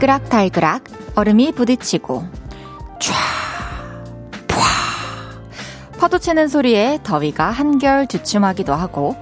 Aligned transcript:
달그락달그락 0.00 0.84
얼음이 1.14 1.52
부딪히고 1.52 2.24
촤, 2.98 3.12
푸아 4.48 4.64
파도 5.98 6.18
치는 6.18 6.48
소리에 6.48 6.98
더위가 7.02 7.50
한결 7.50 8.06
주춤하기도 8.06 8.72
하고 8.74 9.14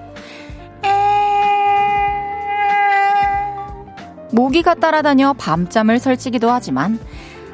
모기가 4.30 4.74
따라다녀 4.74 5.32
밤잠을 5.32 5.98
설치기도 5.98 6.50
하지만 6.50 6.98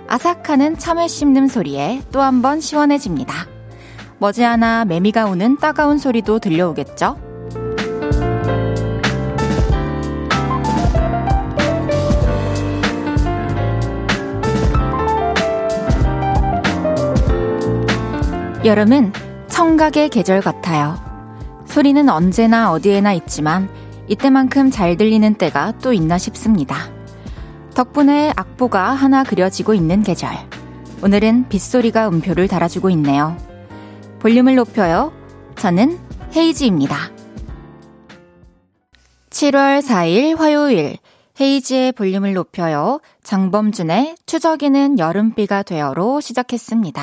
아삭하는 0.06 0.76
참외 0.78 1.08
씹는 1.08 1.48
소리에 1.48 2.02
또 2.12 2.20
한 2.20 2.42
번 2.42 2.60
시원해집니다. 2.60 3.46
머지않아 4.18 4.84
매미가 4.84 5.24
우는 5.26 5.58
따가운 5.58 5.96
소리도 5.98 6.40
들려오겠죠? 6.40 7.16
여름은 18.64 19.12
청각의 19.48 20.08
계절 20.08 20.40
같아요. 20.40 20.98
소리는 21.66 22.08
언제나 22.08 22.72
어디에나 22.72 23.12
있지만 23.12 23.68
이때만큼 24.08 24.70
잘 24.70 24.96
들리는 24.96 25.34
때가 25.34 25.74
또 25.82 25.92
있나 25.92 26.16
싶습니다. 26.16 26.90
덕분에 27.74 28.32
악보가 28.34 28.92
하나 28.94 29.22
그려지고 29.22 29.74
있는 29.74 30.02
계절. 30.02 30.30
오늘은 31.02 31.50
빗소리가 31.50 32.08
음표를 32.08 32.48
달아주고 32.48 32.88
있네요. 32.90 33.36
볼륨을 34.20 34.54
높여요. 34.54 35.12
저는 35.56 35.98
헤이지입니다. 36.34 36.96
7월 39.28 39.82
4일 39.82 40.38
화요일 40.38 40.96
헤이지의 41.38 41.92
볼륨을 41.92 42.32
높여요. 42.32 43.00
장범준의 43.24 44.16
추적이는 44.24 44.98
여름비가 44.98 45.64
되어로 45.64 46.22
시작했습니다. 46.22 47.02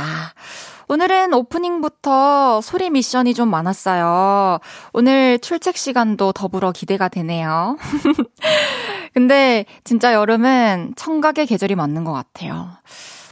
오늘은 0.92 1.34
오프닝부터 1.34 2.59
소리 2.59 2.89
미션이 2.89 3.34
좀 3.34 3.47
많았어요. 3.47 4.59
오늘 4.92 5.39
출첵 5.39 5.78
시간도 5.78 6.33
더불어 6.33 6.73
기대가 6.73 7.08
되네요. 7.08 7.78
근데 9.14 9.64
진짜 9.86 10.14
여름은 10.14 10.95
청각의 10.98 11.45
계절이 11.45 11.75
맞는 11.75 12.03
것 12.03 12.11
같아요. 12.11 12.72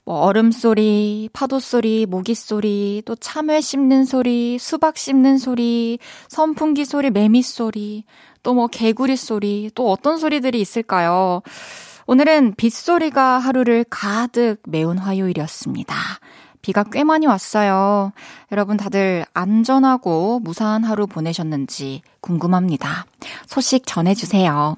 뭐 0.06 0.20
얼음 0.22 0.54
소리, 0.54 1.30
파도 1.34 1.60
소리, 1.60 2.06
모기 2.06 2.34
소리, 2.34 3.04
또 3.06 3.18
참외 3.18 3.60
씹는 3.60 4.06
소리, 4.06 4.58
수박 4.58 4.96
씹는 4.98 5.38
소리, 5.38 6.00
선풍기 6.30 6.86
소리, 6.86 7.10
매미 7.10 7.42
소리, 7.42 8.06
또 8.42 8.54
뭐 8.54 8.68
개구리 8.68 9.18
소리, 9.18 9.70
또 9.76 9.92
어떤 9.92 10.18
소리들이 10.18 10.62
있을까요? 10.62 11.42
오늘은 12.08 12.56
빗소리가 12.56 13.38
하루를 13.38 13.84
가득 13.90 14.62
메운 14.66 14.98
화요일이었습니다. 14.98 15.96
비가 16.62 16.84
꽤 16.84 17.04
많이 17.04 17.26
왔어요. 17.26 18.12
여러분 18.52 18.78
다들 18.78 19.26
안전하고 19.34 20.40
무사한 20.40 20.84
하루 20.84 21.08
보내셨는지 21.08 22.02
궁금합니다. 22.22 23.06
소식 23.48 23.86
전해주세요. 23.86 24.78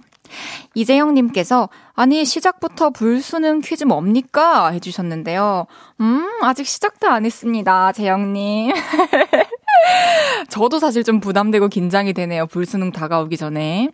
이재영님께서, 0.76 1.70
아니, 1.94 2.24
시작부터 2.24 2.90
불수능 2.90 3.60
퀴즈 3.60 3.84
뭡니까? 3.84 4.70
해주셨는데요. 4.72 5.66
음, 6.00 6.28
아직 6.42 6.66
시작도 6.66 7.10
안 7.10 7.26
했습니다. 7.26 7.92
재영님. 7.92 8.72
저도 10.50 10.80
사실 10.80 11.04
좀 11.04 11.20
부담되고 11.20 11.68
긴장이 11.68 12.14
되네요. 12.14 12.48
불수능 12.48 12.92
다가오기 12.92 13.38
전에. 13.38 13.90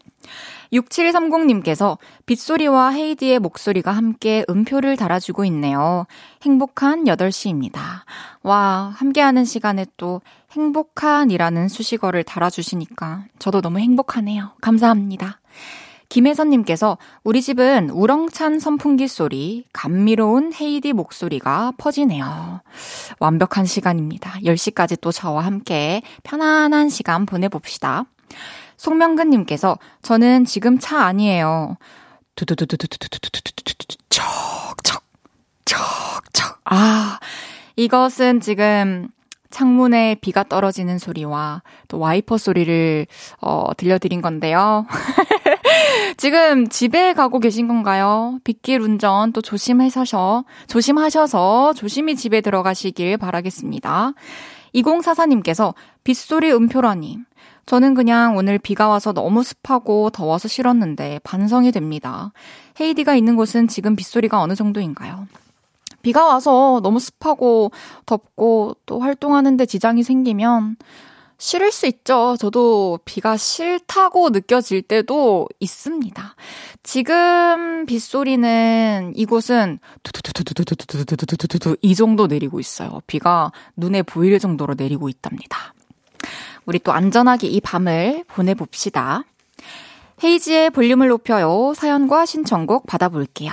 6730님께서 0.73 1.97
빗소리와 2.25 2.91
헤이디의 2.91 3.39
목소리가 3.39 3.91
함께 3.91 4.45
음표를 4.49 4.97
달아주고 4.97 5.45
있네요. 5.45 6.05
행복한 6.43 7.05
8시입니다. 7.05 7.79
와, 8.43 8.93
함께하는 8.95 9.45
시간에 9.45 9.85
또 9.97 10.21
행복한이라는 10.51 11.67
수식어를 11.67 12.23
달아주시니까 12.23 13.25
저도 13.39 13.61
너무 13.61 13.79
행복하네요. 13.79 14.51
감사합니다. 14.61 15.39
김혜선님께서 16.09 16.97
우리 17.23 17.41
집은 17.41 17.89
우렁찬 17.89 18.59
선풍기 18.59 19.07
소리, 19.07 19.65
감미로운 19.73 20.53
헤이디 20.53 20.93
목소리가 20.93 21.73
퍼지네요. 21.77 22.61
완벽한 23.19 23.65
시간입니다. 23.65 24.39
10시까지 24.43 25.01
또 25.01 25.11
저와 25.11 25.43
함께 25.43 26.01
편안한 26.23 26.89
시간 26.89 27.25
보내봅시다. 27.25 28.05
송명근님께서 28.77 29.77
저는 30.01 30.45
지금 30.45 30.79
차 30.79 31.03
아니에요. 31.03 31.77
척척 34.09 35.03
척척 35.65 36.59
아 36.65 37.19
이것은 37.75 38.39
지금 38.39 39.09
창문에 39.49 40.15
비가 40.21 40.43
떨어지는 40.43 40.99
소리와 40.99 41.63
또 41.87 41.99
와이퍼 41.99 42.37
소리를 42.37 43.07
어, 43.41 43.71
들려드린 43.77 44.21
건데요. 44.21 44.85
지금 46.17 46.67
집에 46.67 47.13
가고 47.13 47.39
계신 47.39 47.67
건가요? 47.67 48.39
빗길 48.43 48.81
운전 48.81 49.31
또 49.31 49.41
조심하셔서 49.41 50.43
조심하셔서 50.67 51.73
조심히 51.73 52.15
집에 52.15 52.41
들어가시길 52.41 53.17
바라겠습니다. 53.17 54.13
2044님께서 54.75 55.73
빗소리 56.03 56.51
음표라님 56.51 57.25
저는 57.67 57.95
그냥 57.95 58.37
오늘 58.37 58.57
비가 58.57 58.87
와서 58.87 59.11
너무 59.11 59.43
습하고 59.43 60.09
더워서 60.09 60.47
싫었는데 60.47 61.19
반성이 61.23 61.73
됩니다. 61.73 62.31
헤이디가 62.79 63.15
있는 63.15 63.35
곳은 63.35 63.67
지금 63.67 63.95
빗소리가 63.97 64.41
어느 64.41 64.55
정도인가요? 64.55 65.27
비가 66.01 66.25
와서 66.25 66.79
너무 66.81 66.99
습하고 66.99 67.71
덥고 68.05 68.77
또 68.85 68.99
활동하는데 68.99 69.65
지장이 69.65 70.03
생기면 70.03 70.77
싫을 71.39 71.73
수 71.73 71.87
있죠. 71.87 72.37
저도 72.39 72.99
비가 73.03 73.35
싫다고 73.35 74.29
느껴질 74.29 74.83
때도 74.83 75.49
있습니다. 75.59 76.35
지금 76.83 77.85
빗소리는 77.85 79.11
이곳은 79.13 79.79
두두두두두두두두두두두 80.03 81.75
이 81.81 81.95
정도 81.95 82.27
내리고 82.27 82.61
있어요. 82.61 83.01
비가 83.07 83.51
눈에 83.75 84.03
보일 84.03 84.39
정도로 84.39 84.75
내리고 84.77 85.09
있답니다. 85.09 85.73
우리 86.67 86.77
또 86.79 86.91
안전하게 86.91 87.47
이 87.47 87.59
밤을 87.59 88.25
보내봅시다. 88.27 89.23
헤이지의 90.23 90.69
볼륨을 90.71 91.07
높여요. 91.07 91.73
사연과 91.75 92.25
신청곡 92.25 92.85
받아볼게요. 92.85 93.51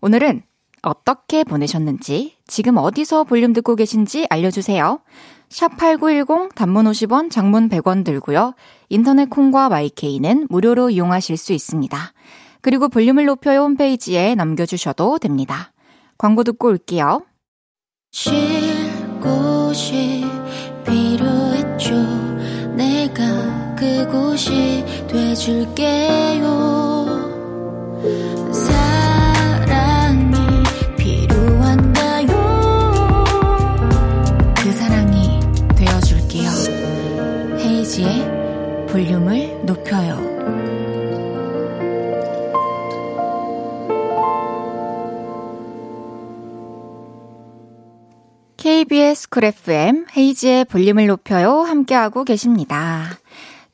오늘은 0.00 0.42
어떻게 0.82 1.44
보내셨는지, 1.44 2.36
지금 2.46 2.76
어디서 2.76 3.24
볼륨 3.24 3.52
듣고 3.52 3.76
계신지 3.76 4.26
알려주세요. 4.30 5.00
샵8910 5.48 6.54
단문 6.54 6.86
50원, 6.86 7.30
장문 7.30 7.68
100원 7.68 8.04
들고요. 8.04 8.54
인터넷 8.88 9.28
콩과 9.30 9.68
마이케이는 9.68 10.46
무료로 10.48 10.90
이용하실 10.90 11.36
수 11.36 11.52
있습니다. 11.52 12.12
그리고 12.60 12.88
볼륨을 12.88 13.26
높여요 13.26 13.60
홈페이지에 13.60 14.34
남겨주셔도 14.34 15.18
됩니다. 15.18 15.72
광고 16.16 16.44
듣고 16.44 16.68
올게요. 16.68 17.22
쉴 18.10 18.32
곳이 19.20 20.24
필요했죠. 20.86 22.33
그곳이 23.84 24.82
돼줄게요. 25.08 26.44
그 34.56 34.72
사랑이 34.72 35.38
되어줄게요. 35.76 36.48
헤이지의 37.58 38.86
볼륨을 38.88 39.66
높여요. 39.66 40.32
KBS 48.56 49.28
쿨 49.28 49.44
FM 49.44 50.06
헤이지의 50.16 50.64
볼륨을 50.64 51.06
높여요. 51.06 51.60
함께하고 51.60 52.24
계십니다. 52.24 53.18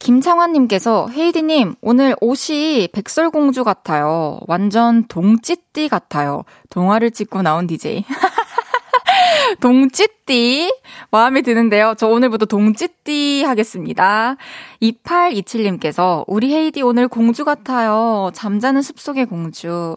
김창환님께서 0.00 1.08
헤이디님 1.11 1.75
오늘 1.82 2.17
옷이 2.20 2.88
백설공주 2.93 3.64
같아요. 3.64 4.41
완전 4.49 5.06
동찌띠 5.06 5.88
같아요. 5.88 6.44
동화를 6.70 7.11
찍고 7.11 7.43
나온 7.43 7.67
DJ. 7.67 8.05
동찌띠 9.61 10.73
마음에 11.11 11.43
드는데요. 11.43 11.94
저 11.99 12.08
오늘부터 12.08 12.47
동찌띠 12.47 13.44
하겠습니다. 13.44 14.37
2827님께서 14.82 16.25
우리 16.26 16.55
헤이디 16.55 16.81
오늘 16.81 17.06
공주 17.06 17.44
같아요. 17.44 18.31
잠자는 18.32 18.81
숲속의 18.81 19.26
공주. 19.26 19.97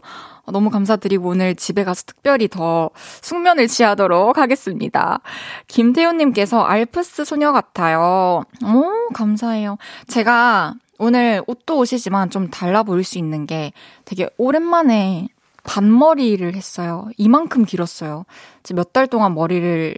너무 0.51 0.69
감사드리고 0.69 1.29
오늘 1.29 1.55
집에 1.55 1.83
가서 1.83 2.03
특별히 2.05 2.47
더 2.47 2.89
숙면을 3.21 3.67
취하도록 3.67 4.37
하겠습니다. 4.37 5.19
김태훈님께서 5.67 6.61
알프스 6.61 7.25
소녀 7.25 7.51
같아요. 7.51 8.43
오, 8.63 9.13
감사해요. 9.13 9.77
제가 10.07 10.75
오늘 10.99 11.41
옷도 11.47 11.77
옷이지만 11.79 12.29
좀 12.29 12.49
달라 12.49 12.83
보일 12.83 13.03
수 13.03 13.17
있는 13.17 13.45
게 13.45 13.71
되게 14.05 14.29
오랜만에 14.37 15.27
반머리를 15.63 16.53
했어요. 16.55 17.07
이만큼 17.17 17.65
길었어요. 17.65 18.25
몇 18.73 18.91
달 18.93 19.07
동안 19.07 19.33
머리를 19.33 19.95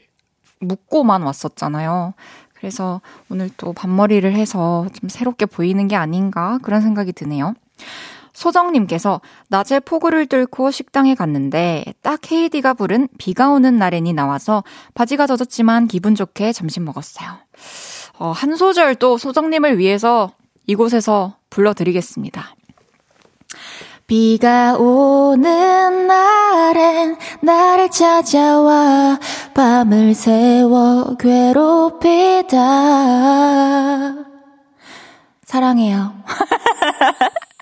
묶고만 0.59 1.23
왔었잖아요. 1.23 2.13
그래서 2.53 3.01
오늘 3.29 3.49
또 3.57 3.73
반머리를 3.73 4.31
해서 4.33 4.87
좀 4.93 5.09
새롭게 5.09 5.45
보이는 5.45 5.87
게 5.87 5.95
아닌가 5.95 6.59
그런 6.61 6.81
생각이 6.81 7.13
드네요. 7.13 7.55
소정님께서 8.35 9.21
낮에 9.47 9.79
폭우를 9.79 10.27
뚫고 10.27 10.69
식당에 10.69 11.15
갔는데 11.15 11.85
딱 12.01 12.31
헤이디가 12.31 12.75
부른 12.75 13.07
비가 13.17 13.49
오는 13.49 13.77
날엔이 13.77 14.13
나와서 14.13 14.63
바지가 14.93 15.25
젖었지만 15.25 15.87
기분 15.87 16.13
좋게 16.13 16.53
점심 16.53 16.85
먹었어요. 16.85 17.29
어, 18.19 18.31
한 18.31 18.55
소절 18.55 18.95
또 18.95 19.17
소정님을 19.17 19.79
위해서 19.79 20.31
이곳에서 20.67 21.37
불러드리겠습니다. 21.49 22.55
비가 24.07 24.75
오는 24.75 26.07
날엔 26.07 27.17
나를 27.41 27.89
찾아와 27.89 29.19
밤을 29.55 30.13
새워 30.13 31.15
괴롭히다. 31.17 32.55
사랑해요. 35.45 36.13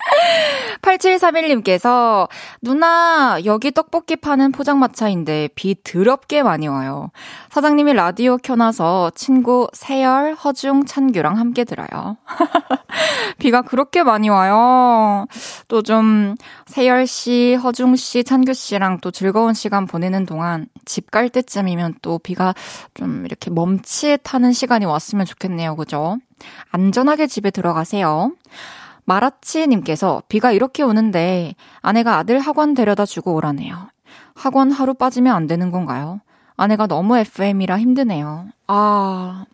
8731님께서 0.82 2.28
누나 2.60 3.38
여기 3.44 3.70
떡볶이 3.70 4.16
파는 4.16 4.52
포장마차인데 4.52 5.50
비 5.54 5.76
더럽게 5.82 6.42
많이 6.42 6.68
와요. 6.68 7.10
사장님이 7.50 7.94
라디오 7.94 8.36
켜놔서 8.36 9.12
친구 9.14 9.68
세열, 9.72 10.34
허중, 10.34 10.84
찬규랑 10.84 11.38
함께 11.38 11.64
들어요. 11.64 12.16
비가 13.38 13.62
그렇게 13.62 14.02
많이 14.02 14.28
와요. 14.28 15.26
또 15.68 15.84
좀 15.84 16.34
세열 16.66 17.06
씨, 17.06 17.54
허중 17.54 17.96
씨, 17.96 18.24
찬규 18.24 18.54
씨랑 18.54 19.00
또 19.00 19.10
즐거운 19.10 19.52
시간 19.52 19.86
보내는 19.86 20.24
동안 20.26 20.66
집 20.86 21.10
갈 21.10 21.28
때쯤이면 21.28 21.96
또 22.02 22.18
비가 22.18 22.54
좀 22.94 23.24
이렇게 23.26 23.50
멈칫하는 23.50 24.52
시간이 24.52 24.84
왔으면 24.84 25.26
좋겠네요. 25.26 25.76
그죠? 25.76 26.16
안전하게 26.70 27.26
집에 27.28 27.50
들어가세요. 27.50 28.32
마라치님께서 29.04 30.22
비가 30.28 30.52
이렇게 30.52 30.82
오는데 30.82 31.54
아내가 31.80 32.18
아들 32.18 32.38
학원 32.38 32.74
데려다 32.74 33.06
주고 33.06 33.34
오라네요. 33.34 33.88
학원 34.34 34.70
하루 34.70 34.94
빠지면 34.94 35.34
안 35.34 35.46
되는 35.46 35.70
건가요? 35.70 36.20
아내가 36.56 36.86
너무 36.86 37.18
FM이라 37.18 37.78
힘드네요. 37.78 38.46
아, 38.66 39.44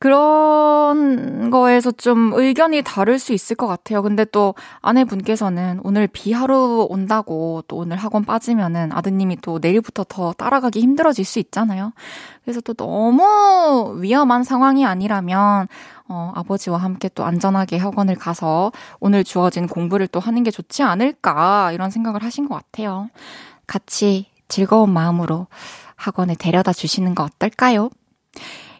그런 0.00 1.50
거에서 1.50 1.90
좀 1.90 2.32
의견이 2.32 2.80
다를 2.80 3.18
수 3.18 3.34
있을 3.34 3.54
것 3.54 3.66
같아요. 3.66 4.02
근데 4.02 4.24
또 4.24 4.54
아내분께서는 4.80 5.80
오늘 5.84 6.06
비 6.06 6.32
하루 6.32 6.86
온다고 6.88 7.62
또 7.68 7.76
오늘 7.76 7.98
학원 7.98 8.24
빠지면은 8.24 8.92
아드님이 8.92 9.36
또 9.42 9.58
내일부터 9.60 10.06
더 10.08 10.32
따라가기 10.32 10.80
힘들어질 10.80 11.26
수 11.26 11.38
있잖아요. 11.38 11.92
그래서 12.44 12.62
또 12.62 12.72
너무 12.72 14.00
위험한 14.00 14.42
상황이 14.42 14.86
아니라면 14.86 15.68
어, 16.08 16.32
아버지와 16.34 16.78
함께 16.78 17.10
또 17.14 17.26
안전하게 17.26 17.76
학원을 17.76 18.14
가서 18.14 18.72
오늘 19.00 19.22
주어진 19.22 19.66
공부를 19.66 20.06
또 20.06 20.18
하는 20.18 20.42
게 20.44 20.50
좋지 20.50 20.82
않을까 20.82 21.72
이런 21.72 21.90
생각을 21.90 22.24
하신 22.24 22.48
것 22.48 22.54
같아요. 22.54 23.10
같이 23.66 24.30
즐거운 24.48 24.88
마음으로 24.94 25.46
학원에 25.94 26.34
데려다 26.38 26.72
주시는 26.72 27.14
거 27.14 27.24
어떨까요? 27.24 27.90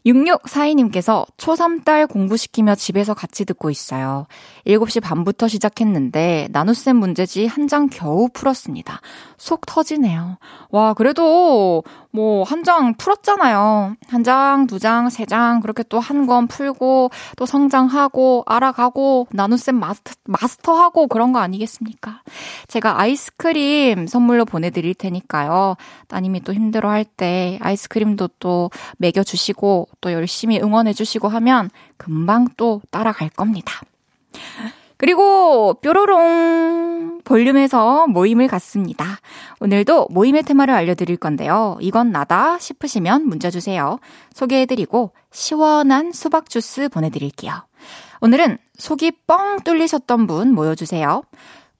6642님께서 0.06 1.26
초3 1.36 1.84
딸 1.84 2.06
공부시키며 2.06 2.74
집에서 2.74 3.14
같이 3.14 3.44
듣고 3.44 3.70
있어요. 3.70 4.26
7시 4.66 5.02
반부터 5.02 5.48
시작했는데 5.48 6.48
나눗셈 6.50 6.96
문제지 6.96 7.46
한 7.46 7.68
장 7.70 7.88
겨우 7.88 8.28
풀었습니다. 8.32 9.00
속 9.36 9.64
터지네요. 9.64 10.38
와, 10.70 10.92
그래도 10.94 11.84
뭐 12.12 12.42
한 12.44 12.64
장 12.64 12.94
풀었잖아요. 12.94 13.94
한 14.08 14.24
장, 14.24 14.66
두 14.66 14.78
장, 14.80 15.08
세 15.10 15.24
장 15.26 15.60
그렇게 15.60 15.82
또 15.84 16.00
한 16.00 16.26
권 16.26 16.48
풀고 16.48 17.10
또 17.36 17.46
성장하고 17.46 18.42
알아가고 18.46 19.28
나눗셈 19.30 19.76
마스터, 19.76 20.12
마스터하고 20.24 21.06
그런 21.06 21.32
거 21.32 21.38
아니겠습니까? 21.38 22.22
제가 22.66 23.00
아이스크림 23.00 24.06
선물로 24.08 24.44
보내드릴 24.44 24.94
테니까요. 24.94 25.76
따님이 26.08 26.40
또 26.40 26.52
힘들어할 26.52 27.04
때 27.04 27.58
아이스크림도 27.62 28.28
또 28.40 28.70
먹여주시고 28.98 29.88
또 30.00 30.12
열심히 30.12 30.60
응원해주시고 30.60 31.28
하면 31.28 31.70
금방 31.96 32.48
또 32.56 32.80
따라갈 32.90 33.28
겁니다. 33.28 33.80
그리고 35.00 35.72
뾰로롱 35.80 37.22
볼륨에서 37.24 38.06
모임을 38.06 38.48
갖습니다. 38.48 39.06
오늘도 39.58 40.08
모임의 40.10 40.42
테마를 40.42 40.74
알려드릴 40.74 41.16
건데요. 41.16 41.78
이건 41.80 42.12
나다 42.12 42.58
싶으시면 42.58 43.26
문자 43.26 43.48
주세요. 43.50 43.98
소개해드리고 44.34 45.12
시원한 45.32 46.12
수박 46.12 46.50
주스 46.50 46.90
보내드릴게요. 46.90 47.64
오늘은 48.20 48.58
속이 48.76 49.12
뻥 49.26 49.60
뚫리셨던 49.64 50.26
분 50.26 50.52
모여주세요. 50.52 51.22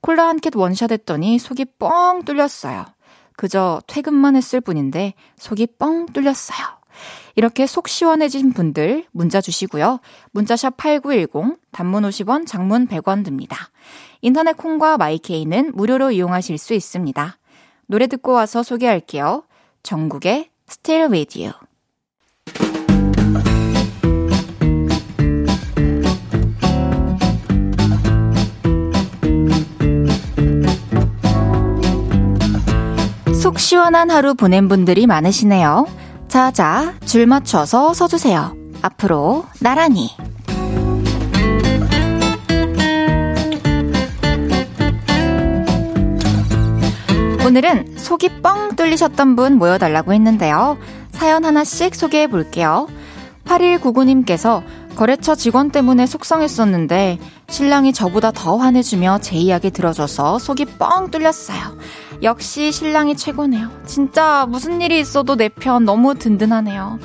콜라 0.01 0.27
한 0.27 0.39
캔 0.39 0.53
원샷 0.55 0.91
했더니 0.91 1.37
속이 1.37 1.65
뻥 1.77 2.23
뚫렸어요. 2.25 2.85
그저 3.37 3.83
퇴근만 3.85 4.35
했을 4.35 4.61
뿐인데 4.61 5.13
속이 5.37 5.67
뻥 5.77 6.07
뚫렸어요. 6.07 6.80
이렇게 7.35 7.65
속 7.65 7.87
시원해진 7.87 8.53
분들 8.53 9.05
문자 9.11 9.41
주시고요. 9.41 9.99
문자샵 10.31 10.77
8910, 10.77 11.57
단문 11.71 12.03
50원, 12.03 12.45
장문 12.45 12.87
100원 12.87 13.23
듭니다. 13.23 13.69
인터넷 14.21 14.55
콩과 14.57 14.97
마이케이는 14.97 15.71
무료로 15.73 16.11
이용하실 16.11 16.57
수 16.57 16.73
있습니다. 16.73 17.37
노래 17.87 18.07
듣고 18.07 18.33
와서 18.33 18.63
소개할게요. 18.63 19.43
전국의 19.83 20.49
Still 20.69 21.11
With 21.11 21.41
You. 21.41 21.53
속 33.41 33.59
시원한 33.59 34.11
하루 34.11 34.35
보낸 34.35 34.67
분들이 34.67 35.07
많으시네요. 35.07 35.87
자자, 36.31 36.93
줄 37.05 37.25
맞춰서 37.25 37.93
서주세요. 37.93 38.55
앞으로 38.81 39.43
나란히. 39.59 40.11
오늘은 47.45 47.97
속이 47.97 48.41
뻥 48.41 48.77
뚫리셨던 48.77 49.35
분 49.35 49.57
모여달라고 49.57 50.13
했는데요. 50.13 50.77
사연 51.11 51.43
하나씩 51.43 51.93
소개해 51.93 52.27
볼게요. 52.27 52.87
8199님께서 53.43 54.63
거래처 54.95 55.35
직원 55.35 55.69
때문에 55.69 56.05
속상했었는데 56.05 57.19
신랑이 57.49 57.91
저보다 57.91 58.31
더 58.31 58.55
화내주며 58.55 59.19
제 59.21 59.35
이야기 59.35 59.69
들어줘서 59.69 60.39
속이 60.39 60.63
뻥 60.79 61.11
뚫렸어요. 61.11 61.77
역시 62.23 62.71
신랑이 62.71 63.15
최고네요. 63.15 63.69
진짜 63.85 64.45
무슨 64.47 64.81
일이 64.81 64.99
있어도 64.99 65.35
내 65.35 65.49
편 65.49 65.85
너무 65.85 66.15
든든하네요. 66.15 66.99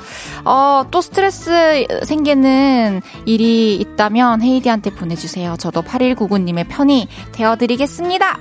어, 0.44 0.84
또 0.90 1.00
스트레스 1.00 1.86
생기는 2.04 3.02
일이 3.26 3.76
있다면 3.76 4.40
헤이디한테 4.42 4.90
보내주세요. 4.90 5.56
저도 5.58 5.82
8199님의 5.82 6.66
편이 6.68 7.08
되어드리겠습니다. 7.32 8.38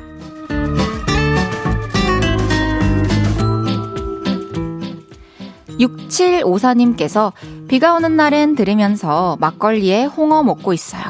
6754님께서 5.79 7.33
비가 7.67 7.93
오는 7.93 8.15
날엔 8.15 8.55
들으면서 8.55 9.37
막걸리에 9.39 10.05
홍어 10.05 10.43
먹고 10.43 10.71
있어요. 10.73 11.03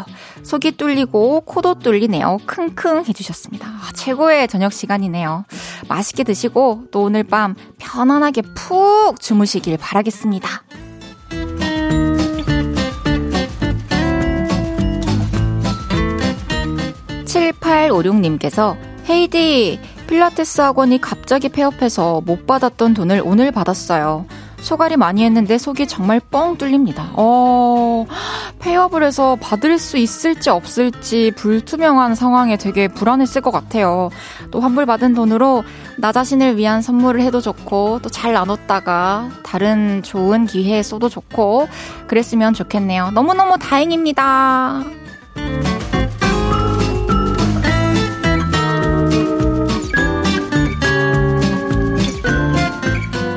속이 0.45 0.77
뚫리고 0.77 1.41
코도 1.41 1.79
뚫리네요. 1.79 2.37
킁킁 2.45 3.05
해주셨습니다. 3.07 3.67
아, 3.67 3.89
최고의 3.93 4.47
저녁 4.47 4.71
시간이네요. 4.73 5.45
맛있게 5.89 6.23
드시고 6.23 6.85
또 6.91 7.01
오늘 7.01 7.23
밤 7.23 7.55
편안하게 7.79 8.43
푹 8.53 9.19
주무시길 9.19 9.77
바라겠습니다. 9.77 10.63
7856님께서 17.25 18.77
헤이디 19.09 19.79
필라테스 20.07 20.61
학원이 20.61 21.01
갑자기 21.01 21.49
폐업해서 21.49 22.21
못 22.21 22.45
받았던 22.45 22.93
돈을 22.93 23.21
오늘 23.25 23.51
받았어요. 23.51 24.27
소갈이 24.65 24.97
많이 24.97 25.23
했는데 25.23 25.57
속이 25.57 25.87
정말 25.87 26.19
뻥 26.19 26.57
뚫립니다. 26.57 27.11
어, 27.13 28.05
폐업을 28.59 29.03
해서 29.03 29.37
받을 29.39 29.77
수 29.77 29.97
있을지 29.97 30.49
없을지 30.49 31.31
불투명한 31.35 32.15
상황에 32.15 32.57
되게 32.57 32.87
불안했을 32.87 33.41
것 33.41 33.51
같아요. 33.51 34.09
또 34.49 34.59
환불받은 34.59 35.13
돈으로 35.13 35.63
나 35.97 36.11
자신을 36.11 36.57
위한 36.57 36.81
선물을 36.81 37.21
해도 37.21 37.39
좋고 37.41 37.99
또 38.01 38.09
잘 38.15 38.31
나눴다가 38.33 39.29
다른 39.43 40.01
좋은 40.01 40.45
기회에 40.45 40.81
써도 40.81 41.09
좋고 41.09 41.67
그랬으면 42.07 42.53
좋겠네요. 42.53 43.11
너무너무 43.11 43.57
다행입니다. 43.59 44.83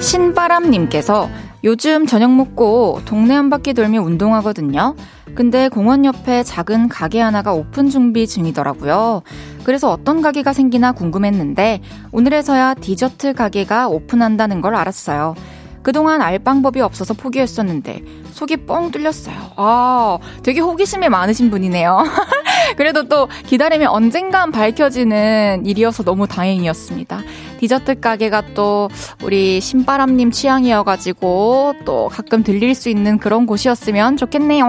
신바람님께서 0.09 1.29
요즘 1.65 2.07
저녁 2.07 2.33
먹고 2.33 3.01
동네 3.05 3.35
한 3.35 3.51
바퀴 3.51 3.75
돌며 3.75 4.01
운동하거든요. 4.01 4.97
근데 5.35 5.69
공원 5.69 6.07
옆에 6.07 6.43
작은 6.45 6.89
가게 6.89 7.21
하나가 7.21 7.53
오픈 7.53 7.91
준비 7.91 8.27
중이더라고요. 8.27 9.21
그래서 9.65 9.91
어떤 9.91 10.23
가게가 10.23 10.55
생기나 10.55 10.93
궁금했는데 10.93 11.83
오늘에서야 12.11 12.73
디저트 12.75 13.35
가게가 13.35 13.89
오픈한다는 13.89 14.63
걸 14.63 14.77
알았어요. 14.77 15.35
그동안 15.83 16.23
알 16.23 16.39
방법이 16.39 16.81
없어서 16.81 17.15
포기했었는데 17.15 18.03
속이 18.33 18.67
뻥 18.67 18.91
뚫렸어요. 18.91 19.35
아, 19.57 20.19
되게 20.43 20.61
호기심이 20.61 21.09
많으신 21.09 21.51
분이네요. 21.51 22.05
그래도 22.77 23.09
또 23.09 23.29
기다리면 23.47 23.89
언젠간 23.89 24.53
밝혀지는 24.53 25.65
일이어서 25.67 26.03
너무 26.03 26.27
다행이었습니다. 26.27 27.21
디저트 27.59 28.01
가게가 28.01 28.55
또 28.55 28.89
우리 29.23 29.61
신바람님 29.61 30.31
취향이어가지고 30.31 31.75
또 31.85 32.09
가끔 32.09 32.43
들릴 32.43 32.75
수 32.75 32.89
있는 32.89 33.19
그런 33.19 33.47
곳이었으면 33.47 34.17
좋겠네요. 34.17 34.67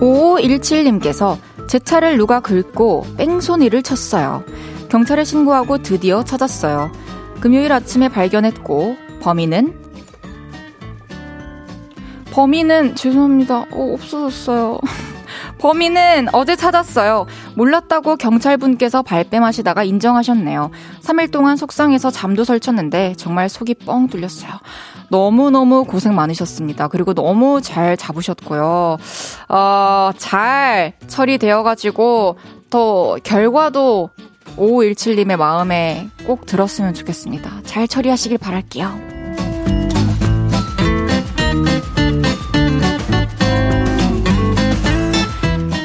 5517님께서 0.00 1.38
제 1.70 1.78
차를 1.78 2.16
누가 2.16 2.40
긁고 2.40 3.06
뺑소니를 3.16 3.84
쳤어요. 3.84 4.42
경찰에 4.88 5.22
신고하고 5.22 5.78
드디어 5.78 6.24
찾았어요. 6.24 6.90
금요일 7.38 7.70
아침에 7.70 8.08
발견했고 8.08 8.96
범인은 9.22 9.80
범인은 12.32 12.96
죄송합니다. 12.96 13.66
어, 13.70 13.92
없어졌어요. 13.94 14.80
범인은 15.58 16.30
어제 16.32 16.56
찾았어요. 16.56 17.26
몰랐다고 17.54 18.16
경찰분께서 18.16 19.02
발뺌하시다가 19.02 19.84
인정하셨네요. 19.84 20.72
3일 21.02 21.30
동안 21.30 21.56
속상해서 21.56 22.10
잠도 22.10 22.42
설쳤는데 22.42 23.14
정말 23.16 23.48
속이 23.48 23.74
뻥 23.74 24.08
뚫렸어요. 24.08 24.50
너무너무 25.10 25.84
고생 25.84 26.14
많으셨습니다. 26.14 26.88
그리고 26.88 27.12
너무 27.12 27.60
잘 27.60 27.96
잡으셨고요. 27.96 28.96
어, 29.48 30.10
잘 30.16 30.92
처리되어가지고 31.08 32.36
더 32.70 33.16
결과도 33.22 34.10
5517님의 34.56 35.36
마음에 35.36 36.08
꼭 36.26 36.46
들었으면 36.46 36.94
좋겠습니다. 36.94 37.50
잘 37.64 37.86
처리하시길 37.88 38.38
바랄게요. 38.38 39.10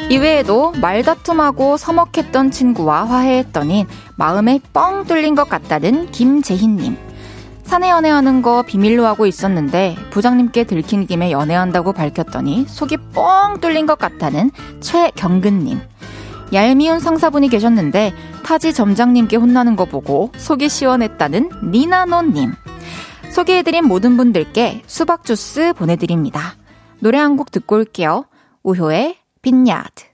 이외에도 0.09 0.71
말다툼하고 0.79 1.77
서먹했던 1.77 2.51
친구와 2.51 3.05
화해했더니 3.05 3.87
마음에 4.15 4.59
뻥 4.71 5.05
뚫린 5.05 5.35
것 5.35 5.49
같다는 5.49 6.11
김재희님. 6.11 7.04
사내 7.65 7.89
연애하는 7.89 8.41
거 8.41 8.61
비밀로 8.61 9.05
하고 9.05 9.25
있었는데 9.25 9.95
부장님께 10.11 10.65
들킨 10.65 11.07
김에 11.07 11.31
연애한다고 11.31 11.93
밝혔더니 11.93 12.65
속이 12.67 12.97
뻥 13.13 13.59
뚫린 13.59 13.85
것 13.85 13.97
같다는 13.97 14.51
최경근님. 14.81 15.79
얄미운 16.53 16.99
상사분이 16.99 17.49
계셨는데 17.49 18.13
타지 18.43 18.71
점장님께 18.71 19.35
혼나는 19.37 19.75
거 19.75 19.85
보고 19.85 20.31
속이 20.37 20.69
시원했다는 20.69 21.49
니나노님. 21.71 22.53
소개해드린 23.31 23.85
모든 23.87 24.15
분들께 24.15 24.83
수박 24.85 25.25
주스 25.25 25.73
보내드립니다. 25.73 26.55
노래 26.99 27.17
한 27.17 27.35
곡 27.35 27.51
듣고 27.51 27.75
올게요. 27.77 28.25
우효의 28.63 29.17
빈야드. 29.41 30.05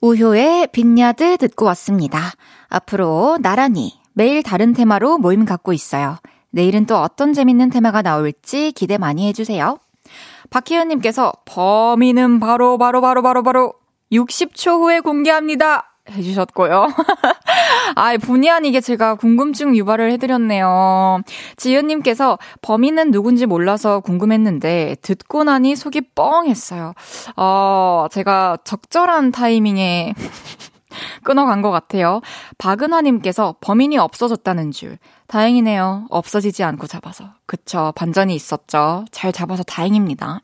우효의 0.00 0.68
빈야드 0.72 1.38
듣고 1.38 1.64
왔습니다. 1.66 2.32
앞으로 2.68 3.38
나란히 3.40 3.94
매일 4.12 4.42
다른 4.42 4.74
테마로 4.74 5.18
모임 5.18 5.44
갖고 5.44 5.72
있어요. 5.72 6.18
내일은 6.56 6.86
또 6.86 6.96
어떤 6.96 7.34
재밌는 7.34 7.68
테마가 7.68 8.00
나올지 8.00 8.72
기대 8.72 8.96
많이 8.96 9.28
해주세요. 9.28 9.78
박희연님께서 10.48 11.30
범인은 11.44 12.40
바로 12.40 12.78
바로 12.78 13.02
바로 13.02 13.20
바로 13.20 13.42
바로 13.42 13.74
60초 14.10 14.80
후에 14.80 15.00
공개합니다. 15.00 15.92
해주셨고요. 16.10 16.86
아, 17.94 18.16
본의 18.16 18.48
아니게 18.48 18.80
제가 18.80 19.16
궁금증 19.16 19.76
유발을 19.76 20.10
해드렸네요. 20.12 21.20
지은님께서 21.56 22.38
범인은 22.62 23.10
누군지 23.10 23.44
몰라서 23.44 24.00
궁금했는데 24.00 24.96
듣고 25.02 25.44
나니 25.44 25.76
속이 25.76 26.12
뻥했어요. 26.14 26.94
어, 27.36 28.06
제가 28.10 28.56
적절한 28.64 29.32
타이밍에 29.32 30.14
끊어간 31.24 31.62
것 31.62 31.70
같아요. 31.70 32.20
박은화님께서 32.58 33.56
범인이 33.60 33.98
없어졌다는 33.98 34.70
줄. 34.72 34.98
다행이네요. 35.26 36.06
없어지지 36.10 36.62
않고 36.64 36.86
잡아서. 36.86 37.30
그쵸. 37.46 37.92
반전이 37.96 38.34
있었죠. 38.34 39.04
잘 39.10 39.32
잡아서 39.32 39.62
다행입니다. 39.62 40.40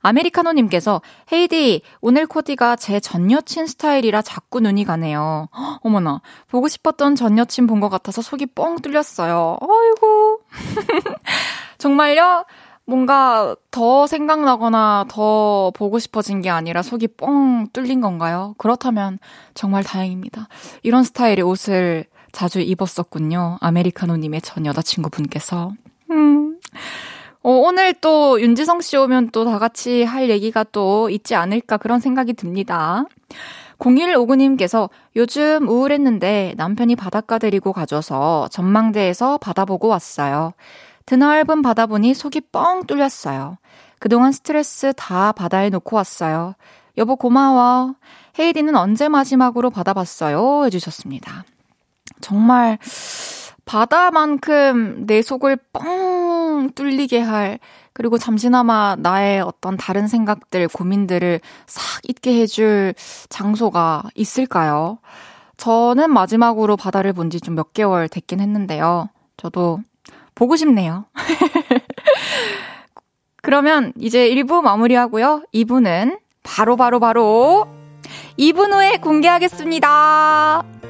아메리카노님께서 0.00 1.00
헤이디 1.32 1.82
오늘 2.00 2.26
코디가 2.26 2.76
제 2.76 2.98
전 3.00 3.30
여친 3.30 3.66
스타일이라 3.66 4.20
자꾸 4.22 4.60
눈이 4.60 4.84
가네요. 4.84 5.48
헉, 5.56 5.78
어머나 5.82 6.20
보고 6.48 6.68
싶었던 6.68 7.14
전 7.14 7.38
여친 7.38 7.66
본 7.66 7.80
것 7.80 7.88
같아서 7.88 8.20
속이 8.22 8.46
뻥 8.46 8.76
뚫렸어요. 8.80 9.56
아이고 9.60 10.40
정말요? 11.78 12.44
뭔가 12.86 13.56
더 13.70 14.06
생각나거나 14.06 15.06
더 15.08 15.72
보고 15.74 15.98
싶어진 15.98 16.42
게 16.42 16.50
아니라 16.50 16.82
속이 16.82 17.08
뻥 17.16 17.66
뚫린 17.72 18.00
건가요? 18.00 18.54
그렇다면 18.58 19.18
정말 19.54 19.82
다행입니다. 19.84 20.48
이런 20.82 21.02
스타일의 21.02 21.42
옷을 21.42 22.04
자주 22.32 22.60
입었었군요. 22.60 23.58
아메리카노님의 23.60 24.42
전 24.42 24.66
여자친구분께서. 24.66 25.72
음. 26.10 26.58
어, 27.42 27.50
오늘 27.50 27.94
또 27.94 28.40
윤지성 28.40 28.80
씨 28.80 28.96
오면 28.96 29.30
또 29.30 29.44
다 29.44 29.58
같이 29.58 30.02
할 30.02 30.28
얘기가 30.30 30.64
또 30.72 31.08
있지 31.10 31.34
않을까 31.34 31.76
그런 31.76 32.00
생각이 32.00 32.32
듭니다. 32.34 33.04
0159님께서 33.78 34.88
요즘 35.16 35.68
우울했는데 35.68 36.54
남편이 36.56 36.96
바닷가 36.96 37.38
데리고 37.38 37.72
가줘서 37.72 38.48
전망대에서 38.50 39.38
바다 39.38 39.64
보고 39.64 39.88
왔어요. 39.88 40.52
드넓은 41.06 41.62
바다 41.62 41.86
보니 41.86 42.14
속이 42.14 42.42
뻥 42.52 42.84
뚫렸어요. 42.86 43.58
그동안 43.98 44.32
스트레스 44.32 44.92
다 44.96 45.32
바다에 45.32 45.70
놓고 45.70 45.96
왔어요. 45.96 46.54
여보 46.98 47.16
고마워. 47.16 47.94
헤이디는 48.38 48.76
언제 48.76 49.08
마지막으로 49.08 49.70
받아봤어요? 49.70 50.64
해주셨습니다. 50.66 51.44
정말 52.20 52.78
바다만큼 53.64 55.06
내 55.06 55.22
속을 55.22 55.56
뻥 55.72 56.70
뚫리게 56.74 57.20
할, 57.20 57.58
그리고 57.92 58.18
잠시나마 58.18 58.96
나의 58.98 59.40
어떤 59.40 59.76
다른 59.76 60.06
생각들, 60.08 60.68
고민들을 60.68 61.40
싹 61.66 62.00
잊게 62.08 62.40
해줄 62.40 62.94
장소가 63.28 64.02
있을까요? 64.14 64.98
저는 65.56 66.10
마지막으로 66.12 66.76
바다를 66.76 67.12
본 67.12 67.30
지 67.30 67.40
좀 67.40 67.54
몇 67.54 67.72
개월 67.72 68.08
됐긴 68.08 68.40
했는데요. 68.40 69.08
저도 69.36 69.80
보고 70.34 70.56
싶네요. 70.56 71.06
그러면 73.42 73.92
이제 73.98 74.28
1부 74.30 74.62
마무리하고요. 74.62 75.44
2부는 75.54 76.18
바로 76.42 76.76
바로 76.76 77.00
바로 77.00 77.66
2분 78.38 78.72
후에 78.72 78.98
공개하겠습니다. 78.98 80.83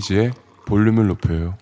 데이지의 0.00 0.32
볼륨을 0.66 1.06
높여요. 1.08 1.54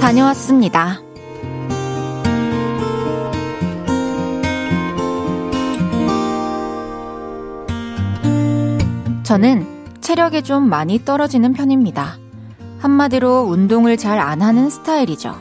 다녀왔습니다. 0.00 1.00
저는 9.22 9.66
체력이 10.00 10.42
좀 10.42 10.68
많이 10.68 11.04
떨어지는 11.04 11.52
편입니다. 11.52 12.18
한마디로 12.80 13.42
운동을 13.42 13.96
잘 13.96 14.18
안 14.18 14.42
하는 14.42 14.68
스타일이죠. 14.68 15.36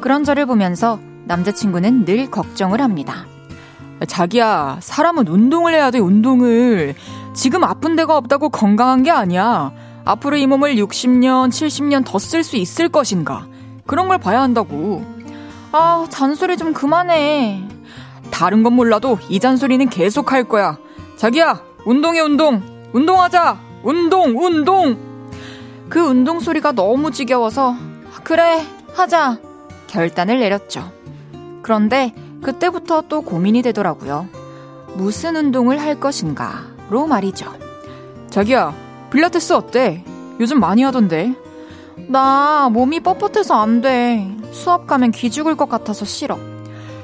그런 0.00 0.24
저를 0.24 0.46
보면서 0.46 0.98
남자친구는 1.32 2.04
늘 2.04 2.30
걱정을 2.30 2.82
합니다. 2.82 3.24
자기야, 4.06 4.78
사람은 4.80 5.28
운동을 5.28 5.72
해야 5.72 5.90
돼, 5.90 5.98
운동을. 5.98 6.94
지금 7.32 7.64
아픈 7.64 7.96
데가 7.96 8.18
없다고 8.18 8.50
건강한 8.50 9.02
게 9.02 9.10
아니야. 9.10 9.72
앞으로 10.04 10.36
이 10.36 10.46
몸을 10.46 10.74
60년, 10.76 11.48
70년 11.48 12.04
더 12.04 12.18
쓸 12.18 12.44
수 12.44 12.56
있을 12.56 12.90
것인가. 12.90 13.46
그런 13.86 14.08
걸 14.08 14.18
봐야 14.18 14.42
한다고. 14.42 15.06
아, 15.72 16.04
잔소리 16.10 16.58
좀 16.58 16.74
그만해. 16.74 17.62
다른 18.30 18.62
건 18.62 18.74
몰라도 18.74 19.18
이 19.30 19.40
잔소리는 19.40 19.88
계속 19.88 20.32
할 20.32 20.44
거야. 20.44 20.76
자기야, 21.16 21.62
운동해, 21.86 22.20
운동. 22.20 22.60
운동하자. 22.92 23.58
운동, 23.84 24.36
운동. 24.44 24.98
그 25.88 25.98
운동 26.00 26.40
소리가 26.40 26.72
너무 26.72 27.10
지겨워서, 27.10 27.74
그래, 28.22 28.66
하자. 28.94 29.38
결단을 29.86 30.38
내렸죠. 30.40 30.92
그런데 31.62 32.12
그때부터 32.42 33.04
또 33.08 33.22
고민이 33.22 33.62
되더라고요. 33.62 34.26
무슨 34.94 35.36
운동을 35.36 35.80
할 35.80 35.98
것인가로 35.98 37.06
말이죠. 37.06 37.52
자기야, 38.28 38.74
필라테스 39.10 39.52
어때? 39.54 40.04
요즘 40.40 40.60
많이 40.60 40.82
하던데. 40.82 41.34
나 42.08 42.68
몸이 42.72 43.00
뻣뻣해서 43.00 43.58
안 43.58 43.80
돼. 43.80 44.28
수업 44.50 44.86
가면 44.86 45.12
기죽을 45.12 45.56
것 45.56 45.68
같아서 45.68 46.04
싫어. 46.04 46.38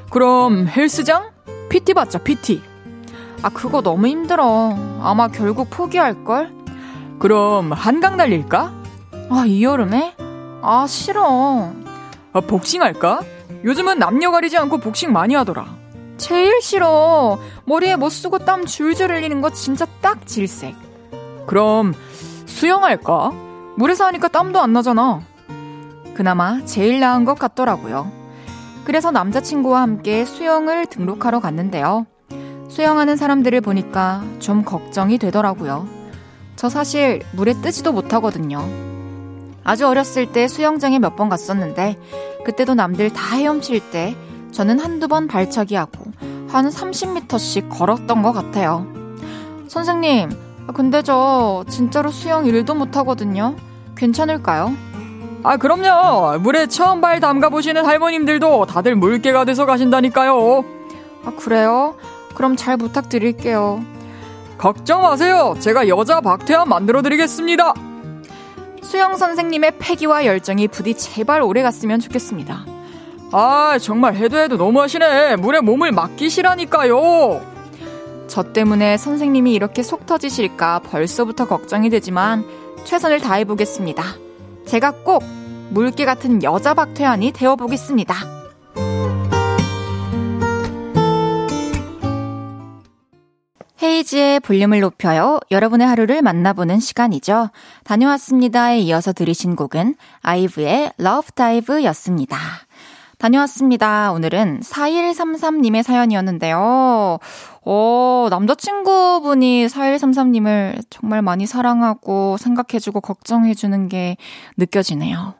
그럼 0.09 0.67
헬스장? 0.67 1.29
PT 1.69 1.93
받자, 1.93 2.19
PT. 2.19 2.61
아, 3.41 3.49
그거 3.49 3.81
너무 3.81 4.07
힘들어. 4.07 4.75
아마 5.01 5.27
결국 5.27 5.69
포기할걸? 5.69 6.51
그럼 7.19 7.71
한강 7.71 8.17
달릴까? 8.17 8.73
아, 9.29 9.43
이 9.45 9.63
여름에? 9.63 10.15
아, 10.61 10.85
싫어. 10.87 11.71
아, 12.33 12.41
복싱 12.41 12.81
할까? 12.81 13.21
요즘은 13.63 13.99
남녀 13.99 14.31
가리지 14.31 14.57
않고 14.57 14.77
복싱 14.77 15.11
많이 15.11 15.35
하더라. 15.35 15.65
제일 16.17 16.61
싫어. 16.61 17.39
머리에 17.65 17.95
못 17.95 18.09
쓰고 18.09 18.39
땀 18.39 18.65
줄줄 18.65 19.11
흘리는 19.11 19.41
거 19.41 19.51
진짜 19.51 19.85
딱 20.01 20.25
질색. 20.27 20.75
그럼 21.47 21.93
수영할까? 22.45 23.31
물에서 23.75 24.05
하니까 24.07 24.27
땀도 24.27 24.59
안 24.59 24.73
나잖아. 24.73 25.21
그나마 26.13 26.63
제일 26.65 26.99
나은 26.99 27.25
것 27.25 27.39
같더라고요. 27.39 28.11
그래서 28.83 29.11
남자친구와 29.11 29.81
함께 29.81 30.25
수영을 30.25 30.85
등록하러 30.85 31.39
갔는데요. 31.39 32.05
수영하는 32.69 33.15
사람들을 33.15 33.61
보니까 33.61 34.23
좀 34.39 34.63
걱정이 34.63 35.17
되더라고요. 35.17 35.87
저 36.55 36.69
사실 36.69 37.21
물에 37.33 37.53
뜨지도 37.61 37.93
못하거든요. 37.93 38.67
아주 39.69 39.87
어렸을 39.87 40.31
때 40.31 40.47
수영장에 40.47 40.99
몇 40.99 41.15
번 41.15 41.29
갔었는데 41.29 41.97
그때도 42.45 42.73
남들 42.75 43.11
다 43.11 43.35
헤엄칠 43.35 43.91
때 43.91 44.15
저는 44.51 44.79
한두 44.79 45.07
번 45.07 45.27
발차기 45.27 45.75
하고 45.75 46.05
한 46.49 46.69
30m씩 46.69 47.69
걸었던 47.69 48.21
것 48.23 48.31
같아요. 48.31 48.87
선생님, 49.67 50.29
근데 50.73 51.01
저 51.01 51.63
진짜로 51.69 52.09
수영 52.09 52.45
1도 52.45 52.75
못하거든요. 52.75 53.55
괜찮을까요? 53.95 54.73
아, 55.43 55.57
그럼요. 55.57 56.39
물에 56.39 56.67
처음 56.67 57.01
발 57.01 57.19
담가 57.19 57.49
보시는 57.49 57.85
할머님들도 57.85 58.65
다들 58.65 58.95
물개가 58.95 59.45
돼서 59.45 59.65
가신다니까요. 59.65 60.63
아, 61.25 61.31
그래요? 61.37 61.95
그럼 62.33 62.55
잘 62.55 62.77
부탁드릴게요. 62.77 63.83
걱정 64.57 65.01
마세요. 65.03 65.55
제가 65.59 65.87
여자 65.87 66.21
박태환 66.21 66.67
만들어 66.67 67.01
드리겠습니다. 67.01 67.73
수영 68.81 69.17
선생님의 69.17 69.73
패기와 69.79 70.25
열정이 70.25 70.67
부디 70.67 70.93
제발 70.95 71.41
오래 71.41 71.61
갔으면 71.61 71.99
좋겠습니다. 71.99 72.65
아, 73.31 73.77
정말 73.79 74.15
해도 74.15 74.37
해도 74.37 74.57
너무하시네. 74.57 75.35
물에 75.37 75.59
몸을 75.59 75.91
맡기시라니까요. 75.91 77.41
저 78.27 78.43
때문에 78.53 78.97
선생님이 78.97 79.53
이렇게 79.53 79.83
속 79.83 80.05
터지실까 80.05 80.79
벌써부터 80.79 81.47
걱정이 81.47 81.89
되지만 81.89 82.45
최선을 82.85 83.19
다해보겠습니다. 83.19 84.03
제가 84.65 84.91
꼭 85.03 85.23
물개 85.69 86.05
같은 86.05 86.43
여자 86.43 86.73
박태환이 86.73 87.31
되어보겠습니다. 87.31 88.38
헤이지의 93.99 94.39
볼륨을 94.41 94.79
높여요. 94.79 95.39
여러분의 95.51 95.85
하루를 95.85 96.21
만나보는 96.21 96.79
시간이죠. 96.79 97.49
다녀왔습니다에 97.83 98.79
이어서 98.79 99.11
들으신 99.11 99.55
곡은 99.55 99.95
아이브의 100.21 100.93
Love 100.99 101.31
Dive 101.35 101.83
였습니다. 101.85 102.37
다녀왔습니다. 103.17 104.13
오늘은 104.13 104.61
4133님의 104.61 105.83
사연이었는데요. 105.83 107.19
어, 107.65 108.27
남자친구분이 108.29 109.67
4133님을 109.67 110.81
정말 110.89 111.21
많이 111.21 111.45
사랑하고 111.45 112.37
생각해주고 112.37 113.01
걱정해주는 113.01 113.89
게 113.89 114.15
느껴지네요. 114.55 115.33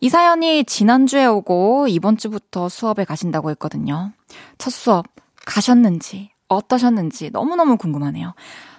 이 0.00 0.08
사연이 0.08 0.64
지난주에 0.64 1.26
오고 1.26 1.88
이번 1.88 2.16
주부터 2.16 2.68
수업에 2.68 3.04
가신다고 3.04 3.50
했거든요. 3.50 4.12
첫 4.58 4.70
수업 4.70 5.06
가셨는지, 5.44 6.29
어떠셨는지 6.50 7.30
너무너무 7.30 7.76
궁금하네요. 7.78 8.34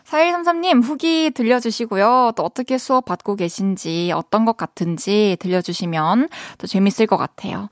4133님 0.05 0.83
후기 0.83 1.31
들려주시고요. 1.31 2.33
또 2.35 2.43
어떻게 2.43 2.77
수업 2.77 3.05
받고 3.05 3.35
계신지, 3.37 4.11
어떤 4.13 4.45
것 4.45 4.57
같은지 4.57 5.37
들려주시면 5.39 6.29
또 6.57 6.67
재밌을 6.67 7.07
것 7.07 7.17
같아요. 7.17 7.69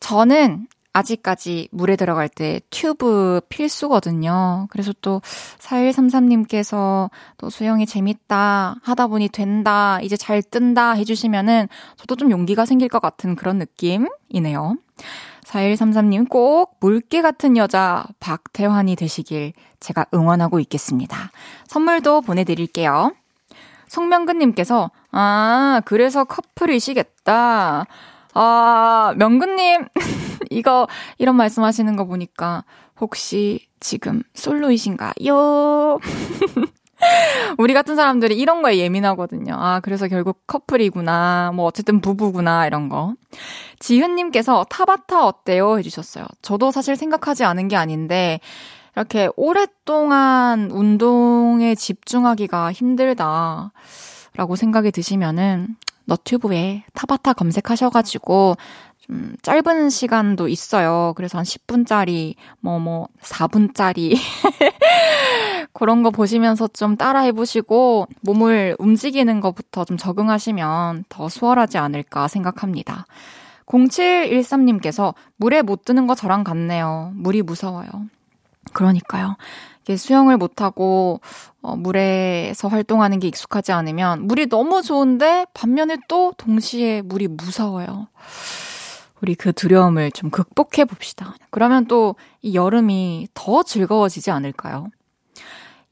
저는 0.00 0.66
아직까지 0.92 1.68
물에 1.70 1.96
들어갈 1.96 2.28
때 2.28 2.60
튜브 2.70 3.40
필수거든요. 3.48 4.66
그래서 4.70 4.92
또 5.00 5.20
4133님께서 5.60 7.10
또 7.36 7.50
수영이 7.50 7.86
재밌다, 7.86 8.76
하다 8.82 9.06
보니 9.06 9.28
된다, 9.28 10.00
이제 10.02 10.16
잘 10.16 10.42
뜬다 10.42 10.92
해주시면은 10.92 11.68
저도 11.96 12.16
좀 12.16 12.30
용기가 12.30 12.66
생길 12.66 12.88
것 12.88 13.00
같은 13.00 13.36
그런 13.36 13.58
느낌이네요. 13.58 14.76
4133님 15.48 16.28
꼭 16.28 16.76
물개 16.80 17.22
같은 17.22 17.56
여자 17.56 18.04
박태환이 18.20 18.96
되시길 18.96 19.54
제가 19.80 20.04
응원하고 20.12 20.60
있겠습니다. 20.60 21.30
선물도 21.66 22.20
보내드릴게요. 22.22 23.14
송명근님께서, 23.88 24.90
아, 25.12 25.80
그래서 25.86 26.24
커플이시겠다. 26.24 27.86
아, 28.34 29.14
명근님, 29.16 29.86
이거, 30.50 30.86
이런 31.16 31.36
말씀 31.36 31.64
하시는 31.64 31.96
거 31.96 32.04
보니까, 32.04 32.64
혹시 33.00 33.66
지금 33.80 34.22
솔로이신가요? 34.34 35.98
우리 37.58 37.74
같은 37.74 37.96
사람들이 37.96 38.36
이런 38.36 38.62
거에 38.62 38.78
예민하거든요. 38.78 39.54
아, 39.56 39.80
그래서 39.80 40.08
결국 40.08 40.46
커플이구나. 40.46 41.52
뭐, 41.54 41.66
어쨌든 41.66 42.00
부부구나. 42.00 42.66
이런 42.66 42.88
거. 42.88 43.14
지은님께서 43.78 44.64
타바타 44.68 45.24
어때요? 45.24 45.78
해주셨어요. 45.78 46.26
저도 46.42 46.70
사실 46.70 46.96
생각하지 46.96 47.44
않은 47.44 47.68
게 47.68 47.76
아닌데, 47.76 48.40
이렇게 48.96 49.28
오랫동안 49.36 50.70
운동에 50.70 51.74
집중하기가 51.74 52.72
힘들다. 52.72 53.72
라고 54.34 54.56
생각이 54.56 54.90
드시면은, 54.90 55.76
너튜브에 56.04 56.84
타바타 56.94 57.34
검색하셔가지고, 57.34 58.56
좀 59.00 59.36
짧은 59.42 59.90
시간도 59.90 60.48
있어요. 60.48 61.12
그래서 61.16 61.38
한 61.38 61.44
10분짜리, 61.44 62.34
뭐, 62.60 62.78
뭐, 62.78 63.08
4분짜리. 63.22 64.16
그런 65.78 66.02
거 66.02 66.10
보시면서 66.10 66.66
좀 66.68 66.96
따라 66.96 67.20
해보시고, 67.20 68.08
몸을 68.22 68.74
움직이는 68.80 69.40
것부터 69.40 69.84
좀 69.84 69.96
적응하시면 69.96 71.04
더 71.08 71.28
수월하지 71.28 71.78
않을까 71.78 72.26
생각합니다. 72.26 73.06
0713님께서 73.66 75.14
물에 75.36 75.62
못 75.62 75.84
드는 75.84 76.08
거 76.08 76.16
저랑 76.16 76.42
같네요. 76.42 77.12
물이 77.14 77.42
무서워요. 77.42 77.88
그러니까요. 78.72 79.36
수영을 79.96 80.36
못하고 80.36 81.20
어, 81.62 81.76
물에서 81.76 82.68
활동하는 82.68 83.20
게 83.20 83.28
익숙하지 83.28 83.72
않으면 83.72 84.26
물이 84.26 84.48
너무 84.48 84.82
좋은데 84.82 85.46
반면에 85.54 85.96
또 86.08 86.34
동시에 86.36 87.00
물이 87.02 87.28
무서워요. 87.28 88.08
우리 89.22 89.34
그 89.34 89.52
두려움을 89.52 90.10
좀 90.10 90.30
극복해 90.30 90.84
봅시다. 90.84 91.34
그러면 91.50 91.86
또 91.86 92.16
이 92.42 92.54
여름이 92.54 93.28
더 93.34 93.62
즐거워지지 93.62 94.30
않을까요? 94.30 94.88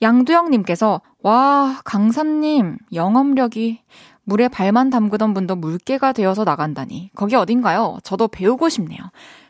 양두영님께서, 0.02 1.00
와, 1.22 1.80
강사님, 1.84 2.78
영업력이 2.92 3.80
물에 4.24 4.48
발만 4.48 4.90
담그던 4.90 5.34
분도 5.34 5.56
물개가 5.56 6.12
되어서 6.12 6.44
나간다니. 6.44 7.10
거기 7.14 7.36
어딘가요? 7.36 7.98
저도 8.02 8.28
배우고 8.28 8.68
싶네요. 8.68 8.98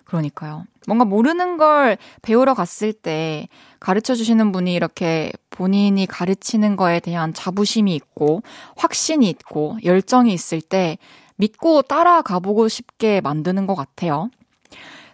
그러니까요. 0.04 0.64
뭔가 0.86 1.04
모르는 1.04 1.56
걸 1.56 1.98
배우러 2.22 2.54
갔을 2.54 2.92
때 2.92 3.48
가르쳐 3.80 4.14
주시는 4.14 4.52
분이 4.52 4.72
이렇게 4.72 5.32
본인이 5.50 6.06
가르치는 6.06 6.76
거에 6.76 7.00
대한 7.00 7.34
자부심이 7.34 7.94
있고 7.94 8.42
확신이 8.76 9.28
있고 9.28 9.78
열정이 9.82 10.32
있을 10.32 10.60
때 10.60 10.98
믿고 11.36 11.82
따라가 11.82 12.38
보고 12.38 12.68
싶게 12.68 13.20
만드는 13.20 13.66
것 13.66 13.74
같아요. 13.74 14.30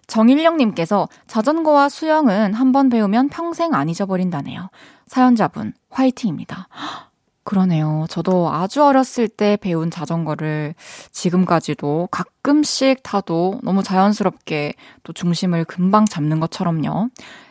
정일령님께서 0.07 1.09
자전거와 1.27 1.89
수영은 1.89 2.55
한 2.55 2.73
번 2.73 2.89
배우면 2.89 3.29
평생 3.29 3.75
안 3.75 3.89
잊어버린다네요. 3.89 4.71
사연자분, 5.07 5.75
화이팅입니다. 5.91 6.69
그러네요. 7.45 8.07
저도 8.09 8.51
아주 8.53 8.85
어렸을 8.85 9.27
때 9.29 9.57
배운 9.61 9.91
자전거를 9.91 10.75
지금까지도 11.11 12.09
가끔씩 12.11 13.03
타도 13.03 13.59
너무 13.65 13.83
자연스럽게 13.83 14.75
또 15.03 15.13
중심을 15.13 15.65
금방 15.65 16.07
잡는 16.07 16.39
것처럼요. 16.41 17.09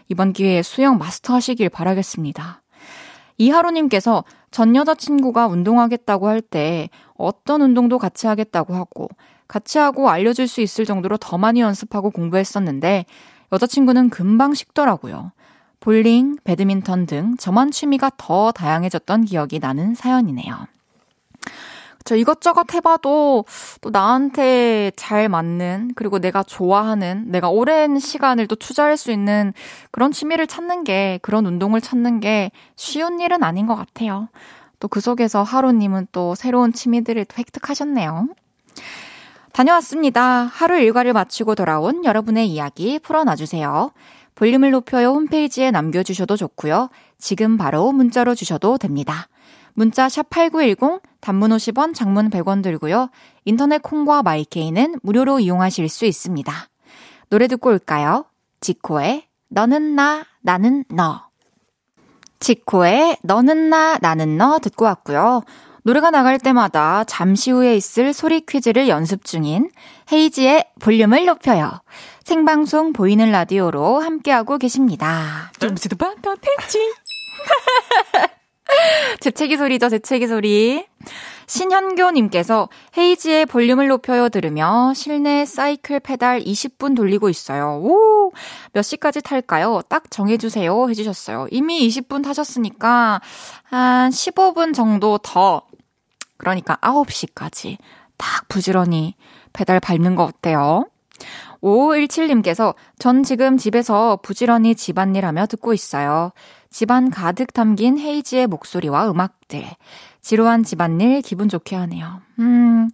이번 0.08 0.32
기회에 0.34 0.64
수영 0.64 0.98
마스터 0.98 1.34
하시길 1.36 1.70
바라겠습니다. 1.70 2.62
이하로님께서 3.38 4.24
전 4.50 4.76
여자친구가 4.76 5.48
운동하겠다고 5.48 6.28
할 6.28 6.42
때 6.42 6.90
어떤 7.16 7.62
운동도 7.62 7.98
같이 8.00 8.28
하겠다고 8.28 8.74
하고 8.74 9.10
같이 9.52 9.80
하고 9.80 10.10
알려줄 10.10 10.48
수 10.48 10.62
있을 10.62 10.86
정도로 10.86 11.18
더 11.18 11.38
많이 11.38 11.60
연습하고 11.60 12.10
공부했었는데 12.10 13.06
여자친구는 13.52 14.10
금방 14.10 14.54
식더라고요. 14.54 15.34
볼링, 15.82 16.38
배드민턴 16.46 17.06
등 17.06 17.36
저만 17.38 17.72
취미가 17.72 18.12
더 18.16 18.54
다양해졌던 18.54 19.26
기억이 19.26 19.60
나는 19.60 19.94
사연이네요. 19.94 20.56
저 22.06 22.16
이것저것 22.16 22.74
해봐도 22.74 23.44
또 23.82 23.90
나한테 23.90 24.94
잘 24.96 25.28
맞는 25.28 25.92
그리고 25.98 26.20
내가 26.20 26.44
좋아하는 26.44 27.26
내가 27.28 27.50
오랜 27.50 28.00
시간을 28.00 28.48
또 28.48 28.56
투자할 28.56 28.96
수 28.96 29.12
있는 29.12 29.52
그런 29.92 30.14
취미를 30.14 30.48
찾는 30.48 30.86
게 30.86 31.20
그런 31.22 31.46
운동을 31.46 31.82
찾는 31.82 32.22
게 32.22 32.52
쉬운 32.78 33.20
일은 33.20 33.44
아닌 33.44 33.68
것 33.68 33.76
같아요. 33.76 34.30
또 34.80 34.88
그 34.88 35.02
속에서 35.02 35.44
하루님은 35.44 36.08
또 36.14 36.36
새로운 36.36 36.72
취미들을 36.72 37.26
또 37.26 37.36
획득하셨네요. 37.38 38.28
다녀왔습니다. 39.54 40.44
하루 40.44 40.80
일과를 40.80 41.14
마치고 41.14 41.56
돌아온 41.56 42.06
여러분의 42.06 42.48
이야기 42.48 43.00
풀어놔주세요. 43.00 43.92
볼륨을 44.36 44.72
높여요 44.72 45.10
홈페이지에 45.10 45.72
남겨주셔도 45.72 46.38
좋고요. 46.38 46.90
지금 47.18 47.58
바로 47.58 47.92
문자로 47.92 48.34
주셔도 48.36 48.78
됩니다. 48.78 49.28
문자 49.74 50.08
샵8910 50.08 51.02
단문 51.20 51.52
50원 51.52 51.94
장문 51.94 52.30
100원 52.30 52.64
들고요. 52.64 53.10
인터넷 53.46 53.82
콩과 53.82 54.24
마이케이는 54.24 55.00
무료로 55.04 55.40
이용하실 55.40 55.90
수 55.90 56.06
있습니다. 56.06 56.54
노래 57.30 57.48
듣고 57.48 57.70
올까요? 57.70 58.26
지코의 58.60 59.26
너는 59.50 59.96
나 59.96 60.26
나는 60.42 60.84
너 60.90 61.24
지코의 62.40 63.18
너는 63.22 63.70
나 63.70 63.98
나는 64.02 64.38
너 64.38 64.60
듣고 64.60 64.86
왔고요. 64.86 65.44
노래가 65.84 66.12
나갈 66.12 66.38
때마다 66.38 67.04
잠시 67.06 67.52
후에 67.52 67.76
있을 67.76 68.14
소리 68.14 68.42
퀴즈를 68.42 68.88
연습 68.88 69.26
중인 69.26 69.72
헤이지의 70.12 70.66
볼륨을 70.80 71.26
높여요. 71.26 71.82
생방송 72.24 72.94
보이는 72.94 73.32
라디오로 73.32 74.00
함께하고 74.00 74.58
계십니다. 74.58 75.52
재채기 79.20 79.58
소리죠, 79.58 79.90
재채기 79.90 80.28
소리. 80.28 80.86
신현교님께서 81.48 82.70
헤이지의 82.98 83.46
볼륨을 83.46 83.90
높여요 83.90 84.30
들으며 84.30 84.94
실내 84.96 85.46
사이클 85.46 86.00
페달 86.00 86.42
20분 86.42 86.96
돌리고 86.96 87.28
있어요. 87.28 87.82
오! 87.84 88.32
몇 88.72 88.82
시까지 88.82 89.22
탈까요? 89.22 89.82
딱 89.90 90.10
정해주세요. 90.10 90.90
해주셨어요. 90.90 91.48
이미 91.52 91.86
20분 91.88 92.24
타셨으니까 92.24 93.20
한 93.64 94.10
15분 94.12 94.74
정도 94.74 95.18
더, 95.18 95.64
그러니까 96.42 96.76
9시까지 96.78 97.78
딱 98.18 98.48
부지런히 98.48 99.14
페달 99.54 99.80
밟는 99.80 100.16
거 100.16 100.24
어때요? 100.24 100.88
5517님께서 101.62 102.74
전 102.98 103.22
지금 103.22 103.58
집에서 103.58 104.18
부지런히 104.24 104.74
집안일 104.74 105.24
하며 105.24 105.46
듣고 105.46 105.72
있어요. 105.72 106.32
집안 106.72 107.12
가득 107.12 107.54
담긴 107.54 108.00
헤이지의 108.00 108.48
목소리와 108.48 109.12
음악들. 109.12 109.64
지루한 110.22 110.64
집안일 110.64 111.22
기분 111.22 111.48
좋게 111.48 111.76
하네요. 111.76 112.22
음, 112.40 112.90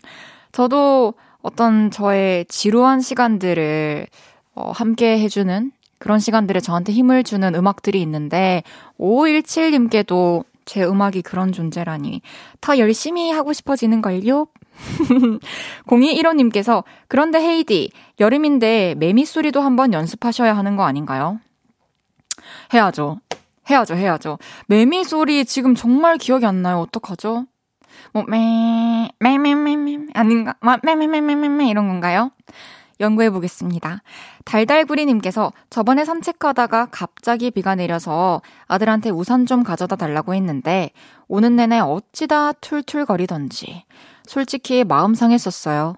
저도 0.52 1.14
어떤 1.42 1.90
저의 1.90 2.44
지루한 2.50 3.00
시간들을 3.00 4.08
어, 4.56 4.72
함께 4.72 5.20
해주는 5.20 5.72
그런 6.00 6.20
시간들에 6.20 6.60
저한테 6.60 6.92
힘을 6.92 7.24
주는 7.24 7.56
음악들이 7.56 8.02
있는데, 8.02 8.64
5517님께도 9.00 10.44
제 10.68 10.84
음악이 10.84 11.24
그런 11.24 11.52
존재라니. 11.52 12.22
더 12.62 12.78
열심히 12.78 13.32
하고 13.32 13.54
싶어지는 13.54 14.02
걸요? 14.02 14.48
0215님께서 15.88 16.84
그런데 17.08 17.40
헤이디 17.40 17.90
여름인데 18.20 18.96
매미 18.98 19.26
소리도 19.26 19.62
한번 19.62 19.94
연습하셔야 19.94 20.56
하는 20.56 20.76
거 20.76 20.84
아닌가요? 20.84 21.40
해야죠. 22.74 23.20
해야죠, 23.70 23.96
해야죠. 23.96 24.38
매미 24.68 25.06
소리 25.06 25.46
지금 25.46 25.74
정말 25.74 26.18
기억이 26.18 26.46
안 26.46 26.62
나요. 26.62 26.80
어떡하죠? 26.82 27.46
뭐, 28.14 28.24
매, 28.28 29.10
매, 29.20 29.38
매, 29.38 29.56
매, 29.56 29.76
매, 29.76 29.98
아닌가? 30.14 30.56
매, 30.84 30.96
매, 30.96 31.08
매, 31.08 31.22
매, 31.22 31.36
매, 31.36 31.48
매, 31.48 31.70
이런 31.70 31.88
건가요? 31.88 32.32
연구해 33.00 33.30
보겠습니다. 33.30 34.02
달달구리님께서 34.46 35.54
저번에 35.70 36.06
산책하다가 36.06 36.88
갑자기 36.92 37.52
비가 37.52 37.76
내려서 37.76 38.42
아들한테 38.68 39.10
우산 39.10 39.46
좀 39.46 39.64
가져다 39.64 39.96
달라고 39.96 40.34
했는데 40.34 40.92
오는 41.28 41.56
내내 41.56 41.80
어찌다 41.80 42.54
툴툴거리던지 42.54 43.84
솔직히 44.26 44.84
마음 44.84 45.14
상했었어요. 45.14 45.96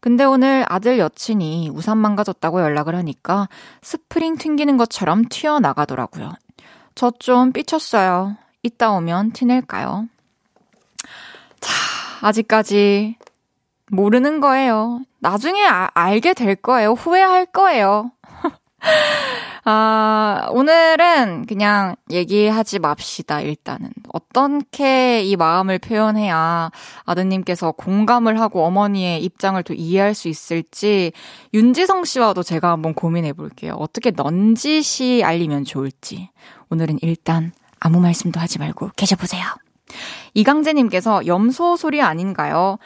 근데 0.00 0.24
오늘 0.24 0.64
아들 0.68 0.98
여친이 0.98 1.70
우산만 1.74 2.16
가졌다고 2.16 2.60
연락을 2.62 2.94
하니까 2.96 3.48
스프링 3.82 4.36
튕기는 4.36 4.76
것처럼 4.76 5.24
튀어나가더라고요. 5.28 6.32
저 6.94 7.12
좀 7.18 7.52
삐쳤어요. 7.52 8.36
이따 8.62 8.90
오면 8.92 9.32
티낼까요? 9.32 10.08
자, 11.60 11.72
아직까지 12.22 13.16
모르는 13.90 14.40
거예요. 14.40 15.00
나중에 15.18 15.64
아, 15.66 15.88
알게 15.94 16.34
될 16.34 16.56
거예요. 16.56 16.92
후회할 16.92 17.46
거예요. 17.46 18.12
아, 19.64 20.48
오늘은 20.50 21.46
그냥 21.46 21.96
얘기하지 22.10 22.78
맙시다, 22.78 23.40
일단은. 23.42 23.90
어떻게 24.12 25.22
이 25.22 25.36
마음을 25.36 25.78
표현해야 25.78 26.70
아드님께서 27.04 27.72
공감을 27.72 28.40
하고 28.40 28.64
어머니의 28.64 29.22
입장을 29.22 29.62
또 29.64 29.74
이해할 29.74 30.14
수 30.14 30.28
있을지, 30.28 31.12
윤지성 31.52 32.04
씨와도 32.04 32.42
제가 32.42 32.70
한번 32.70 32.94
고민해 32.94 33.34
볼게요. 33.34 33.74
어떻게 33.78 34.12
넌지시 34.12 35.22
알리면 35.24 35.64
좋을지. 35.64 36.30
오늘은 36.70 36.98
일단 37.02 37.52
아무 37.80 38.00
말씀도 38.00 38.40
하지 38.40 38.58
말고 38.58 38.90
계셔보세요. 38.96 39.44
이강재님께서 40.34 41.26
염소 41.26 41.76
소리 41.76 42.00
아닌가요? 42.00 42.78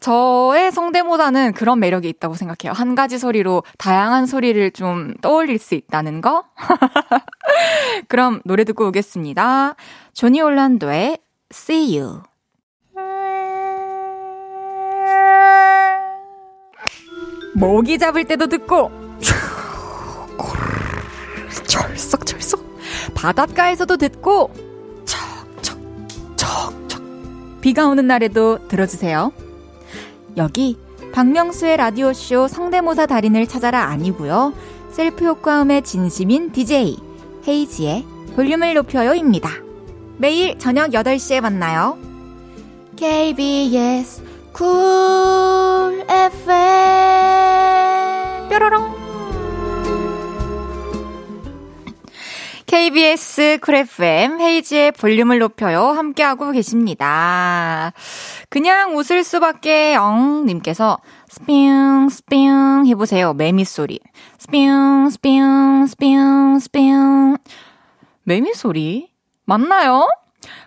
저의 0.00 0.70
성대모사는 0.72 1.52
그런 1.54 1.80
매력이 1.80 2.08
있다고 2.08 2.34
생각해요. 2.34 2.72
한 2.72 2.94
가지 2.94 3.18
소리로 3.18 3.62
다양한 3.78 4.26
소리를 4.26 4.70
좀 4.72 5.14
떠올릴 5.20 5.58
수 5.58 5.74
있다는 5.74 6.20
거? 6.20 6.44
그럼 8.08 8.40
노래 8.44 8.64
듣고 8.64 8.86
오겠습니다. 8.88 9.74
조니 10.12 10.40
올란도의 10.40 11.18
See 11.52 11.98
You. 11.98 12.22
모기 17.54 17.98
잡을 17.98 18.24
때도 18.24 18.48
듣고, 18.48 18.90
철썩철썩. 21.66 22.66
바닷가에서도 23.14 23.96
듣고, 23.96 24.52
척척, 25.06 25.78
척척. 26.36 27.02
비가 27.62 27.86
오는 27.86 28.06
날에도 28.06 28.68
들어주세요. 28.68 29.32
여기 30.36 30.76
박명수의 31.12 31.76
라디오쇼 31.78 32.48
성대모사 32.48 33.06
달인을 33.06 33.46
찾아라 33.46 33.84
아니고요. 33.84 34.52
셀프 34.90 35.24
효과음의 35.24 35.82
진심인 35.82 36.52
DJ 36.52 36.96
헤이지의 37.46 38.04
볼륨을 38.34 38.74
높여요입니다. 38.74 39.50
매일 40.18 40.58
저녁 40.58 40.90
8시에 40.90 41.40
만나요. 41.40 41.96
KBS 42.96 44.22
Cool 44.52 46.04
FM 46.08 46.88
뾰로롱 48.48 48.95
KBS 52.66 53.58
Cool 53.62 53.76
FM 53.76 54.40
헤이즈의 54.40 54.92
볼륨을 54.92 55.38
높여요 55.38 55.82
함께하고 55.82 56.50
계십니다. 56.50 57.92
그냥 58.48 58.96
웃을 58.96 59.22
수밖에 59.22 59.94
영 59.94 60.44
님께서 60.46 60.98
스뿅, 61.28 62.08
스뿅 62.08 62.86
해보세요. 62.86 63.34
매미 63.34 63.64
소리. 63.64 64.00
스뿅, 64.38 65.10
스뿅, 65.10 65.86
스뿅, 65.86 66.58
스뿅. 66.58 67.36
매미 68.24 68.54
소리? 68.54 69.10
맞나요? 69.44 70.08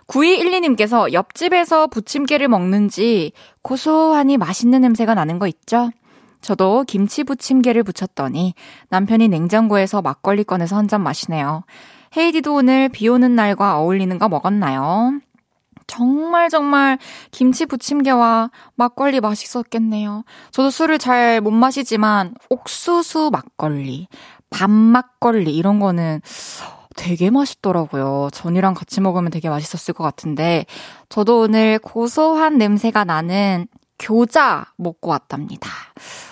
9212님께서 0.06 1.12
옆집에서 1.12 1.86
부침개를 1.86 2.48
먹는지 2.48 3.32
고소하니 3.62 4.38
맛있는 4.38 4.80
냄새가 4.80 5.14
나는 5.14 5.38
거 5.38 5.46
있죠? 5.46 5.90
저도 6.40 6.84
김치 6.86 7.24
부침개를 7.24 7.82
부쳤더니 7.82 8.54
남편이 8.88 9.28
냉장고에서 9.28 10.02
막걸리 10.02 10.44
꺼내서 10.44 10.76
한 10.76 10.88
잔 10.88 11.02
마시네요. 11.02 11.64
헤이디도 12.16 12.54
오늘 12.54 12.88
비 12.88 13.08
오는 13.08 13.34
날과 13.36 13.78
어울리는 13.78 14.18
거 14.18 14.28
먹었나요? 14.28 15.20
정말 15.86 16.48
정말 16.48 16.98
김치 17.30 17.66
부침개와 17.66 18.50
막걸리 18.76 19.20
맛있었겠네요. 19.20 20.24
저도 20.52 20.70
술을 20.70 20.98
잘 20.98 21.40
못 21.40 21.50
마시지만 21.50 22.34
옥수수 22.48 23.30
막걸리, 23.32 24.08
밤 24.50 24.70
막걸리 24.70 25.56
이런 25.56 25.78
거는 25.80 26.20
되게 26.96 27.30
맛있더라고요. 27.30 28.28
전이랑 28.32 28.74
같이 28.74 29.00
먹으면 29.00 29.30
되게 29.30 29.48
맛있었을 29.48 29.94
것 29.94 30.02
같은데 30.04 30.66
저도 31.08 31.40
오늘 31.40 31.78
고소한 31.78 32.58
냄새가 32.58 33.04
나는 33.04 33.66
교자 33.98 34.66
먹고 34.76 35.10
왔답니다. 35.10 35.70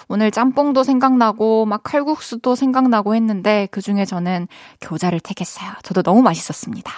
오늘 0.08 0.30
짬뽕도 0.30 0.84
생각나고 0.84 1.66
막 1.66 1.82
칼국수도 1.82 2.54
생각나고 2.54 3.14
했는데 3.14 3.68
그 3.70 3.80
중에 3.82 4.04
저는 4.04 4.48
교자를 4.80 5.20
택했어요. 5.20 5.70
저도 5.82 6.02
너무 6.02 6.22
맛있었습니다. 6.22 6.90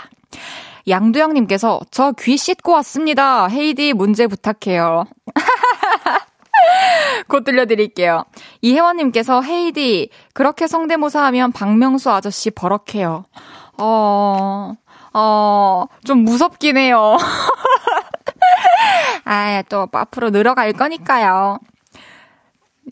양두영님께서 0.89 1.81
저 1.91 2.13
귀 2.13 2.37
씻고 2.37 2.73
왔습니다. 2.73 3.47
헤이디 3.49 3.93
문제 3.93 4.27
부탁해요. 4.27 5.05
곧 7.29 7.45
들려드릴게요. 7.45 8.25
이혜원님께서 8.63 9.43
헤이디 9.43 10.11
그렇게 10.33 10.67
성대모사 10.67 11.23
하면 11.27 11.53
박명수 11.53 12.11
아저씨 12.11 12.51
버럭해요. 12.51 13.25
어, 13.79 14.75
어, 15.15 15.85
좀 16.05 16.19
무섭긴 16.19 16.77
해요. 16.77 17.17
아, 19.25 19.63
또 19.69 19.87
앞으로 19.93 20.31
늘어갈 20.31 20.73
거니까요. 20.73 21.59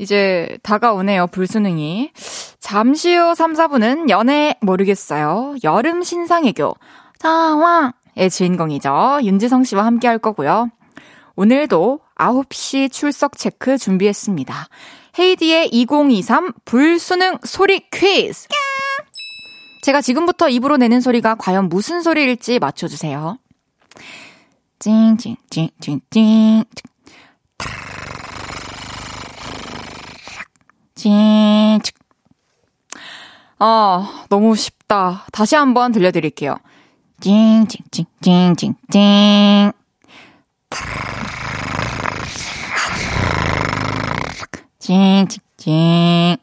이제 0.00 0.58
다가오네요, 0.62 1.28
불수능이. 1.28 2.12
잠시 2.60 3.14
후 3.14 3.34
3, 3.34 3.54
4분은 3.54 4.10
연애 4.10 4.56
모르겠어요. 4.60 5.56
여름 5.64 6.02
신상애교. 6.02 6.74
상황의 7.18 8.30
주인공이죠. 8.30 9.20
윤지성 9.22 9.64
씨와 9.64 9.84
함께 9.84 10.06
할 10.08 10.18
거고요. 10.18 10.70
오늘도 11.36 12.00
9시 12.16 12.90
출석 12.92 13.36
체크 13.38 13.78
준비했습니다. 13.78 14.68
헤이디의 15.18 15.68
2023 15.72 16.52
불수능 16.64 17.38
소리 17.44 17.80
퀴즈! 17.90 18.48
제가 19.82 20.00
지금부터 20.00 20.48
입으로 20.48 20.76
내는 20.76 21.00
소리가 21.00 21.36
과연 21.36 21.68
무슨 21.68 22.02
소리일지 22.02 22.58
맞춰주세요. 22.58 23.38
찡찡찡찡찡 24.78 26.00
찡 26.10 26.64
아, 33.60 34.24
너무 34.28 34.56
쉽다. 34.56 35.24
다시 35.32 35.56
한번 35.56 35.92
들려드릴게요. 35.92 36.56
찡찡찡찡찡찡 37.20 38.74
찡찡찡 44.78 46.36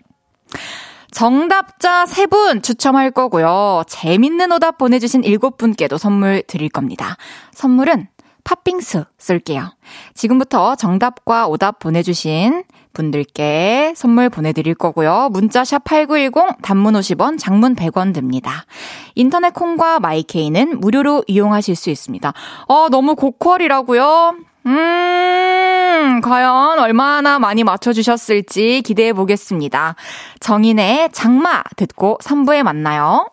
정답자 1.12 2.06
3분 2.06 2.62
추첨할 2.62 3.12
거고요. 3.12 3.84
재밌는 3.88 4.52
오답 4.52 4.78
보내주신 4.78 5.22
7분께도 5.22 5.98
선물 5.98 6.44
드릴 6.46 6.70
겁니다. 6.70 7.16
선물은 7.54 8.10
팥빙수 8.44 9.06
쏠게요. 9.18 9.76
지금부터 10.14 10.76
정답과 10.76 11.48
오답 11.48 11.80
보내주신 11.80 12.64
분들께 12.96 13.94
선물 13.96 14.30
보내드릴 14.30 14.74
거고요. 14.74 15.30
문자샵 15.32 15.84
8910 15.84 16.64
단문 16.64 16.96
50원, 16.96 17.38
장문 17.38 17.76
100원 17.76 18.16
듭니다. 18.16 18.66
인터넷 19.14 19.54
콩과 19.54 20.00
마이케이는 20.00 20.80
무료로 20.80 21.26
이용하실 21.28 21.76
수 21.76 21.92
있습니다. 21.92 22.34
어, 22.68 22.90
너무 22.90 23.16
고퀄이라고요? 23.16 24.36
음, 24.66 26.22
과연 26.24 26.80
얼마나 26.80 27.38
많이 27.38 27.64
맞춰주셨을지 27.64 28.82
기대해 28.82 29.14
보겠습니다. 29.14 29.96
정인의 30.40 31.10
장마 31.12 31.62
듣고 31.76 32.18
3부에 32.24 32.64
만나요. 32.64 33.28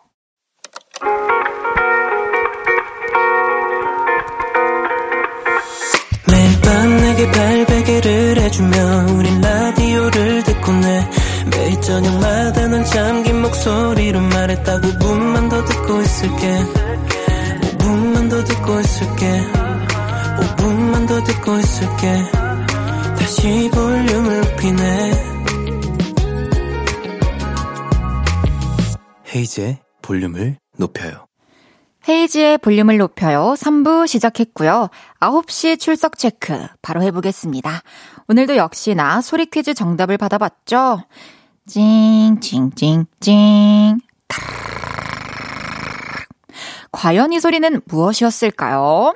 매일 6.29 6.61
밤 6.61 6.97
내게 6.97 7.31
발 7.31 7.52
베개를 7.93 8.39
해주며 8.39 9.05
우린 9.13 9.39
라디오를 9.41 10.43
듣고 10.43 10.71
내 10.71 11.09
매일 11.51 11.81
저녁마다 11.81 12.67
넌 12.67 12.83
잠긴 12.85 13.41
목소리로 13.41 14.19
말했다 14.19 14.79
5분만 14.79 15.49
더 15.49 15.63
듣고 15.63 16.01
있을게. 16.01 16.65
5분만 17.61 18.29
더 18.29 18.43
듣고 18.43 18.79
있을게. 18.79 19.41
5분만 20.39 21.07
더 21.07 21.23
듣고 21.23 21.59
있을게. 21.59 22.23
다시 23.19 23.69
볼륨을 23.71 24.41
높이네. 24.41 25.11
헤이즈의 29.35 29.77
볼륨을 30.01 30.57
높여요 30.77 31.25
헤이즈의 32.07 32.57
볼륨을 32.57 32.97
높여요. 32.97 33.55
3부 33.57 34.07
시작했고요. 34.07 34.89
9시 35.21 35.79
출석 35.79 36.17
체크 36.17 36.67
바로 36.81 37.01
해보겠습니다. 37.01 37.81
오늘도 38.27 38.57
역시나 38.57 39.21
소리 39.21 39.45
퀴즈 39.45 39.73
정답을 39.73 40.17
받아봤죠? 40.17 41.03
찡 41.65 41.81
찡 42.41 42.69
찡 42.75 43.05
찡 43.21 43.97
과연 46.91 47.31
이 47.33 47.39
소리는 47.39 47.81
무엇이었을까요? 47.85 49.15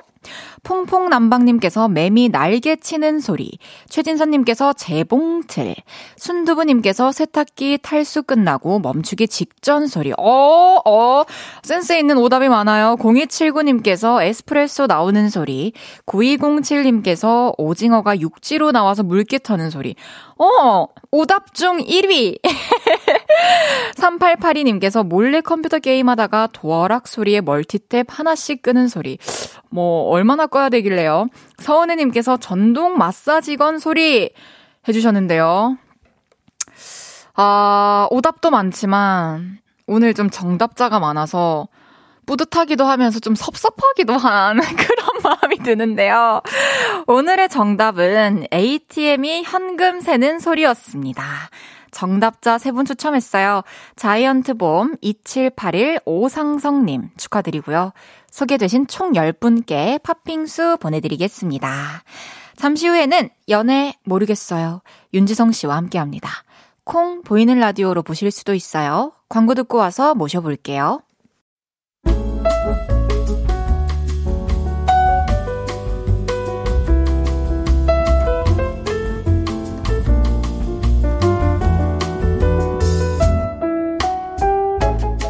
퐁퐁남방님께서 0.62 1.88
매미 1.88 2.30
날개 2.30 2.76
치는 2.76 3.20
소리, 3.20 3.58
최진선님께서 3.88 4.72
재봉틀, 4.74 5.74
순두부님께서 6.16 7.12
세탁기 7.12 7.78
탈수 7.82 8.22
끝나고 8.22 8.78
멈추기 8.80 9.28
직전 9.28 9.86
소리. 9.86 10.12
어, 10.18 10.80
어, 10.84 11.24
센스 11.62 11.92
있는 11.92 12.18
오답이 12.18 12.48
많아요. 12.48 12.96
0279님께서 12.98 14.22
에스프레소 14.22 14.86
나오는 14.86 15.28
소리, 15.28 15.72
9207님께서 16.06 17.54
오징어가 17.58 18.20
육지로 18.20 18.72
나와서 18.72 19.02
물개 19.02 19.38
터는 19.38 19.70
소리. 19.70 19.94
어, 20.38 20.86
오답 21.10 21.52
중 21.54 21.78
1위! 21.78 22.38
3882님께서 23.96 25.02
몰래 25.06 25.40
컴퓨터 25.40 25.80
게임하다가 25.80 26.48
도어락 26.52 27.08
소리에 27.08 27.40
멀티탭 27.40 28.06
하나씩 28.08 28.62
끄는 28.62 28.86
소리. 28.86 29.18
뭐, 29.70 30.08
얼마나 30.10 30.46
꺼야 30.48 30.68
되길래요? 30.68 31.28
서은혜님께서 31.58 32.38
전동 32.38 32.98
마사지건 32.98 33.78
소리 33.78 34.30
해주셨는데요. 34.86 35.78
아, 37.34 38.08
오답도 38.10 38.50
많지만, 38.50 39.58
오늘 39.86 40.12
좀 40.12 40.28
정답자가 40.28 40.98
많아서, 40.98 41.68
뿌듯하기도 42.26 42.84
하면서 42.84 43.20
좀 43.20 43.34
섭섭하기도 43.34 44.16
한 44.16 44.58
그런 44.76 45.08
마음이 45.22 45.58
드는데요. 45.58 46.42
오늘의 47.06 47.48
정답은 47.48 48.46
ATM이 48.52 49.44
현금 49.44 50.00
세는 50.00 50.38
소리였습니다. 50.38 51.24
정답자 51.90 52.58
3분 52.58 52.86
추첨했어요. 52.86 53.62
자이언트봄 53.96 54.96
2781 55.00 56.00
오상성님 56.04 57.10
축하드리고요. 57.16 57.92
소개되신 58.30 58.86
총 58.86 59.12
10분께 59.12 60.02
팥빙수 60.02 60.78
보내드리겠습니다. 60.80 62.02
잠시 62.56 62.88
후에는 62.88 63.30
연애 63.48 63.94
모르겠어요. 64.04 64.82
윤지성 65.14 65.52
씨와 65.52 65.76
함께 65.76 65.98
합니다. 65.98 66.30
콩 66.84 67.22
보이는 67.22 67.58
라디오로 67.58 68.02
보실 68.02 68.30
수도 68.30 68.54
있어요. 68.54 69.12
광고 69.28 69.54
듣고 69.54 69.78
와서 69.78 70.14
모셔볼게요. 70.14 71.00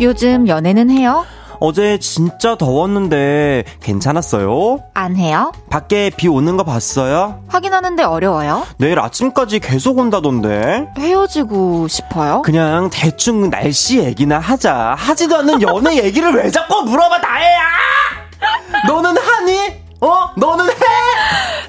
요즘 0.00 0.46
연애는 0.46 0.90
해요? 0.90 1.26
어제 1.60 1.98
진짜 1.98 2.54
더웠는데 2.56 3.64
괜찮았어요? 3.82 4.78
안 4.94 5.16
해요? 5.16 5.52
밖에 5.70 6.10
비 6.16 6.28
오는 6.28 6.56
거 6.56 6.62
봤어요? 6.64 7.42
확인하는데 7.48 8.02
어려워요? 8.04 8.64
내일 8.78 8.98
아침까지 9.00 9.58
계속 9.58 9.98
온다던데. 9.98 10.88
헤어지고 10.98 11.88
싶어요? 11.88 12.42
그냥 12.42 12.90
대충 12.92 13.50
날씨 13.50 13.98
얘기나 13.98 14.38
하자. 14.38 14.94
하지도 14.96 15.36
않는 15.38 15.62
연애 15.62 15.96
얘기를 15.96 16.32
왜 16.32 16.50
자꾸 16.50 16.82
물어봐, 16.82 17.20
다혜야! 17.20 17.58
너는 18.86 19.16
하니? 19.16 19.58
어? 20.00 20.30
너는 20.36 20.68
해? 20.68 20.74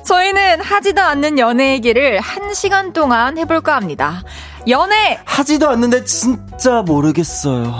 저희는 0.05 0.61
하지도 0.61 1.01
않는 1.01 1.39
연애 1.39 1.71
얘기를 1.73 2.19
한 2.19 2.53
시간 2.53 2.93
동안 2.93 3.37
해볼까 3.39 3.75
합니다. 3.75 4.21
연애! 4.67 5.17
하지도 5.25 5.67
않는데 5.69 6.03
진짜 6.05 6.83
모르겠어요. 6.83 7.73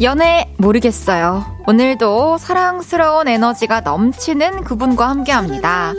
연애 0.00 0.52
모르겠어요. 0.58 1.44
오늘도 1.66 2.38
사랑스러운 2.38 3.26
에너지가 3.26 3.80
넘치는 3.80 4.62
그분과 4.62 5.08
함께 5.08 5.32
합니다. 5.32 5.92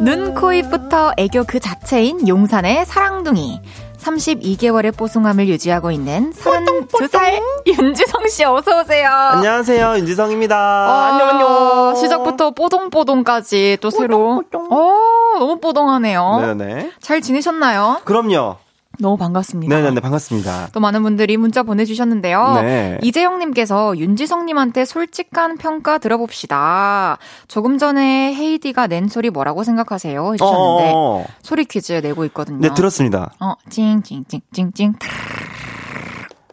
눈, 0.00 0.34
코, 0.34 0.52
입부터 0.52 1.12
애교 1.16 1.44
그 1.46 1.60
자체인 1.60 2.26
용산의 2.26 2.86
사랑둥이. 2.86 3.60
32개월의 3.98 4.96
뽀송함을 4.96 5.48
유지하고 5.48 5.90
있는 5.90 6.32
32살 6.32 7.40
윤지성 7.66 8.28
씨 8.28 8.44
어서 8.44 8.80
오세요. 8.80 9.08
안녕하세요. 9.10 9.96
윤지성입니다. 9.98 10.56
아, 10.56 11.08
안녕 11.12 11.28
안녕. 11.28 11.96
시작부터 11.96 12.52
뽀동뽀동까지 12.52 13.78
또 13.80 13.90
새로 13.90 14.44
어, 14.70 15.38
너무 15.38 15.58
뽀동하네요. 15.60 16.54
네네. 16.56 16.92
잘 17.00 17.20
지내셨나요? 17.20 18.00
그럼요. 18.04 18.56
너무 18.98 19.16
반갑습니다. 19.16 19.74
네네네, 19.74 20.00
반갑습니다. 20.00 20.68
또 20.72 20.80
많은 20.80 21.02
분들이 21.02 21.36
문자 21.36 21.62
보내주셨는데요. 21.62 22.60
네. 22.62 22.98
이재영님께서 23.02 23.96
윤지성님한테 23.98 24.84
솔직한 24.84 25.58
평가 25.58 25.98
들어봅시다. 25.98 27.18
조금 27.48 27.78
전에 27.78 28.34
헤이디가 28.34 28.86
낸 28.86 29.08
소리 29.08 29.30
뭐라고 29.30 29.64
생각하세요? 29.64 30.32
해주셨는데 30.34 30.90
어어어. 30.92 31.24
소리 31.42 31.64
퀴즈 31.64 31.92
내고 31.92 32.24
있거든요. 32.26 32.60
네, 32.60 32.74
들었습니다. 32.74 33.32
어, 33.40 33.54
찡찡찡찡찡. 33.68 34.94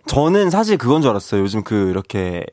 저는 0.05 0.49
사실 0.49 0.77
그건 0.77 1.01
줄 1.01 1.09
알았어요. 1.11 1.41
요즘 1.41 1.63
그, 1.63 1.89
이렇게, 1.89 2.45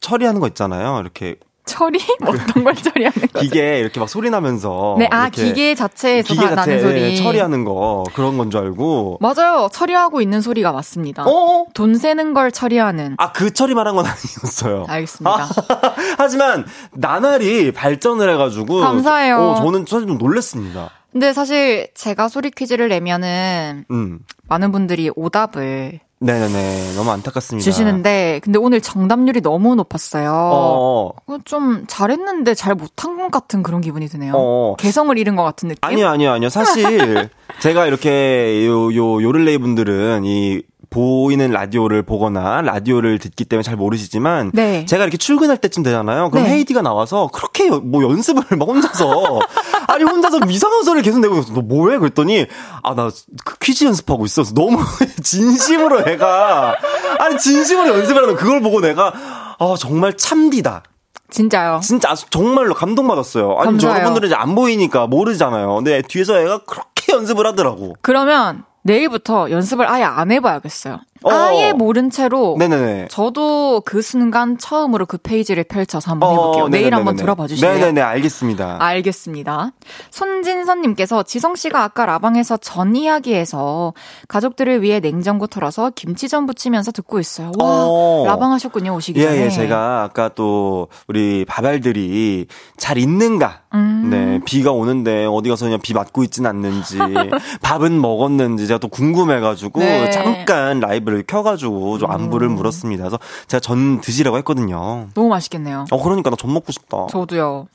처리하는 0.00 0.40
거 0.40 0.46
있잖아요. 0.48 1.00
이렇게, 1.00 1.36
처리? 1.66 1.98
어떤 2.26 2.62
걸 2.64 2.74
처리하는 2.74 3.12
거죠? 3.32 3.40
기계 3.40 3.78
이렇게 3.80 3.98
막 3.98 4.08
소리 4.08 4.28
나면서. 4.30 4.96
네, 4.98 5.08
아, 5.10 5.28
기계 5.30 5.74
자체에서 5.74 6.34
기계 6.34 6.46
사- 6.46 6.54
자체 6.56 6.76
나는 6.76 6.82
소리. 6.82 7.16
처리하는 7.16 7.64
거, 7.64 8.04
그런 8.14 8.36
건 8.36 8.50
줄 8.50 8.60
알고. 8.60 9.18
맞아요. 9.20 9.68
처리하고 9.72 10.20
있는 10.20 10.40
소리가 10.42 10.72
맞습니다. 10.72 11.24
어? 11.26 11.66
돈 11.74 11.94
세는 11.96 12.34
걸 12.34 12.52
처리하는. 12.52 13.14
아, 13.18 13.32
그 13.32 13.52
처리 13.52 13.74
말한 13.74 13.94
건 13.96 14.04
아니었어요. 14.06 14.84
알겠습니다. 14.88 15.48
하지만, 16.18 16.66
나날이 16.92 17.72
발전을 17.72 18.28
해 18.30 18.36
가지고. 18.36 18.80
감사해요. 18.80 19.38
어, 19.38 19.54
저는 19.56 19.86
사실 19.88 20.06
좀 20.06 20.18
놀랬습니다. 20.18 20.90
근데 21.12 21.32
사실 21.32 21.88
제가 21.94 22.28
소리 22.28 22.50
퀴즈를 22.50 22.88
내면은 22.88 23.84
음. 23.90 24.18
많은 24.48 24.72
분들이 24.72 25.10
오답을 25.14 26.00
네네네. 26.24 26.94
너무 26.96 27.10
안타깝습니다. 27.10 27.62
주시는데 27.64 28.40
근데 28.42 28.58
오늘 28.58 28.80
정답률이 28.80 29.42
너무 29.42 29.74
높았어요. 29.74 30.30
어, 30.32 31.12
어, 31.26 31.38
좀 31.44 31.84
잘했는데 31.86 32.54
잘 32.54 32.74
못한 32.74 33.16
것 33.16 33.30
같은 33.30 33.62
그런 33.62 33.80
기분이 33.80 34.08
드네요. 34.08 34.32
어. 34.34 34.76
개성을 34.78 35.16
잃은 35.18 35.36
것 35.36 35.42
같은 35.42 35.68
느낌? 35.68 35.80
아니요, 35.82 36.08
아니요, 36.08 36.32
아니요. 36.32 36.48
사실, 36.48 37.28
제가 37.60 37.86
이렇게, 37.86 38.66
요, 38.66 38.94
요, 38.94 39.22
요를레이 39.22 39.58
분들은 39.58 40.24
이, 40.24 40.62
보이는 40.90 41.50
라디오를 41.50 42.02
보거나 42.04 42.60
라디오를 42.62 43.18
듣기 43.18 43.46
때문에 43.46 43.64
잘 43.64 43.74
모르시지만 43.74 44.52
네. 44.54 44.84
제가 44.86 45.02
이렇게 45.02 45.16
출근할 45.16 45.56
때쯤 45.56 45.82
되잖아요. 45.82 46.30
그럼 46.30 46.44
네. 46.44 46.50
헤이디가 46.50 46.82
나와서 46.82 47.28
그렇게 47.32 47.66
여- 47.66 47.80
뭐 47.80 48.04
연습을 48.04 48.56
막 48.56 48.68
혼자서 48.68 49.40
아니 49.88 50.04
혼자서 50.04 50.38
이상한 50.48 50.84
소리를 50.84 51.02
계속 51.02 51.18
내고 51.18 51.38
있어. 51.38 51.52
너 51.52 51.62
뭐해? 51.62 51.98
그랬더니 51.98 52.46
아나그 52.84 53.58
퀴즈 53.60 53.84
연습하고 53.86 54.24
있어서 54.24 54.54
너무 54.54 54.78
진심으로 55.20 56.06
애가 56.08 56.76
아니 57.18 57.38
진심으로 57.38 57.88
연습을 57.98 58.22
하는 58.22 58.36
그걸 58.36 58.60
보고 58.60 58.80
내가 58.80 59.12
아 59.58 59.74
정말 59.76 60.16
참디다. 60.16 60.84
진짜요. 61.30 61.80
진짜 61.82 62.14
정말로 62.30 62.72
감동받았어요. 62.74 63.56
아니 63.58 63.64
감사해요. 63.64 63.96
여러분들은 63.96 64.28
이제 64.28 64.36
안 64.36 64.54
보이니까 64.54 65.08
모르잖아요. 65.08 65.74
근데 65.74 66.02
뒤에서 66.02 66.38
애가 66.38 66.58
그렇게 66.66 66.93
연습을 67.14 67.46
하더라고. 67.46 67.94
그러면 68.02 68.64
내일부터 68.82 69.50
연습을 69.50 69.88
아예 69.88 70.02
안 70.04 70.30
해봐야겠어요. 70.30 71.00
어. 71.22 71.30
아예 71.30 71.72
모른 71.72 72.10
채로 72.10 72.56
네네네. 72.58 73.08
저도 73.10 73.80
그 73.86 74.02
순간 74.02 74.58
처음으로 74.58 75.06
그 75.06 75.16
페이지를 75.16 75.64
펼쳐서 75.64 76.10
한번 76.10 76.32
해볼게요. 76.32 76.64
어, 76.64 76.68
내일. 76.68 76.94
한번 76.94 77.16
들어봐 77.16 77.46
주실래요? 77.46 77.72
네네네, 77.78 78.02
알겠습니다. 78.02 78.76
알겠습니다. 78.78 79.70
손진선님께서 80.10 81.22
지성 81.22 81.56
씨가 81.56 81.82
아까 81.82 82.04
라방에서 82.04 82.58
전 82.58 82.94
이야기에서 82.94 83.94
가족들을 84.28 84.82
위해 84.82 85.00
냉장고 85.00 85.46
털어서 85.46 85.90
김치전 85.94 86.44
부치면서 86.44 86.92
듣고 86.92 87.18
있어요. 87.20 87.52
와, 87.58 87.86
어. 87.88 88.24
라방 88.26 88.52
하셨군요, 88.52 88.94
오시기 88.94 89.18
예, 89.20 89.24
전에. 89.24 89.44
예, 89.46 89.48
제가 89.48 90.02
아까 90.02 90.28
또 90.28 90.88
우리 91.08 91.46
바발들이 91.46 92.48
잘 92.76 92.98
있는가? 92.98 93.62
음. 93.74 94.08
네, 94.10 94.40
비가 94.44 94.70
오는데 94.72 95.26
어디 95.26 95.48
가서 95.50 95.64
그냥 95.66 95.80
비 95.82 95.92
맞고 95.94 96.22
있진 96.24 96.46
않는지, 96.46 96.96
밥은 97.62 98.00
먹었는지 98.00 98.66
제가 98.66 98.78
또 98.78 98.88
궁금해가지고 98.88 99.80
네. 99.80 100.10
잠깐 100.10 100.80
라이브를 100.80 101.24
켜가지고 101.26 101.98
좀 101.98 102.10
안부를 102.10 102.48
음. 102.48 102.54
물었습니다. 102.54 103.02
그래서 103.02 103.18
제가 103.48 103.60
전 103.60 104.00
드시라고 104.00 104.36
했거든요. 104.38 105.08
너무 105.14 105.28
맛있겠네요. 105.28 105.86
어, 105.90 106.02
그러니까 106.02 106.30
나 106.30 106.36
전 106.36 106.52
먹고 106.52 106.72
싶다. 106.72 107.06
저도요. 107.10 107.66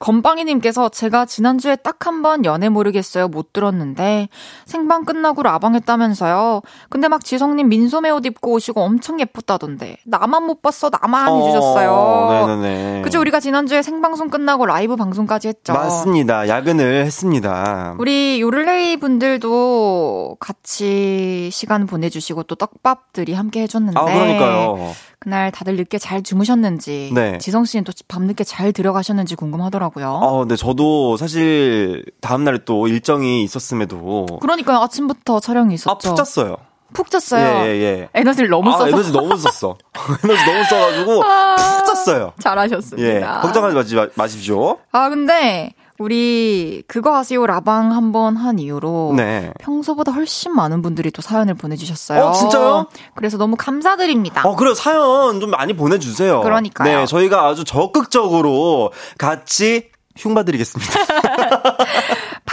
건빵이님께서 0.00 0.88
제가 0.90 1.24
지난주에 1.26 1.76
딱 1.76 1.98
한 2.06 2.22
번 2.22 2.44
연애 2.44 2.68
모르겠어요 2.68 3.28
못 3.28 3.52
들었는데 3.52 4.28
생방 4.64 5.04
끝나고 5.04 5.42
라방했다면서요. 5.42 6.62
근데 6.90 7.08
막 7.08 7.24
지성님 7.24 7.68
민소매 7.68 8.10
옷 8.10 8.24
입고 8.26 8.52
오시고 8.52 8.80
엄청 8.80 9.20
예쁘다던데 9.20 9.98
나만 10.06 10.44
못 10.44 10.62
봤어 10.62 10.90
나만 10.90 11.36
해주셨어요. 11.36 11.90
어, 11.92 12.46
네네네. 12.46 13.02
그죠 13.02 13.20
우리가 13.20 13.40
지난주에 13.40 13.82
생방송 13.82 14.30
끝나고 14.30 14.66
라이브 14.66 14.96
방송까지 14.96 15.47
했죠. 15.48 15.72
맞습니다. 15.72 16.48
야근을 16.48 17.04
했습니다. 17.04 17.96
우리 17.98 18.40
요를레이 18.40 18.96
분들도 18.98 20.36
같이 20.40 21.48
시간 21.52 21.86
보내주시고 21.86 22.44
또 22.44 22.54
떡밥들이 22.54 23.34
함께 23.34 23.62
해줬는데 23.62 23.98
아, 23.98 24.04
그러니까요. 24.04 24.92
그날 25.18 25.50
다들 25.50 25.76
늦게 25.76 25.98
잘 25.98 26.22
주무셨는지 26.22 27.10
네. 27.12 27.38
지성 27.38 27.64
씨는 27.64 27.84
또 27.84 27.92
밤늦게 28.06 28.44
잘 28.44 28.72
들어가셨는지 28.72 29.34
궁금하더라고요. 29.34 30.08
어, 30.08 30.38
근데 30.40 30.54
저도 30.54 31.16
사실 31.16 32.04
다음날에 32.20 32.60
또 32.64 32.86
일정이 32.86 33.42
있었음에도 33.42 34.26
그러니까요 34.40 34.78
아침부터 34.78 35.40
촬영이 35.40 35.74
있었죠. 35.74 36.10
아, 36.10 36.14
푹 36.14 36.16
잤어요. 36.16 36.56
푹 36.94 37.10
잤어요. 37.10 37.66
예, 37.66 37.68
예, 37.68 37.82
예. 37.82 38.08
에너지를 38.14 38.48
너무 38.48 38.70
아, 38.70 38.72
써서 38.78 38.88
에너지 38.88 39.12
너무 39.12 39.36
썼어. 39.36 39.76
에너지 40.24 40.44
너무 40.46 40.64
써가지고 40.64 41.20
푹 41.20 41.86
잤어요. 41.86 42.32
예, 42.38 42.42
잘하셨습니다. 42.42 43.40
걱정하지 43.42 43.74
마시, 43.76 43.94
마- 43.94 44.06
마십시오. 44.14 44.78
아 44.92 45.08
근데 45.08 45.74
우리 45.98 46.84
그거 46.86 47.14
하세요 47.16 47.44
라방 47.44 47.92
한 47.92 48.12
번 48.12 48.36
한 48.36 48.58
이후로 48.60 49.14
네. 49.16 49.52
평소보다 49.58 50.12
훨씬 50.12 50.52
많은 50.54 50.80
분들이 50.80 51.10
또 51.10 51.20
사연을 51.22 51.54
보내주셨어요. 51.54 52.24
어, 52.26 52.32
진짜요? 52.32 52.86
그래서 53.16 53.36
너무 53.36 53.56
감사드립니다. 53.56 54.42
어, 54.44 54.54
그래요. 54.56 54.74
사연 54.74 55.40
좀 55.40 55.50
많이 55.50 55.72
보내주세요. 55.74 56.40
그러니까요. 56.42 57.00
네, 57.00 57.06
저희가 57.06 57.46
아주 57.46 57.64
적극적으로 57.64 58.92
같이 59.18 59.90
흉봐드리겠습니다. 60.16 60.92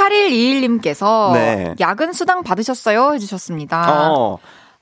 8121님께서 0.10 1.34
네. 1.34 1.76
야근 1.80 2.14
수당 2.14 2.44
받으셨어요? 2.44 3.14
해주셨습니다. 3.14 4.12
어. 4.12 4.38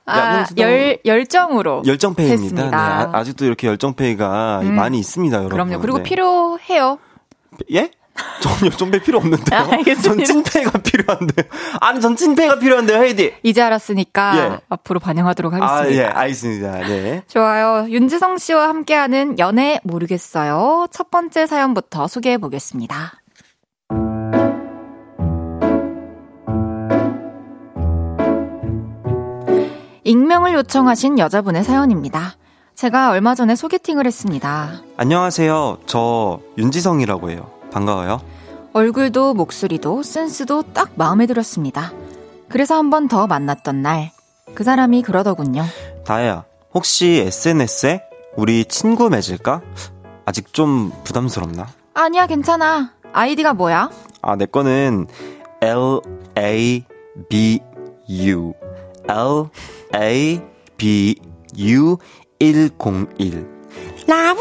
아, 0.06 0.18
야근 0.18 0.46
수당- 0.46 0.64
열, 0.70 0.98
열정으로. 1.04 1.82
열정페이입니다. 1.86 2.62
네, 2.70 2.76
아, 2.76 3.10
아직도 3.12 3.44
이렇게 3.46 3.68
열정페이가 3.68 4.60
음. 4.62 4.74
많이 4.74 4.98
있습니다, 4.98 5.34
여러분. 5.36 5.50
그럼요. 5.50 5.80
그리고 5.80 5.98
네. 5.98 6.02
필요해요. 6.02 6.98
예? 7.72 7.90
전 8.40 8.52
열정페이 8.66 9.00
필요 9.00 9.18
없는데요. 9.18 9.58
아, 9.58 9.66
알겠습니다. 9.72 10.02
전 10.24 10.24
찐페이가 10.44 10.78
필요한데요. 10.78 11.46
아니, 11.80 12.00
전 12.00 12.14
찐페이가 12.14 12.58
필요한데요, 12.60 13.02
헤이디. 13.02 13.34
이제 13.42 13.60
알았으니까 13.62 14.36
예. 14.36 14.58
앞으로 14.68 15.00
반영하도록 15.00 15.52
아, 15.54 15.56
하겠습니다. 15.78 16.02
예, 16.02 16.06
알겠습니다. 16.08 16.72
네. 16.86 17.22
좋아요. 17.26 17.86
윤지성 17.88 18.38
씨와 18.38 18.68
함께하는 18.68 19.38
연애 19.40 19.80
모르겠어요. 19.82 20.86
첫 20.92 21.10
번째 21.10 21.46
사연부터 21.46 22.06
소개해 22.06 22.38
보겠습니다. 22.38 23.14
익명을 30.04 30.52
요청하신 30.54 31.18
여자분의 31.18 31.64
사연입니다. 31.64 32.34
제가 32.74 33.10
얼마 33.10 33.34
전에 33.34 33.54
소개팅을 33.56 34.06
했습니다. 34.06 34.82
안녕하세요. 34.96 35.78
저 35.86 36.40
윤지성이라고 36.58 37.30
해요. 37.30 37.50
반가워요. 37.72 38.20
얼굴도 38.72 39.34
목소리도 39.34 40.02
센스도 40.02 40.62
딱 40.72 40.90
마음에 40.96 41.26
들었습니다. 41.26 41.92
그래서 42.48 42.76
한 42.76 42.90
번 42.90 43.08
더 43.08 43.26
만났던 43.26 43.82
날, 43.82 44.10
그 44.54 44.64
사람이 44.64 45.02
그러더군요. 45.02 45.64
다혜야, 46.04 46.44
혹시 46.74 47.22
SNS에 47.26 48.02
우리 48.36 48.64
친구 48.66 49.08
맺을까? 49.08 49.62
아직 50.26 50.52
좀 50.52 50.92
부담스럽나? 51.04 51.66
아니야, 51.94 52.26
괜찮아. 52.26 52.92
아이디가 53.12 53.54
뭐야? 53.54 53.90
아, 54.22 54.36
내 54.36 54.46
거는 54.46 55.06
L 55.62 56.00
A 56.36 56.84
B 57.28 57.60
U 58.10 58.52
L 59.08 59.44
A 59.94 60.40
B 60.76 61.14
U 61.58 61.96
101 62.38 63.46
라브라브 64.06 64.40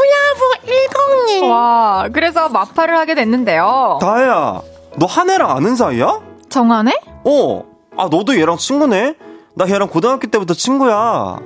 101 0.66 1.44
와, 1.50 2.10
그래서 2.12 2.50
마파를 2.50 2.98
하게 2.98 3.16
됐는데요. 3.16 3.98
다혜야, 4.02 4.62
너 4.98 5.06
한혜랑 5.06 5.50
아는 5.52 5.76
사이야? 5.76 6.20
정한혜? 6.50 7.00
어. 7.26 7.64
아, 7.98 8.08
너도 8.10 8.38
얘랑 8.40 8.58
친구네? 8.58 9.16
나 9.56 9.66
걔랑 9.66 9.88
고등학교 9.90 10.28
때부터 10.28 10.54
친구야. 10.54 10.96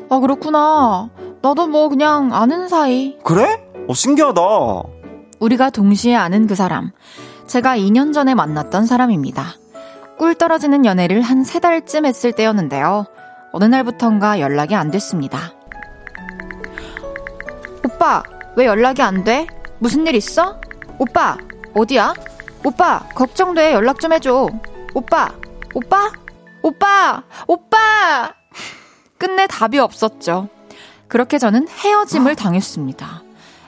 아, 0.10 0.20
그렇구나. 0.20 1.10
나도 1.42 1.68
뭐 1.68 1.90
그냥 1.90 2.34
아는 2.34 2.68
사이. 2.70 3.18
그래? 3.24 3.62
어, 3.88 3.94
신기하다. 3.94 4.42
우리가 5.40 5.70
동시에 5.70 6.16
아는 6.16 6.48
그 6.48 6.56
사람. 6.56 6.92
제가 7.48 7.78
2년 7.78 8.14
전에 8.14 8.34
만났던 8.34 8.86
사람입니다. 8.86 9.46
꿀 10.18 10.34
떨어지는 10.36 10.86
연애를 10.86 11.22
한 11.22 11.44
세 11.44 11.60
달쯤 11.60 12.06
했을 12.06 12.32
때였는데요. 12.32 13.06
어느 13.52 13.66
날부턴가 13.66 14.40
연락이 14.40 14.76
안 14.76 14.92
됐습니다. 14.92 15.54
오빠, 17.86 18.24
왜 18.56 18.66
연락이 18.66 19.02
안 19.02 19.24
돼? 19.24 19.48
무슨 19.80 20.06
일 20.08 20.16
있어? 20.16 20.60
오빠, 21.00 21.38
어디야? 21.74 22.14
오빠, 22.64 23.00
걱정돼. 23.16 23.74
연락 23.74 24.00
좀 24.00 24.14
해줘. 24.14 24.50
오빠, 24.94 25.32
오빠? 25.74 26.12
오빠! 26.64 27.24
오빠! 27.48 28.34
끝내 29.18 29.48
답이 29.48 29.80
없었죠. 29.80 30.50
그렇게 31.08 31.38
저는 31.38 31.68
헤어짐을 31.70 32.36
당했습니다. 32.36 33.24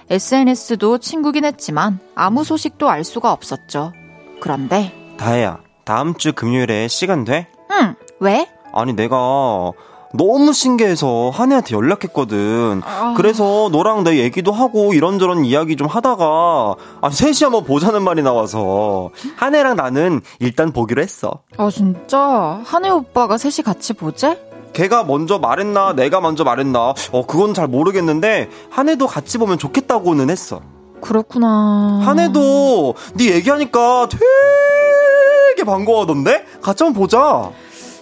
SNS도 0.10 0.98
친구긴 0.98 1.46
했지만 1.46 2.00
아무 2.16 2.44
소식도 2.44 2.90
알 2.90 3.04
수가 3.04 3.32
없었죠. 3.32 3.94
그런데 4.42 4.94
다혜야, 5.18 5.60
다음 5.86 6.16
주 6.16 6.34
금요일에 6.34 6.88
시간 6.88 7.24
돼? 7.24 7.48
응, 7.72 7.96
왜? 8.20 8.50
아니 8.74 8.94
내가 8.94 9.72
너무 10.14 10.54
신기해서 10.54 11.30
한혜한테 11.32 11.76
연락했거든. 11.76 12.82
아... 12.84 13.14
그래서 13.16 13.70
너랑 13.72 14.04
내 14.04 14.18
얘기도 14.18 14.52
하고 14.52 14.94
이런저런 14.94 15.46
이야기 15.46 15.76
좀 15.76 15.88
하다가 15.88 16.76
아 17.02 17.10
셋이 17.10 17.38
한번 17.44 17.64
보자는 17.64 18.04
말이 18.04 18.24
나와서 18.24 19.10
한혜랑 19.36 19.76
나는 19.76 20.22
일단 20.40 20.72
보기로 20.72 21.02
했어. 21.02 21.42
아 21.58 21.70
진짜 21.70 22.62
한혜 22.66 22.90
오빠가 22.90 23.38
셋이 23.38 23.64
같이 23.64 23.94
보재? 23.94 24.40
걔가 24.74 25.04
먼저 25.04 25.40
말했나 25.40 25.94
내가 25.94 26.22
먼저 26.22 26.44
말했나 26.44 26.94
어 27.12 27.26
그건 27.26 27.54
잘 27.54 27.68
모르겠는데 27.68 28.50
한혜도 28.70 29.08
같이 29.08 29.38
보면 29.38 29.58
좋겠다고는 29.58 30.30
했어. 30.30 30.62
그렇구나. 31.02 32.02
한혜도 32.04 32.96
네 33.16 33.32
얘기하니까 33.36 34.10
되게 34.10 35.64
반가워하던데 35.64 36.46
같이 36.62 36.84
한번 36.84 37.02
보자. 37.02 37.52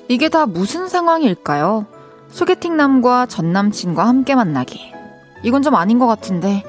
이게 0.08 0.30
다 0.30 0.46
무슨 0.46 0.88
상황일까요? 0.88 1.86
소개팅남과 2.30 3.26
전남친과 3.26 4.08
함께 4.08 4.36
만나기. 4.36 4.94
이건 5.44 5.62
좀 5.62 5.76
아닌 5.76 6.00
것 6.00 6.08
같은데, 6.08 6.64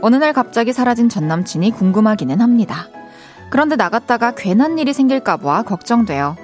어느 0.00 0.16
날 0.16 0.32
갑자기 0.32 0.72
사라진 0.72 1.08
전남친이 1.08 1.72
궁금하기는 1.72 2.40
합니다. 2.40 2.88
그런데 3.50 3.76
나갔다가 3.76 4.32
괜한 4.34 4.78
일이 4.78 4.92
생길까봐 4.92 5.62
걱정돼요. 5.62 6.36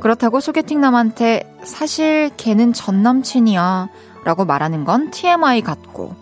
그렇다고 0.00 0.40
소개팅남한테 0.40 1.58
사실 1.64 2.30
걔는 2.36 2.72
전남친이야 2.72 3.88
라고 4.24 4.44
말하는 4.44 4.84
건 4.84 5.10
TMI 5.10 5.62
같고, 5.62 6.16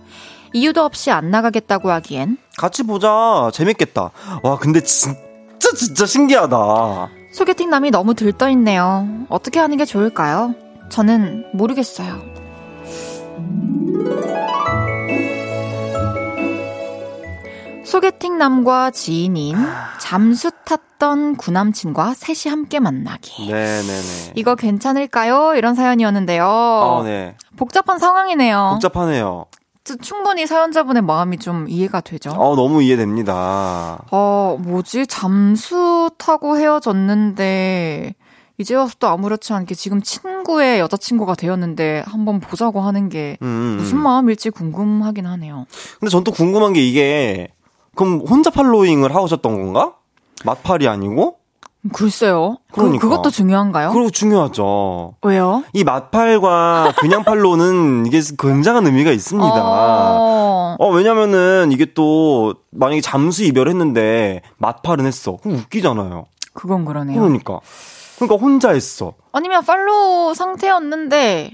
이유도 0.52 0.82
없이 0.82 1.10
안 1.10 1.30
나가겠다고 1.30 1.90
하기엔 1.90 2.36
같이 2.58 2.82
보자. 2.82 3.50
재밌겠다. 3.52 4.10
와, 4.42 4.58
근데 4.58 4.82
진짜 4.82 5.16
진짜 5.76 6.06
신기하다. 6.06 7.19
소개팅 7.32 7.70
남이 7.70 7.90
너무 7.90 8.14
들떠있네요. 8.14 9.26
어떻게 9.28 9.60
하는 9.60 9.76
게 9.76 9.84
좋을까요? 9.84 10.54
저는 10.88 11.46
모르겠어요. 11.54 12.20
소개팅 17.84 18.38
남과 18.38 18.90
지인인 18.92 19.56
잠수 19.98 20.50
탔던 20.64 21.36
구남친과 21.36 22.14
셋이 22.14 22.50
함께 22.50 22.78
만나기. 22.78 23.48
네네네. 23.50 24.32
이거 24.36 24.54
괜찮을까요? 24.54 25.54
이런 25.56 25.74
사연이었는데요. 25.74 26.44
어, 26.46 27.02
네. 27.04 27.34
복잡한 27.56 27.98
상황이네요. 27.98 28.70
복잡하네요. 28.74 29.46
충분히 29.98 30.46
사연자분의 30.46 31.02
마음이 31.02 31.38
좀 31.38 31.68
이해가 31.68 32.00
되죠. 32.00 32.30
어, 32.30 32.54
너무 32.56 32.82
이해됩니다. 32.82 34.04
어, 34.10 34.58
뭐지? 34.60 35.06
잠수 35.06 36.10
타고 36.18 36.56
헤어졌는데, 36.56 38.14
이제 38.58 38.74
와서 38.74 38.94
또 38.98 39.08
아무렇지 39.08 39.54
않게 39.54 39.74
지금 39.74 40.02
친구의 40.02 40.80
여자친구가 40.80 41.34
되었는데 41.34 42.04
한번 42.06 42.40
보자고 42.40 42.82
하는 42.82 43.08
게 43.08 43.38
음, 43.40 43.46
음, 43.46 43.48
음. 43.48 43.76
무슨 43.78 43.98
마음일지 43.98 44.50
궁금하긴 44.50 45.24
하네요. 45.26 45.64
근데 45.98 46.10
전 46.10 46.24
또 46.24 46.30
궁금한 46.30 46.74
게 46.74 46.86
이게 46.86 47.48
그럼 47.94 48.20
혼자 48.28 48.50
팔로잉을 48.50 49.14
하셨던 49.14 49.54
건가? 49.54 49.94
맞팔이 50.44 50.86
아니고? 50.88 51.39
글쎄요. 51.92 52.58
그, 52.72 52.80
그러니까. 52.80 53.00
그, 53.00 53.08
그것도 53.08 53.30
중요한가요? 53.30 53.92
그리고 53.92 54.10
중요하죠. 54.10 55.14
왜요? 55.22 55.64
이 55.72 55.82
맞팔과 55.84 56.94
그냥 56.98 57.24
팔로는 57.24 58.06
이게 58.06 58.20
굉장한 58.38 58.86
의미가 58.86 59.10
있습니다. 59.10 59.54
어... 59.54 60.76
어, 60.78 60.90
왜냐면은 60.90 61.72
이게 61.72 61.86
또 61.94 62.54
만약에 62.70 63.00
잠수 63.00 63.44
이별했는데 63.44 64.42
맞팔은 64.58 65.06
했어. 65.06 65.36
그럼 65.42 65.58
웃기잖아요. 65.58 66.26
그건 66.52 66.84
그러네요. 66.84 67.18
그러니까. 67.18 67.60
그러니까 68.16 68.36
혼자 68.36 68.70
했어. 68.70 69.14
아니면 69.32 69.64
팔로우 69.64 70.34
상태였는데 70.34 71.52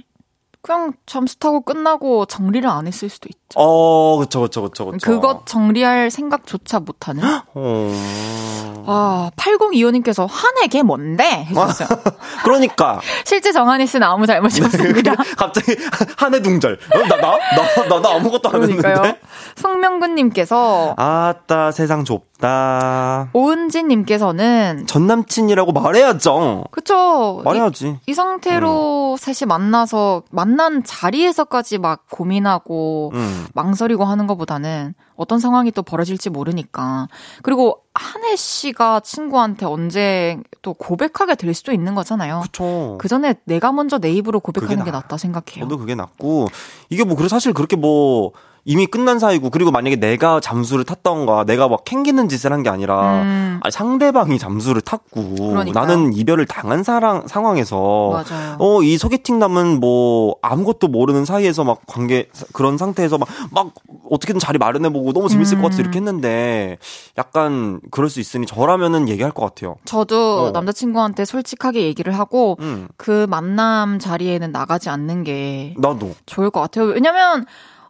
그냥 0.66 0.92
잠수 1.06 1.38
타고 1.38 1.60
끝나고 1.60 2.26
정리를 2.26 2.68
안 2.68 2.88
했을 2.88 3.08
수도 3.08 3.28
있죠. 3.30 3.54
어, 3.54 4.18
그쵸, 4.18 4.40
그쵸, 4.40 4.62
그쵸, 4.62 4.86
그쵸. 4.86 4.98
그것 4.98 5.46
정리할 5.46 6.10
생각조차 6.10 6.80
못하는? 6.80 7.22
어... 7.54 8.84
아, 8.88 9.30
8025님께서 9.36 10.26
한해게 10.28 10.82
뭔데? 10.82 11.44
해주셨어요. 11.44 11.88
그러니까. 12.42 13.00
실제 13.24 13.52
정한희 13.52 13.86
씨는 13.86 14.04
아무 14.04 14.26
잘못이 14.26 14.60
네, 14.60 14.66
없습니다. 14.66 15.14
갑자기 15.36 15.76
한해 16.18 16.42
둥절. 16.42 16.80
어, 16.94 16.98
나, 17.06 17.16
나? 17.16 17.38
나, 17.38 17.88
나, 17.88 18.00
나 18.00 18.14
아무것도 18.16 18.48
안 18.48 18.62
했는데. 18.62 19.20
송명근님께서. 19.54 20.94
아따, 20.96 21.70
세상 21.70 22.04
좁다. 22.04 22.26
오은지님께서는. 23.32 24.86
전 24.86 25.06
남친이라고 25.06 25.72
말해야죠. 25.72 26.64
그쵸. 26.70 27.42
말해야지. 27.44 27.98
이, 28.06 28.10
이 28.10 28.14
상태로 28.14 29.12
음. 29.12 29.16
셋이 29.16 29.46
만나서, 29.48 30.22
만난 30.30 30.84
자리에서까지 30.84 31.78
막 31.78 32.04
고민하고, 32.10 33.12
음. 33.14 33.46
망설이고 33.54 34.04
하는 34.04 34.26
것보다는 34.26 34.94
어떤 35.16 35.38
상황이 35.38 35.70
또 35.70 35.82
벌어질지 35.82 36.30
모르니까. 36.30 37.08
그리고 37.42 37.82
한혜 37.94 38.36
씨가 38.36 39.00
친구한테 39.00 39.64
언제 39.66 40.38
또 40.62 40.74
고백하게 40.74 41.34
될 41.34 41.54
수도 41.54 41.72
있는 41.72 41.94
거잖아요. 41.94 42.40
그쵸. 42.42 42.98
그 43.00 43.08
전에 43.08 43.34
내가 43.44 43.72
먼저 43.72 43.98
내 43.98 44.12
입으로 44.12 44.40
고백하는 44.40 44.84
게 44.84 44.90
낫다 44.90 45.16
생각해요. 45.16 45.64
저도 45.64 45.78
그게 45.78 45.94
낫고 45.94 46.48
이게 46.90 47.04
뭐 47.04 47.16
그래 47.16 47.28
사실 47.28 47.54
그렇게 47.54 47.76
뭐 47.76 48.32
이미 48.68 48.86
끝난 48.86 49.20
사이고 49.20 49.48
그리고 49.50 49.70
만약에 49.70 49.94
내가 49.96 50.40
잠수를 50.40 50.84
탔던가 50.84 51.44
내가 51.44 51.68
막 51.68 51.84
캥기는 51.84 52.28
짓을 52.28 52.52
한 52.52 52.62
게 52.64 52.68
아니라 52.70 53.22
음. 53.22 53.60
아니, 53.62 53.70
상대방이 53.70 54.38
잠수를 54.40 54.80
탔고 54.82 55.34
그러니까요. 55.36 55.72
나는 55.72 56.12
이별을 56.12 56.46
당한 56.46 56.82
사랑 56.82 57.28
상황에서 57.28 58.24
어 58.58 58.82
이 58.82 58.98
소개팅 58.98 59.38
남은 59.38 59.78
뭐 59.80 60.36
아무것도 60.42 60.88
모르는 60.88 61.24
사이에서 61.24 61.62
막 61.64 61.80
관계 61.86 62.28
그런 62.52 62.76
상태에서 62.76 63.18
막 63.18 63.28
막 63.52 63.72
어떻게든 64.10 64.38
자리 64.40 64.58
마련해 64.58 64.88
보고 64.90 65.12
너무 65.12 65.28
재밌을 65.28 65.56
음. 65.56 65.62
것 65.62 65.68
같아서 65.68 65.82
이렇게 65.82 65.98
했는데 65.98 66.78
약간 67.18 67.80
그럴 67.90 68.08
수 68.10 68.20
있으니 68.20 68.46
저라면은 68.46 69.08
얘기할 69.08 69.30
것 69.32 69.44
같아요. 69.44 69.76
저도 69.84 70.46
어. 70.46 70.50
남자친구한테 70.50 71.24
솔직하게 71.24 71.82
얘기를 71.82 72.12
하고 72.18 72.56
음. 72.60 72.88
그 72.96 73.26
만남 73.30 73.98
자리에는 73.98 74.50
나가지 74.52 74.90
않는 74.90 75.24
게 75.24 75.74
나도 75.78 76.14
좋을 76.26 76.50
것 76.50 76.60
같아요. 76.60 76.86
왜냐면 76.86 77.46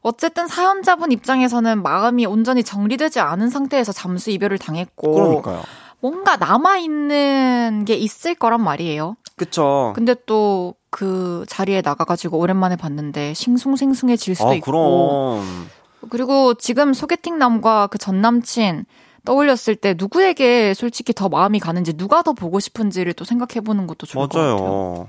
어쨌든 0.07 0.47
사연자분 0.47 1.13
입장에서는 1.13 1.83
마음이 1.83 2.27
온전히 2.27 2.63
정리되지 2.63 3.21
않은 3.21 3.51
상태에서 3.51 3.93
잠수 3.93 4.31
이별을 4.31 4.59
당했고 4.59 5.13
그러니까요. 5.13 5.63
뭔가 6.01 6.37
남아 6.37 6.79
있는 6.79 7.85
게 7.85 7.95
있을 7.95 8.35
거란 8.35 8.63
말이에요. 8.63 9.17
그쵸. 9.37 9.93
근데 9.95 10.15
또 10.27 10.75
그 10.97 11.45
자리에 11.47 11.83
나가가지고 11.83 12.39
오랜만에 12.39 12.75
봤는데 12.77 13.35
싱숭생숭해질 13.35 14.35
수도 14.35 14.49
아, 14.49 14.55
있고. 14.55 14.65
그럼. 14.71 15.69
그리고 16.09 16.55
지금 16.55 16.95
소개팅 16.95 17.39
남과 17.39 17.89
그 17.89 17.99
전 17.99 18.23
남친 18.23 18.87
떠올렸을 19.27 19.77
때 19.77 19.95
누구에게 19.99 20.73
솔직히 20.73 21.13
더 21.13 21.29
마음이 21.29 21.59
가는지 21.61 21.93
누가 21.93 22.23
더 22.23 22.33
보고 22.33 22.61
싶은지를 22.61 23.13
또 23.13 23.27
생각해보는 23.27 23.87
것도 23.87 24.07
좋을 24.07 24.27
맞아요. 24.33 24.57
것 24.57 24.63
같아요. 24.63 25.09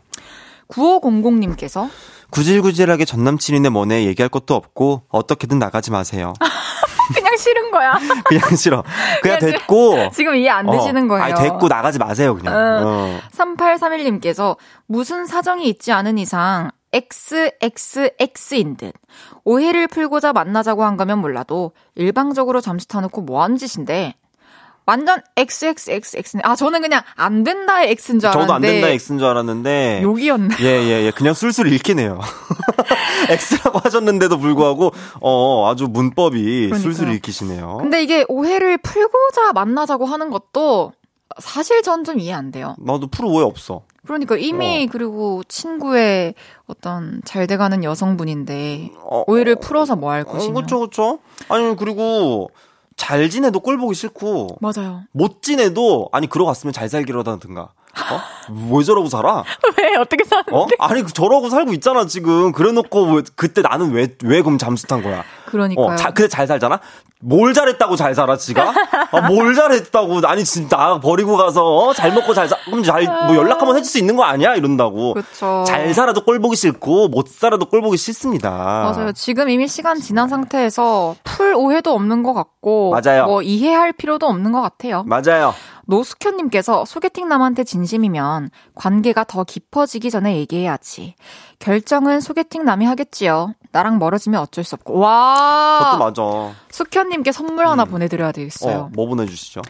9500님께서 0.67 1.87
구질구질하게 2.31 3.05
전 3.05 3.23
남친이네 3.23 3.69
뭐네 3.69 4.05
얘기할 4.05 4.29
것도 4.29 4.55
없고 4.55 5.03
어떻게든 5.09 5.59
나가지 5.59 5.91
마세요. 5.91 6.33
그냥 7.13 7.37
싫은 7.37 7.71
거야. 7.71 7.97
그냥 8.25 8.55
싫어. 8.55 8.83
그냥 9.21 9.39
됐고. 9.39 10.11
지금 10.13 10.35
이해 10.35 10.49
안 10.49 10.69
되시는 10.69 11.05
어, 11.05 11.07
거예요. 11.07 11.23
아니, 11.23 11.33
됐고 11.35 11.67
나가지 11.67 11.99
마세요, 11.99 12.35
그냥. 12.35 12.53
어. 12.53 12.81
어. 12.85 13.19
3831님께서 13.31 14.57
무슨 14.87 15.25
사정이 15.25 15.67
있지 15.69 15.91
않은 15.91 16.17
이상 16.17 16.71
XXX인 16.91 18.77
듯. 18.77 18.93
오해를 19.43 19.87
풀고자 19.87 20.33
만나자고 20.33 20.83
한 20.83 20.97
거면 20.97 21.19
몰라도 21.19 21.71
일방적으로 21.95 22.61
잠수 22.61 22.87
타놓고 22.87 23.21
뭐 23.21 23.43
하는 23.43 23.57
짓인데 23.57 24.15
완전 24.87 25.21
XXXX네. 25.35 26.41
아, 26.43 26.55
저는 26.55 26.81
그냥 26.81 27.01
안 27.15 27.43
된다의 27.43 27.89
X인 27.91 28.19
줄 28.19 28.29
알았는데. 28.29 28.41
저도 28.47 28.53
안 28.53 28.61
된다 28.61 28.87
X인 28.87 29.19
줄 29.19 29.27
알았는데. 29.27 29.99
욕이었네. 30.01 30.55
예, 30.61 30.65
예, 30.65 31.05
예. 31.05 31.11
그냥 31.11 31.33
술술 31.35 31.71
읽히네요. 31.73 32.19
X라고 33.29 33.79
하셨는데도 33.83 34.37
불구하고, 34.39 34.91
어, 35.19 35.69
아주 35.69 35.87
문법이 35.89 36.41
그러니까요. 36.69 36.79
술술 36.81 37.11
읽히시네요. 37.13 37.77
근데 37.81 38.01
이게 38.01 38.25
오해를 38.29 38.77
풀고자 38.77 39.53
만나자고 39.53 40.05
하는 40.05 40.29
것도 40.29 40.93
사실 41.39 41.81
전 41.83 42.03
좀 42.05 42.19
이해 42.19 42.31
안 42.33 42.51
돼요. 42.51 42.75
나도 42.79 43.07
풀 43.07 43.25
오해 43.25 43.43
없어. 43.43 43.81
그러니까 44.05 44.37
이미 44.37 44.85
어. 44.87 44.91
그리고 44.91 45.43
친구의 45.49 46.33
어떤 46.67 47.21
잘 47.25 47.45
돼가는 47.47 47.83
여성분인데 47.83 48.91
어, 49.03 49.25
오해를 49.27 49.57
풀어서 49.57 49.97
뭐 49.97 50.11
할 50.11 50.23
것이냐. 50.23 50.51
어, 50.51 50.53
그렇죠, 50.53 50.79
그렇죠. 50.79 51.19
아니 51.49 51.75
그리고 51.75 52.49
잘 52.97 53.29
지내도 53.29 53.59
꼴 53.61 53.77
보기 53.77 53.95
싫고. 53.95 54.57
맞아요. 54.59 55.03
못 55.11 55.41
지내도, 55.41 56.09
아니, 56.11 56.27
그러고 56.27 56.47
갔으면 56.47 56.73
잘 56.73 56.89
살기로 56.89 57.19
하다든가. 57.19 57.61
어? 57.61 58.75
왜 58.77 58.83
저러고 58.83 59.07
살아? 59.07 59.43
왜? 59.77 59.95
어떻게 59.95 60.23
사는데? 60.23 60.51
어? 60.51 60.67
아니, 60.79 61.05
저러고 61.05 61.49
살고 61.49 61.73
있잖아, 61.73 62.05
지금. 62.07 62.51
그래 62.51 62.71
놓고, 62.71 63.13
왜, 63.13 63.21
그때 63.35 63.61
나는 63.61 63.91
왜, 63.91 64.15
왜 64.23 64.41
그럼 64.41 64.57
잠수 64.57 64.87
탄 64.87 65.01
거야? 65.03 65.23
그러니까요. 65.47 65.85
어, 65.85 65.95
자, 65.95 66.11
근데 66.11 66.27
잘 66.27 66.45
살잖아? 66.45 66.79
뭘 67.19 67.53
잘했다고 67.53 67.95
잘 67.95 68.13
살아, 68.13 68.37
지가? 68.37 68.73
아, 69.11 69.21
뭘 69.27 69.55
잘했다고. 69.55 70.21
아니, 70.25 70.43
진짜, 70.45 70.99
버리고 71.01 71.35
가서, 71.35 71.65
어? 71.65 71.93
잘 71.93 72.13
먹고 72.13 72.35
잘 72.35 72.47
사, 72.47 72.55
그럼 72.65 72.83
잘, 72.83 73.03
뭐 73.05 73.35
연락 73.35 73.59
한번 73.59 73.75
해줄 73.77 73.85
수 73.89 73.97
있는 73.97 74.15
거 74.15 74.23
아니야? 74.23 74.53
이런다고. 74.53 75.15
그쵸. 75.15 75.63
잘 75.65 75.93
살아도 75.95 76.21
꼴 76.23 76.39
보기 76.39 76.55
싫고, 76.55 77.07
못 77.07 77.27
살아도 77.27 77.65
꼴 77.65 77.81
보기 77.81 77.97
싫습니다. 77.97 78.49
맞아요. 78.51 79.11
지금 79.13 79.49
이미 79.49 79.67
시간 79.67 79.99
지난 79.99 80.27
상태에서 80.29 81.15
풀 81.23 81.55
오해도 81.55 81.93
없는 81.93 82.21
것 82.21 82.33
같고. 82.33 82.91
맞아요. 82.91 83.25
뭐 83.25 83.41
이해할 83.41 83.93
필요도 83.93 84.27
없는 84.27 84.51
것 84.51 84.61
같아요. 84.61 85.03
맞아요. 85.07 85.53
노숙현님께서 85.87 86.85
소개팅 86.85 87.29
남한테 87.29 87.63
진심이면 87.63 88.49
관계가 88.75 89.23
더 89.23 89.43
깊어지기 89.43 90.11
전에 90.11 90.35
얘기해야지. 90.35 91.15
결정은 91.59 92.19
소개팅 92.19 92.65
남이 92.65 92.85
하겠지요. 92.85 93.53
나랑 93.77 93.99
멀어지면 93.99 94.41
어쩔 94.41 94.63
수 94.63 94.73
없고. 94.73 94.97
와. 94.97 95.77
그것도 95.79 95.97
맞아. 95.99 96.55
숙현님께 96.71 97.31
선물 97.31 97.67
하나 97.67 97.83
음. 97.83 97.89
보내드려야 97.89 98.31
되겠어요. 98.31 98.75
어, 98.75 98.89
뭐 98.91 99.05
보내주시죠? 99.05 99.61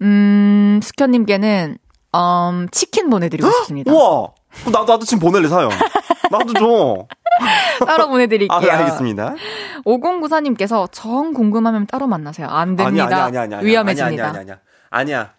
음, 0.00 0.80
숙현님께는 0.82 1.76
음, 2.16 2.68
치킨 2.70 3.10
보내드리고 3.10 3.50
싶습니다. 3.50 3.92
우와. 3.92 4.28
나도 4.64 4.84
나도 4.84 5.04
지금 5.04 5.20
보낼래 5.20 5.48
사요. 5.48 5.68
나도 6.30 6.54
줘. 6.54 7.06
따로 7.86 8.08
보내드릴게요. 8.08 8.56
아, 8.56 8.60
네, 8.60 8.70
알겠습니다. 8.70 9.34
5094님께서 9.84 10.88
정 10.90 11.34
궁금하면 11.34 11.86
따로 11.86 12.06
만나세요. 12.06 12.48
안 12.48 12.76
됩니다. 12.76 13.04
아니, 13.04 13.36
아니, 13.36 13.38
아니, 13.38 13.54
아니, 13.56 13.66
위험해집니다. 13.66 14.24
아니, 14.24 14.38
아니, 14.38 14.50
아니, 14.50 14.52
아니, 14.52 14.60
아니야. 14.90 15.32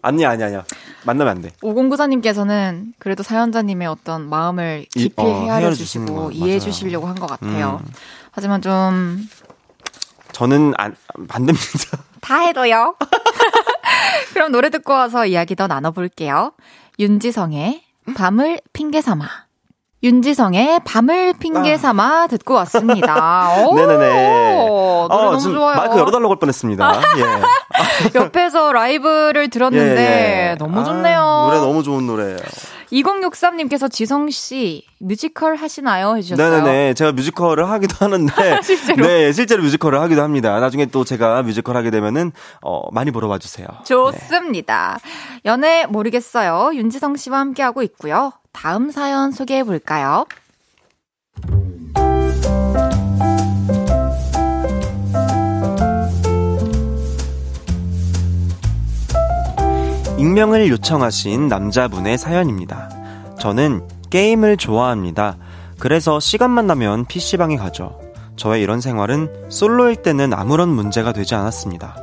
아니야, 0.00 0.30
아니야, 0.30 0.46
아니야. 0.46 0.64
만나면 1.04 1.36
안 1.36 1.42
돼. 1.42 1.50
5094님께서는 1.62 2.92
그래도 2.98 3.22
사연자님의 3.22 3.86
어떤 3.88 4.28
마음을 4.28 4.86
깊이 4.90 5.22
이, 5.22 5.24
어, 5.24 5.42
헤아려 5.44 5.72
주시고 5.72 6.32
이해해 6.32 6.58
주시려고 6.58 7.06
한 7.06 7.14
것 7.16 7.26
같아요. 7.26 7.80
음. 7.84 7.92
하지만 8.32 8.60
좀 8.62 9.26
저는 10.32 10.74
안, 10.76 10.94
안 11.28 11.46
됩니다. 11.46 11.98
다 12.20 12.40
해도요. 12.40 12.96
그럼 14.34 14.52
노래 14.52 14.70
듣고 14.70 14.92
와서 14.92 15.26
이야기 15.26 15.54
더 15.56 15.66
나눠볼게요. 15.66 16.52
윤지성의 16.98 17.82
밤을 18.14 18.60
핑계 18.72 19.00
삼아. 19.00 19.26
윤지성의 20.02 20.80
밤을 20.84 21.34
핑계 21.40 21.74
아. 21.74 21.76
삼아 21.78 22.28
듣고 22.28 22.54
왔습니다. 22.54 23.48
네네네. 23.74 23.96
노래 23.96 25.06
어, 25.08 25.08
너무 25.08 25.40
좋아요. 25.40 25.76
마이크 25.76 25.98
열어달라고 25.98 26.30
할 26.30 26.38
뻔했습니다. 26.38 27.00
예. 27.18 28.14
옆에서 28.14 28.72
라이브를 28.72 29.50
들었는데 29.50 30.00
예, 30.46 30.50
예. 30.50 30.54
너무 30.56 30.84
좋네요. 30.84 31.18
아, 31.20 31.46
노래 31.46 31.58
너무 31.58 31.82
좋은 31.82 32.06
노래예요. 32.06 32.36
2063님께서 32.92 33.90
지성 33.90 34.30
씨 34.30 34.84
뮤지컬 34.98 35.56
하시나요? 35.56 36.16
해주셨어요. 36.16 36.62
네네네. 36.62 36.94
제가 36.94 37.12
뮤지컬을 37.12 37.68
하기도 37.68 37.96
하는데. 38.04 38.32
실제로? 38.62 39.06
네, 39.06 39.32
실제로 39.32 39.62
뮤지컬을 39.62 40.00
하기도 40.00 40.22
합니다. 40.22 40.58
나중에 40.60 40.86
또 40.86 41.04
제가 41.04 41.42
뮤지컬 41.42 41.76
하게 41.76 41.90
되면은, 41.90 42.32
어, 42.62 42.90
많이 42.92 43.10
보러 43.10 43.28
와주세요. 43.28 43.66
좋습니다. 43.84 44.98
네. 45.02 45.40
연애 45.44 45.86
모르겠어요. 45.86 46.70
윤지성 46.74 47.16
씨와 47.16 47.38
함께하고 47.40 47.82
있고요. 47.82 48.32
다음 48.52 48.90
사연 48.90 49.30
소개해 49.30 49.64
볼까요? 49.64 50.26
익명을 60.18 60.68
요청하신 60.68 61.46
남자분의 61.46 62.18
사연입니다. 62.18 62.90
저는 63.38 63.86
게임을 64.10 64.56
좋아합니다. 64.56 65.36
그래서 65.78 66.18
시간만 66.18 66.66
나면 66.66 67.04
PC방에 67.04 67.56
가죠. 67.56 68.00
저의 68.34 68.62
이런 68.62 68.80
생활은 68.80 69.46
솔로일 69.48 69.96
때는 70.02 70.34
아무런 70.34 70.70
문제가 70.70 71.12
되지 71.12 71.36
않았습니다. 71.36 71.96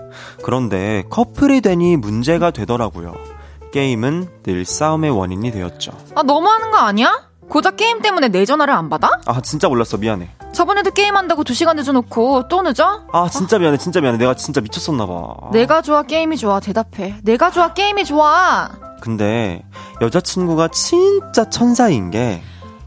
그런데 0.44 1.04
커플이 1.10 1.60
되니 1.60 1.98
문제가 1.98 2.52
되더라고요. 2.52 3.16
게임은 3.74 4.30
늘 4.44 4.64
싸움의 4.64 5.12
원인이 5.12 5.52
되었죠. 5.52 5.92
아, 6.16 6.24
너무하는 6.24 6.72
거 6.72 6.78
아니야? 6.78 7.30
고작 7.50 7.76
게임 7.76 8.02
때문에 8.02 8.30
내 8.30 8.46
전화를 8.46 8.74
안 8.74 8.90
받아? 8.90 9.10
아, 9.26 9.42
진짜 9.42 9.68
몰랐어. 9.68 9.98
미안해. 9.98 10.30
저번에도 10.56 10.90
게임한다고 10.92 11.44
2시간 11.44 11.76
늦어놓고 11.76 12.48
또 12.48 12.62
늦어? 12.62 13.04
아, 13.12 13.28
진짜 13.30 13.60
미안해. 13.60 13.78
진짜 13.78 14.00
미안해. 14.00 14.18
내가 14.18 14.34
진짜 14.36 14.62
미쳤었나봐. 14.62 15.52
내가 15.52 15.82
좋아, 15.82 16.02
게임이 16.04 16.38
좋아. 16.38 16.60
대답해. 16.62 17.16
내가 17.24 17.52
좋아, 17.52 17.74
게임이 17.74 18.06
좋아. 18.06 18.70
근데 19.02 19.64
여자친구가 20.02 20.70
진짜 20.70 21.50
천사인 21.50 22.10
게 22.10 22.42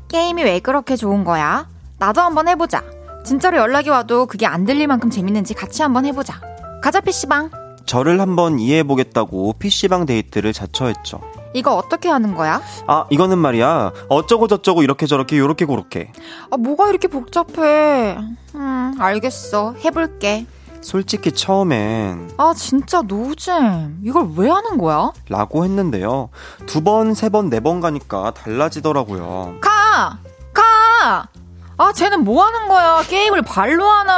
게임이 0.09 0.43
왜 0.43 0.59
그렇게 0.61 0.97
좋은 0.97 1.23
거야? 1.25 1.69
나도 1.99 2.23
한번 2.23 2.49
해보자. 2.49 2.83
진짜로 3.25 3.59
연락이 3.59 3.91
와도 3.91 4.25
그게 4.27 4.47
안 4.47 4.65
들릴 4.65 4.87
만큼 4.87 5.11
재밌는지 5.11 5.53
같이 5.53 5.83
한번 5.83 6.07
해보자. 6.07 6.41
가자, 6.83 7.01
PC방. 7.01 7.51
저를 7.89 8.21
한번 8.21 8.59
이해해보겠다고 8.61 9.55
PC방 9.59 10.05
데이트를 10.05 10.53
자처했죠. 10.53 11.21
이거 11.55 11.75
어떻게 11.75 12.11
하는 12.11 12.35
거야? 12.35 12.61
아, 12.87 13.07
이거는 13.09 13.39
말이야. 13.39 13.93
어쩌고 14.11 14.47
저쩌고 14.47 14.83
이렇게 14.83 15.07
저렇게 15.07 15.39
요렇게 15.39 15.65
고렇게. 15.65 16.13
아, 16.51 16.59
뭐가 16.59 16.91
이렇게 16.91 17.09
복잡해. 17.09 18.19
음, 18.55 18.95
알겠어. 18.99 19.75
해볼게. 19.83 20.47
솔직히 20.81 21.33
처음엔 21.33 22.31
아 22.37 22.55
진짜 22.57 23.03
노잼 23.03 23.99
이걸 24.05 24.29
왜 24.37 24.49
하는 24.49 24.79
거야? 24.79 25.11
라고 25.29 25.65
했는데요 25.65 26.29
두 26.67 26.85
번, 26.85 27.15
세 27.15 27.29
번, 27.31 27.51
네 27.51 27.59
번 27.59 27.81
가니까 27.81 28.31
달라지더라고요 28.31 29.57
가! 29.61 30.19
가! 30.55 31.27
아, 31.81 31.93
쟤는 31.93 32.25
뭐 32.25 32.45
하는 32.45 32.67
거야? 32.67 33.03
게임을 33.09 33.43
발로 33.43 33.87
하나? 33.89 34.13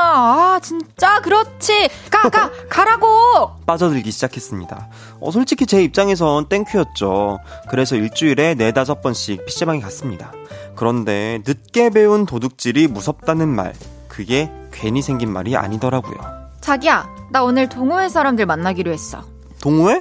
아, 0.55 0.61
진짜 0.63 1.21
그렇지. 1.21 1.91
가, 2.11 2.31
가, 2.31 2.51
가라고! 2.71 3.51
빠져들기 3.67 4.11
시작했습니다. 4.11 4.89
어, 5.21 5.31
솔직히 5.31 5.67
제 5.67 5.83
입장에선 5.83 6.49
땡큐였죠. 6.49 7.39
그래서 7.69 7.97
일주일에 7.97 8.55
네다섯 8.55 9.03
번씩 9.03 9.45
PC방에 9.45 9.81
갔습니다. 9.81 10.33
그런데 10.75 11.43
늦게 11.47 11.91
배운 11.91 12.25
도둑질이 12.25 12.89
무섭다는 12.89 13.49
말, 13.49 13.75
그게 14.09 14.51
괜히 14.73 15.03
생긴 15.03 15.31
말이 15.31 15.55
아니더라고요. 15.55 16.17
자기야, 16.63 17.07
나 17.31 17.43
오늘 17.43 17.69
동호회 17.69 18.09
사람들 18.09 18.47
만나기로 18.47 18.91
했어. 18.91 19.23
동호회? 19.61 20.01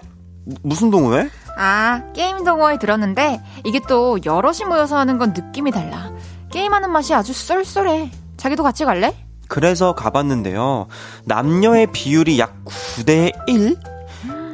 무슨 0.64 0.89
동호회? 0.91 1.30
아, 1.57 2.03
게임 2.14 2.45
동호회 2.45 2.80
들었는데 2.80 3.41
이게 3.66 3.82
또 3.89 4.18
여럿이 4.24 4.64
모여서 4.66 4.97
하는 4.97 5.18
건 5.18 5.34
느낌이 5.36 5.72
달라. 5.72 6.10
게임하는 6.52 6.91
맛이 6.91 7.14
아주 7.14 7.34
쏠쏠해. 7.34 8.12
자기도 8.38 8.64
같이 8.64 8.86
갈래? 8.86 9.16
그래서 9.47 9.93
가봤는데요. 9.95 10.88
남녀의 11.26 11.88
비율이 11.91 12.39
약 12.39 12.64
9대 12.66 13.32
1? 13.47 13.78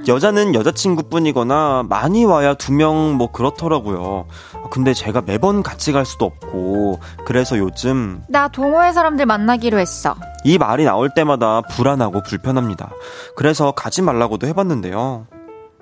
여자는 0.08 0.54
여자친구뿐이거나 0.54 1.84
많이 1.89 2.26
와야 2.26 2.54
두 2.54 2.72
명 2.72 3.16
뭐 3.18 3.32
그렇더라고요. 3.32 4.28
근데 4.70 4.93
제가 4.93 5.22
매번 5.22 5.64
같이 5.64 5.91
갈 5.91 6.06
수도 6.06 6.26
없고 6.26 7.00
그래서 7.26 7.58
요즘 7.58 8.22
나 8.30 8.48
동호회 8.48 8.93
사람들 8.93 9.26
만나기로 9.26 9.80
했어. 9.80 10.16
이 10.43 10.58
말이 10.60 10.84
나올 10.84 11.10
때마다 11.16 11.62
불안하고 11.62 12.22
불편합니다. 12.22 12.91
그래서 13.36 13.72
가지 13.72 14.02
말라고도 14.04 14.46
해봤는데요. 14.48 15.26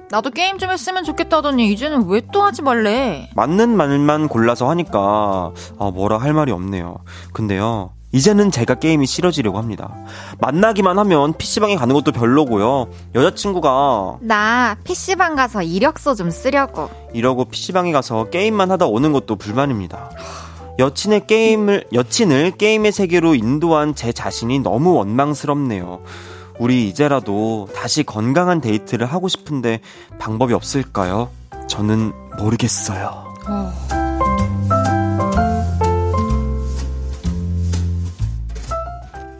나도 0.09 0.29
게임 0.29 0.57
좀 0.59 0.69
했으면 0.69 1.03
좋겠다더니 1.03 1.71
이제는 1.71 2.07
왜 2.07 2.21
또 2.31 2.41
하지 2.43 2.61
말래? 2.61 3.29
맞는 3.35 3.75
말만 3.75 4.27
골라서 4.27 4.69
하니까 4.69 5.51
아, 5.79 5.91
뭐라 5.93 6.17
할 6.17 6.33
말이 6.33 6.51
없네요. 6.51 6.97
근데요. 7.31 7.91
이제는 8.11 8.51
제가 8.51 8.75
게임이 8.75 9.05
싫어지려고 9.07 9.57
합니다. 9.57 9.91
만나기만 10.39 10.97
하면 10.99 11.33
PC방에 11.33 11.75
가는 11.75 11.93
것도 11.95 12.11
별로고요. 12.11 12.87
여자친구가 13.15 14.17
나 14.21 14.75
PC방 14.83 15.35
가서 15.35 15.63
이력서 15.63 16.13
좀 16.15 16.29
쓰려고. 16.29 16.89
이러고 17.13 17.45
PC방에 17.45 17.91
가서 17.91 18.25
게임만 18.29 18.69
하다 18.71 18.85
오는 18.85 19.11
것도 19.13 19.35
불만입니다. 19.35 20.11
여친의 20.79 21.25
게임을 21.27 21.85
여친을 21.93 22.51
게임의 22.57 22.91
세계로 22.91 23.33
인도한 23.35 23.93
제 23.95 24.11
자신이 24.11 24.59
너무 24.59 24.93
원망스럽네요. 24.95 26.01
우리 26.59 26.87
이제라도 26.87 27.67
다시 27.75 28.03
건강한 28.03 28.61
데이트를 28.61 29.05
하고 29.07 29.27
싶은데 29.27 29.79
방법이 30.19 30.53
없을까요? 30.53 31.29
저는 31.67 32.11
모르겠어요. 32.37 33.33
어. 33.47 33.73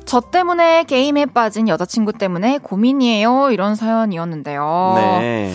저 0.05 0.19
때문에 0.19 0.83
게임에 0.83 1.25
빠진 1.27 1.67
여자친구 1.67 2.13
때문에 2.13 2.59
고민이에요. 2.59 3.49
이런 3.51 3.73
사연이었는데요. 3.75 4.93
네. 4.95 5.53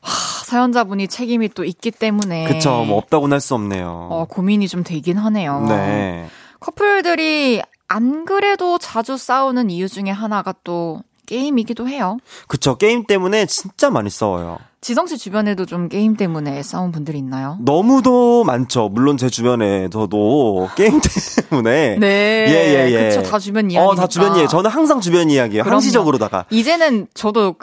하, 0.00 0.44
사연자분이 0.44 1.08
책임이 1.08 1.50
또 1.50 1.64
있기 1.64 1.90
때문에. 1.90 2.46
그쵸. 2.46 2.84
뭐 2.86 2.96
없다고는 2.98 3.34
할 3.34 3.40
수 3.40 3.54
없네요. 3.54 4.08
어, 4.10 4.26
고민이 4.28 4.68
좀 4.68 4.84
되긴 4.84 5.18
하네요. 5.18 5.66
네. 5.68 6.26
커플들이 6.60 7.60
안 7.88 8.24
그래도 8.24 8.78
자주 8.78 9.16
싸우는 9.16 9.70
이유 9.70 9.88
중에 9.88 10.10
하나가 10.10 10.54
또 10.64 11.02
게임이기도 11.26 11.88
해요. 11.88 12.18
그쵸. 12.48 12.76
게임 12.76 13.06
때문에 13.06 13.46
진짜 13.46 13.90
많이 13.90 14.10
싸워요. 14.10 14.58
지성 14.80 15.06
씨 15.06 15.16
주변에도 15.16 15.64
좀 15.64 15.88
게임 15.88 16.14
때문에 16.14 16.62
싸운 16.62 16.92
분들이 16.92 17.16
있나요? 17.16 17.56
너무도 17.62 18.44
많죠. 18.44 18.90
물론 18.90 19.16
제 19.16 19.30
주변에서도 19.30 20.68
게임 20.76 21.00
때문에. 21.50 21.96
네. 21.98 22.44
예, 22.48 22.52
예, 22.52 22.92
예. 22.92 23.08
그쵸. 23.08 23.22
다 23.22 23.38
주변 23.38 23.70
이야기. 23.70 23.86
어, 23.86 23.94
다 23.94 24.06
주변 24.06 24.36
이야기. 24.36 24.48
저는 24.48 24.70
항상 24.70 25.00
주변 25.00 25.30
이야기예요. 25.30 25.62
항시적으로다가. 25.64 26.44
이제는 26.50 27.06
저도 27.14 27.54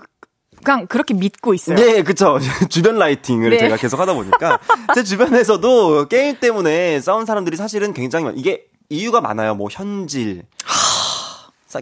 그냥 0.63 0.87
그렇게 0.87 1.13
믿고 1.13 1.53
있어요. 1.53 1.75
네, 1.75 2.01
그쵸. 2.01 2.39
주변 2.69 2.97
라이팅을 2.97 3.51
네. 3.51 3.57
제가 3.59 3.77
계속 3.77 3.99
하다 3.99 4.13
보니까 4.15 4.59
제 4.95 5.03
주변에서도 5.03 6.07
게임 6.07 6.39
때문에 6.39 6.99
싸운 7.01 7.25
사람들이 7.27 7.55
사실은 7.57 7.93
굉장히 7.93 8.25
많, 8.25 8.37
이게 8.37 8.63
이유가 8.91 9.21
많아요. 9.21 9.55
뭐 9.55 9.69
현질. 9.71 10.43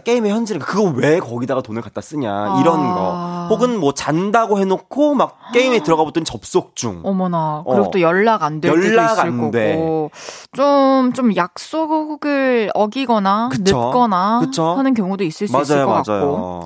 게임의 0.04 0.30
현질은 0.30 0.60
그거 0.60 0.84
왜 0.84 1.18
거기다가 1.18 1.62
돈을 1.62 1.82
갖다 1.82 2.00
쓰냐 2.00 2.60
이런 2.60 2.78
아. 2.78 3.48
거 3.48 3.54
혹은 3.56 3.80
뭐 3.80 3.92
잔다고 3.92 4.60
해놓고 4.60 5.14
막 5.14 5.50
게임에 5.52 5.82
들어가 5.82 6.04
보더니 6.04 6.24
접속 6.24 6.76
중 6.76 7.00
어머나 7.02 7.64
그리고 7.66 7.86
어. 7.86 7.90
또 7.90 8.00
연락 8.00 8.44
안될 8.44 8.70
때도 8.70 9.02
있을 9.02 9.36
거고 9.36 10.12
좀좀 10.52 11.12
좀 11.12 11.34
약속을 11.34 12.70
어기거나 12.72 13.48
그쵸? 13.50 13.62
늦거나 13.64 14.38
그쵸? 14.44 14.74
하는 14.74 14.94
경우도 14.94 15.24
있을 15.24 15.48
수 15.48 15.52
맞아요, 15.52 15.62
있을 15.64 15.84
것 15.84 15.90
맞아요. 15.90 16.04
같고 16.04 16.64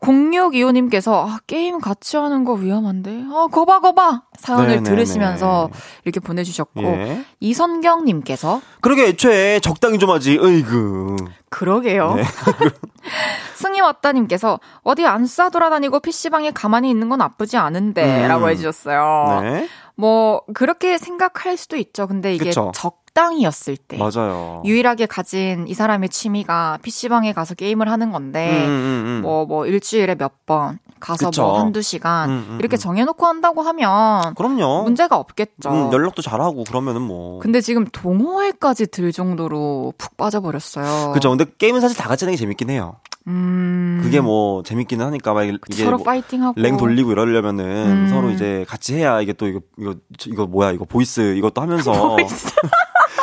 0625님께서 0.00 1.12
아, 1.12 1.38
게임 1.46 1.78
같이 1.78 2.16
하는 2.16 2.44
거 2.44 2.54
위험한데. 2.54 3.24
아, 3.32 3.48
거봐, 3.50 3.80
거봐! 3.80 4.22
사연을 4.38 4.68
네네네. 4.68 4.82
들으시면서 4.88 5.68
이렇게 6.04 6.20
보내 6.20 6.42
주셨고. 6.42 6.82
예. 6.82 7.24
이선경 7.40 8.06
님께서. 8.06 8.62
그러게 8.80 9.08
애초에 9.08 9.60
적당히 9.60 9.98
좀 9.98 10.10
하지, 10.10 10.38
으이그. 10.38 11.16
그러게요. 11.50 12.14
네. 12.14 12.22
승희 13.56 13.80
왔다 13.80 14.12
님께서 14.12 14.58
어디 14.82 15.04
안 15.04 15.26
싸돌아다니고 15.26 16.00
PC방에 16.00 16.50
가만히 16.52 16.88
있는 16.88 17.08
건 17.10 17.18
나쁘지 17.18 17.58
않은데. 17.58 18.22
음. 18.22 18.28
라고 18.28 18.48
해주셨어요. 18.48 19.40
네. 19.42 19.68
뭐, 19.96 20.42
그렇게 20.54 20.98
생각할 20.98 21.56
수도 21.56 21.76
있죠. 21.76 22.06
근데 22.06 22.34
이게 22.34 22.46
그쵸. 22.46 22.72
적 22.74 23.00
식당이었을 23.10 23.76
때 23.76 23.98
맞아요. 23.98 24.62
유일하게 24.64 25.06
가진 25.06 25.66
이 25.66 25.74
사람의 25.74 26.08
취미가 26.10 26.78
PC방에 26.82 27.32
가서 27.32 27.54
게임을 27.54 27.90
하는 27.90 28.12
건데 28.12 28.46
뭐뭐 28.50 28.66
음, 28.66 28.70
음, 28.70 29.04
음. 29.18 29.22
뭐, 29.22 29.46
뭐 29.46 29.66
일주일에 29.66 30.14
몇 30.14 30.30
번 30.46 30.78
가서 31.00 31.24
뭐 31.26 31.30
그쵸. 31.30 31.42
뭐 31.42 31.58
한두 31.60 31.82
시간 31.82 32.30
음, 32.30 32.46
음, 32.50 32.56
이렇게 32.60 32.76
정해 32.76 33.04
놓고 33.04 33.26
한다고 33.26 33.62
하면 33.62 34.34
그럼요. 34.34 34.82
문제가 34.84 35.16
없겠죠. 35.16 35.70
음, 35.70 35.92
연락도 35.92 36.22
잘하고 36.22 36.64
그러면은 36.64 37.02
뭐. 37.02 37.40
근데 37.40 37.60
지금 37.60 37.84
동호회까지 37.86 38.86
들 38.88 39.10
정도로 39.12 39.92
푹 39.98 40.16
빠져 40.16 40.40
버렸어요. 40.40 41.12
그죠. 41.12 41.30
근데 41.30 41.44
게임은 41.58 41.80
사실 41.80 41.96
다 41.96 42.08
같이 42.08 42.24
하는 42.24 42.34
게 42.34 42.38
재밌긴 42.38 42.70
해요. 42.70 42.96
음. 43.26 44.00
그게 44.02 44.20
뭐 44.20 44.62
재밌기는 44.62 45.04
하니까 45.04 45.32
막 45.34 45.44
이게 45.44 45.58
서로 45.84 45.98
뭐 45.98 46.04
파이팅하고 46.04 46.60
랭 46.60 46.76
돌리고 46.76 47.12
이러려면은 47.12 47.64
음. 47.64 48.08
서로 48.10 48.30
이제 48.30 48.64
같이 48.68 48.94
해야 48.94 49.20
이게 49.20 49.32
또 49.32 49.46
이거 49.46 49.60
이거 49.78 49.94
이거 50.26 50.46
뭐야 50.46 50.72
이거 50.72 50.84
voice 50.84 51.34
이것도 51.36 51.60
하면서. 51.60 52.16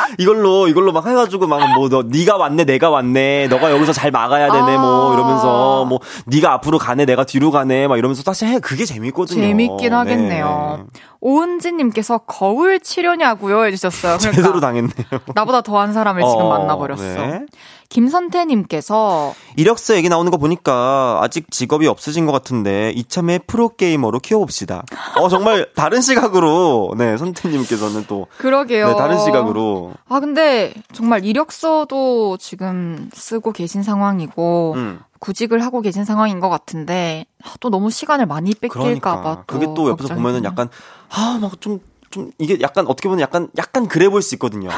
이걸로 0.18 0.68
이걸로 0.68 0.90
막 0.92 1.06
해가지고 1.06 1.46
막 1.46 1.60
뭐 1.76 1.88
너 1.88 2.02
네가 2.02 2.36
왔네 2.38 2.64
내가 2.64 2.88
왔네 2.90 3.48
너가 3.48 3.70
여기서 3.70 3.92
잘 3.92 4.10
막아야 4.10 4.50
되네 4.50 4.76
아~ 4.76 4.80
뭐 4.80 5.14
이러면서 5.14 5.84
뭐 5.84 6.00
네가 6.26 6.52
앞으로 6.54 6.78
가네 6.78 7.04
내가 7.04 7.24
뒤로 7.24 7.50
가네 7.50 7.88
막 7.88 7.98
이러면서 7.98 8.22
사실 8.22 8.48
해 8.48 8.58
그게 8.58 8.84
재밌거든요. 8.84 9.40
재밌긴 9.40 9.92
하겠네요. 9.92 10.86
네. 10.92 11.00
오은지님께서 11.20 12.18
거울 12.18 12.80
치료냐고요 12.80 13.64
해주셨어요. 13.66 14.18
그러니까 14.18 14.36
제대로 14.42 14.60
당했네요. 14.60 14.92
나보다 15.34 15.60
더한 15.62 15.92
사람을 15.92 16.22
지금 16.22 16.44
어, 16.46 16.48
만나버렸어. 16.58 17.02
네. 17.02 17.46
김선태님께서 17.88 19.34
이력서 19.56 19.96
얘기 19.96 20.08
나오는 20.08 20.30
거 20.30 20.36
보니까 20.36 21.20
아직 21.22 21.50
직업이 21.50 21.86
없으신 21.86 22.26
것 22.26 22.32
같은데 22.32 22.90
이참에 22.94 23.38
프로게이머로 23.38 24.20
키워봅시다. 24.20 24.84
어, 25.16 25.28
정말 25.28 25.70
다른 25.74 26.00
시각으로, 26.00 26.94
네, 26.98 27.16
선태님께서는 27.16 28.04
또. 28.06 28.26
그러게요. 28.38 28.88
네, 28.88 28.96
다른 28.96 29.18
시각으로. 29.18 29.94
아, 30.06 30.20
근데 30.20 30.74
정말 30.92 31.24
이력서도 31.24 32.36
지금 32.38 33.10
쓰고 33.14 33.52
계신 33.52 33.82
상황이고, 33.82 34.74
음. 34.76 35.00
구직을 35.18 35.64
하고 35.64 35.80
계신 35.80 36.04
상황인 36.04 36.40
것 36.40 36.48
같은데, 36.48 37.24
아, 37.42 37.54
또 37.60 37.70
너무 37.70 37.90
시간을 37.90 38.26
많이 38.26 38.52
뺏길까봐 38.54 39.00
그러니까. 39.00 39.44
그게 39.46 39.66
또 39.74 39.88
옆에서 39.88 40.14
보면은 40.14 40.44
약간, 40.44 40.68
아, 41.10 41.38
막 41.40 41.60
좀, 41.60 41.80
좀, 42.10 42.30
이게 42.38 42.58
약간 42.60 42.86
어떻게 42.86 43.08
보면 43.08 43.20
약간, 43.20 43.48
약간 43.56 43.88
그래 43.88 44.08
보일 44.08 44.22
수 44.22 44.34
있거든요. 44.36 44.68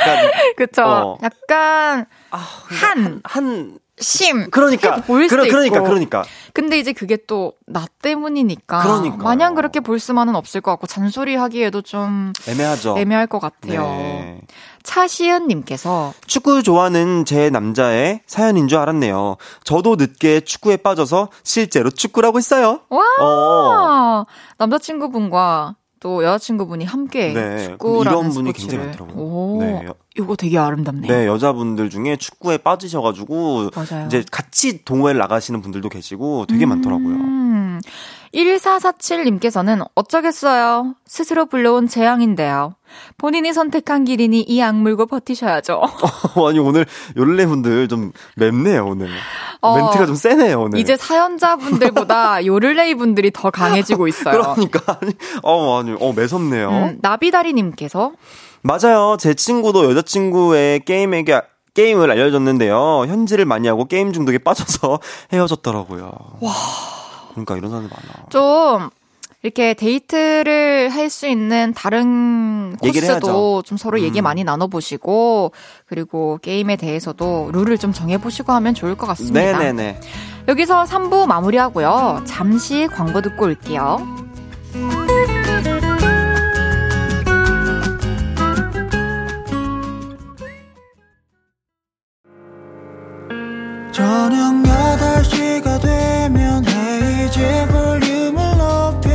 약간, 0.00 0.30
그쵸. 0.56 0.82
어. 0.82 1.18
약간 1.22 2.06
아, 2.30 2.36
한, 2.36 3.20
한, 3.24 3.78
심. 3.98 4.48
그러니까. 4.50 4.96
보일 5.02 5.28
수도 5.28 5.42
그러, 5.42 5.50
그러니까, 5.52 5.76
있고. 5.76 5.86
그러니까. 5.88 6.24
근데 6.54 6.78
이제 6.78 6.92
그게 6.92 7.16
또 7.26 7.52
나 7.66 7.86
때문이니까. 8.02 8.82
그러니까. 8.82 9.16
마냥 9.18 9.54
그렇게 9.54 9.78
볼 9.78 10.00
수만은 10.00 10.34
없을 10.34 10.60
것 10.60 10.72
같고, 10.72 10.86
잔소리 10.88 11.36
하기에도 11.36 11.82
좀. 11.82 12.32
애매하죠. 12.48 12.96
애매할 12.98 13.26
것 13.28 13.38
같아요. 13.38 13.82
네. 13.82 14.40
차시은님께서. 14.82 16.14
축구 16.26 16.62
좋아하는 16.62 17.24
제 17.24 17.50
남자의 17.50 18.22
사연인 18.26 18.66
줄 18.68 18.78
알았네요. 18.78 19.36
저도 19.64 19.96
늦게 19.96 20.40
축구에 20.40 20.78
빠져서 20.78 21.28
실제로 21.44 21.90
축구라고 21.90 22.38
했어요. 22.38 22.80
와! 22.88 23.04
어. 23.20 24.24
남자친구분과 24.58 25.76
또 26.00 26.24
여자친구분이 26.24 26.86
함께 26.86 27.32
네, 27.34 27.64
축구라는 27.68 28.10
이런 28.20 28.30
분이 28.30 28.48
스포츠를. 28.50 28.52
굉장히 28.52 28.86
많더라고요. 28.86 29.22
오, 29.22 29.58
네. 29.60 29.86
이거 30.18 30.34
되게 30.34 30.58
아름답네요. 30.58 31.12
네, 31.12 31.26
여자분들 31.26 31.90
중에 31.90 32.16
축구에 32.16 32.56
빠지셔가지고 32.58 33.70
맞아요. 33.76 34.06
이제 34.06 34.24
같이 34.30 34.82
동호회를 34.84 35.18
나가시는 35.18 35.60
분들도 35.60 35.90
계시고 35.90 36.46
되게 36.46 36.64
음, 36.64 36.70
많더라고요. 36.70 37.16
1447님께서는 38.34 39.86
어쩌겠어요. 39.94 40.94
스스로 41.06 41.46
불러온 41.46 41.88
재앙인데요. 41.88 42.74
본인이 43.18 43.52
선택한 43.52 44.04
길이니 44.04 44.40
이 44.42 44.62
악물고 44.62 45.06
버티셔야죠. 45.06 45.82
아니 46.48 46.58
오늘 46.58 46.86
요를레 47.16 47.46
분들 47.46 47.88
좀 47.88 48.12
맵네요 48.36 48.86
오늘. 48.86 49.08
어, 49.60 49.76
멘트가 49.76 50.06
좀 50.06 50.14
세네요 50.14 50.62
오늘. 50.62 50.78
이제 50.78 50.96
사연자분들보다 50.96 52.44
요를레이 52.46 52.94
분들이 52.94 53.30
더 53.32 53.50
강해지고 53.50 54.08
있어요. 54.08 54.40
그러니까 54.54 54.98
아니 55.00 55.12
어 55.42 55.80
아니 55.80 55.96
어 55.98 56.12
매섭네요. 56.12 56.70
음, 56.70 56.98
나비다리님께서 57.02 58.12
맞아요. 58.62 59.16
제 59.18 59.34
친구도 59.34 59.90
여자친구의 59.90 60.80
게임에게 60.84 61.40
게임을 61.74 62.10
알려줬는데요. 62.10 63.06
현질을 63.06 63.44
많이 63.44 63.68
하고 63.68 63.86
게임 63.86 64.12
중독에 64.12 64.38
빠져서 64.38 65.00
헤어졌더라고요. 65.32 66.12
와. 66.40 66.52
그러니까 67.30 67.56
이런 67.56 67.70
사람이 67.70 67.88
많아. 67.88 68.28
좀 68.30 68.90
이렇게 69.42 69.72
데이트를 69.74 70.90
할 70.90 71.08
수 71.10 71.26
있는 71.26 71.72
다른 71.74 72.76
코스도 72.76 73.62
좀 73.62 73.78
서로 73.78 73.98
음. 73.98 74.02
얘기 74.04 74.20
많이 74.20 74.44
나눠보시고 74.44 75.52
그리고 75.86 76.38
게임에 76.42 76.76
대해서도 76.76 77.50
룰을 77.52 77.78
좀 77.78 77.92
정해보시고 77.92 78.52
하면 78.52 78.74
좋을 78.74 78.94
것 78.96 79.06
같습니다. 79.06 79.40
네네네. 79.58 80.00
여기서 80.48 80.84
3부 80.84 81.26
마무리하고요. 81.26 82.22
잠시 82.26 82.86
광고 82.92 83.20
듣고 83.22 83.46
올게요. 83.46 84.29
저녁 93.92 94.54
8시가 94.62 95.80
되면 95.82 96.64
헤이즈 96.64 97.66
볼륨을 97.68 98.56
높여 98.56 99.09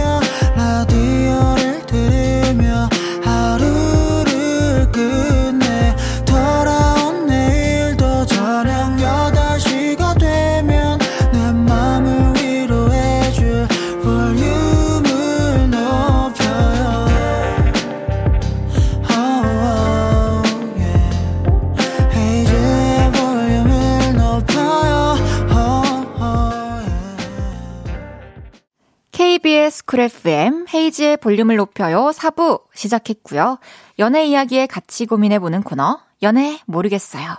KBS 29.75 29.85
Cool 29.85 29.99
FM 29.99 30.65
헤이즈의 30.73 31.17
볼륨을 31.17 31.57
높여요 31.57 32.11
4부 32.13 32.61
시작했고요. 32.73 33.57
연애 33.99 34.25
이야기에 34.25 34.67
같이 34.67 35.05
고민해보는 35.05 35.63
코너 35.63 35.99
연애 36.23 36.59
모르겠어요. 36.65 37.35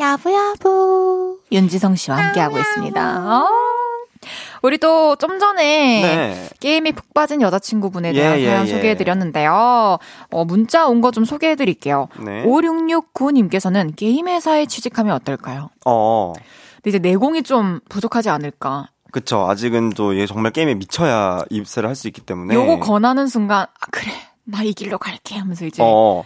야부야부 0.00 1.40
윤지성 1.52 1.94
씨와 1.96 2.16
함께하고 2.16 2.58
있습니다. 2.58 3.18
어. 3.26 3.48
우리 4.62 4.78
또 4.78 5.14
좀 5.16 5.38
전에 5.38 6.02
네. 6.02 6.48
게임이 6.60 6.92
푹 6.92 7.14
빠진 7.14 7.40
여자친구분에 7.42 8.08
예, 8.10 8.12
대한 8.20 8.40
예, 8.40 8.46
사연 8.46 8.66
예. 8.66 8.70
소개해드렸는데요. 8.72 9.98
어, 10.30 10.44
문자 10.44 10.86
온 10.88 11.00
거 11.00 11.10
좀 11.12 11.24
소개해드릴게요. 11.24 12.08
네. 12.24 12.44
5669님께서는 12.44 13.94
게임 13.96 14.26
회사에 14.28 14.66
취직하면 14.66 15.14
어떨까요? 15.14 15.70
어. 15.86 16.32
근데 16.76 16.90
이제 16.90 16.98
내공이 16.98 17.42
좀 17.44 17.80
부족하지 17.88 18.30
않을까. 18.30 18.88
그쵸. 19.10 19.48
아직은 19.48 19.90
또 19.90 20.12
얘 20.14 20.26
정말 20.26 20.52
게임에 20.52 20.74
미쳐야 20.74 21.42
입사를 21.50 21.88
할 21.88 21.94
수 21.96 22.08
있기 22.08 22.20
때문에. 22.20 22.54
요거 22.54 22.78
권하는 22.80 23.26
순간 23.26 23.62
아 23.62 23.86
그래 23.90 24.12
나 24.44 24.62
이 24.62 24.72
길로 24.72 24.98
갈게 24.98 25.36
하면서 25.36 25.64
이제 25.66 25.82
어. 25.84 26.24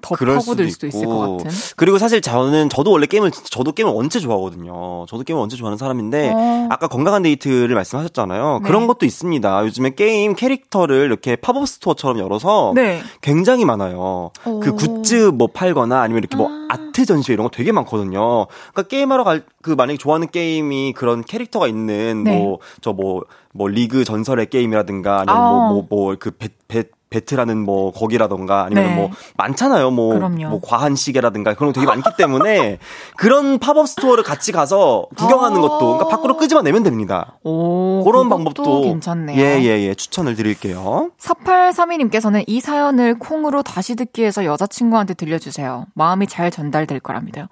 더 0.00 0.14
그럴 0.14 0.36
파고들 0.36 0.70
수도 0.70 0.86
수도 0.90 0.98
있을. 0.98 1.06
것 1.06 1.36
같은. 1.38 1.50
그리고 1.76 1.98
사실 1.98 2.20
저는 2.20 2.68
저도 2.68 2.90
원래 2.90 3.06
게임을 3.06 3.30
저도 3.30 3.72
게임을 3.72 3.92
원체 3.92 4.20
좋아하거든요. 4.20 5.06
저도 5.08 5.24
게임을 5.24 5.40
원체 5.40 5.56
좋아하는 5.56 5.76
사람인데 5.76 6.32
어. 6.34 6.68
아까 6.70 6.88
건강한 6.88 7.22
데이트를 7.22 7.74
말씀하셨잖아요. 7.74 8.60
네. 8.62 8.66
그런 8.68 8.86
것도 8.86 9.06
있습니다. 9.06 9.64
요즘에 9.64 9.90
게임 9.94 10.34
캐릭터를 10.34 11.04
이렇게 11.04 11.36
pop-up 11.36 11.66
store처럼 11.68 12.18
열어서 12.18 12.72
네. 12.74 13.00
굉장히 13.22 13.64
많아요. 13.64 14.30
오. 14.44 14.60
그 14.60 14.74
굿즈 14.74 15.32
뭐 15.34 15.48
팔거나 15.48 16.00
아니면 16.00 16.18
이렇게 16.22 16.36
뭐 16.36 16.48
아. 16.48 16.68
아트 16.70 17.04
전시 17.06 17.32
이런 17.32 17.44
거 17.44 17.50
되게 17.50 17.72
많거든요. 17.72 18.46
그러니까 18.72 18.82
게임하러 18.88 19.24
갈 19.24 19.42
그 19.68 19.72
만약에 19.72 19.98
좋아하는 19.98 20.30
게임이 20.30 20.94
그런 20.94 21.22
캐릭터가 21.22 21.66
있는 21.66 22.24
네. 22.24 22.38
뭐저뭐뭐 22.38 23.68
리그 23.68 24.04
전설의 24.04 24.46
게임이라든가 24.46 25.20
아니면 25.20 25.36
아. 25.36 25.50
뭐뭐 25.50 25.86
뭐그 25.90 26.32
battle하는 26.68 27.58
뭐 27.58 27.90
거기라던가 27.92 28.64
아니면 28.64 28.84
네. 28.84 28.94
뭐 28.94 29.10
많잖아요. 29.36 29.90
뭐. 29.90 30.18
뭐 30.18 30.60
과한 30.62 30.94
시계라든가 30.94 31.54
그런 31.54 31.72
거 31.72 31.80
되게 31.80 31.86
많기 31.86 32.10
때문에 32.16 32.78
그런 33.16 33.58
pop-up 33.58 33.88
store를 33.88 34.24
같이 34.24 34.52
가서 34.52 35.06
구경하는 35.16 35.58
아. 35.58 35.60
것도 35.60 35.78
그러니까 35.78 36.08
밖으로 36.08 36.36
끄집어 36.36 36.62
내면 36.62 36.82
됩니다. 36.82 37.38
오, 37.44 38.02
그런 38.04 38.28
방법도 38.28 38.82
괜찮네요. 38.82 39.40
예, 39.40 39.60
예, 39.62 39.80
예. 39.88 39.94
추천을 39.94 40.34
드릴게요. 40.36 41.10
4832님께서는 41.18 42.44
이 42.46 42.60
사연을 42.60 43.18
콩으로 43.18 43.62
다시 43.62 43.94
듣기 43.96 44.22
위해서 44.22 44.44
여자친구한테 44.44 45.14
들려주세요. 45.14 45.86
마음이 45.94 46.26
잘 46.26 46.50
전달될 46.50 47.00
거랍니다. 47.00 47.48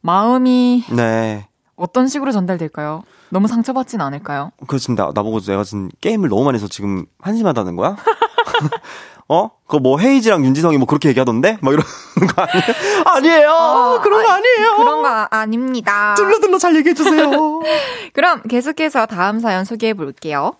마음이 0.00 0.84
네. 0.90 1.46
어떤 1.76 2.08
식으로 2.08 2.32
전달될까요? 2.32 3.02
너무 3.30 3.48
상처받진 3.48 4.00
않을까요? 4.00 4.50
그렇습니다. 4.66 5.10
나보고 5.14 5.40
내가 5.40 5.64
지금 5.64 5.88
게임을 6.00 6.28
너무 6.28 6.44
많이 6.44 6.56
해서 6.56 6.68
지금 6.68 7.04
한심하다는 7.20 7.76
거야? 7.76 7.96
어? 9.28 9.50
그거 9.66 9.80
뭐 9.80 9.98
헤이지랑 9.98 10.44
윤지성이 10.44 10.78
뭐 10.78 10.86
그렇게 10.86 11.08
얘기하던데? 11.08 11.58
막 11.60 11.72
이러는 11.72 12.34
거 12.34 12.42
아니에요? 12.42 12.62
아니에요! 13.06 13.50
어, 13.50 14.00
그런 14.00 14.22
거 14.22 14.30
아니에요! 14.30 14.76
그런 14.76 15.02
거 15.02 15.08
아닙니다. 15.30 16.14
둘러둘러 16.16 16.58
잘 16.58 16.76
얘기해주세요. 16.76 17.30
그럼 18.14 18.42
계속해서 18.42 19.06
다음 19.06 19.40
사연 19.40 19.64
소개해 19.64 19.94
볼게요. 19.94 20.52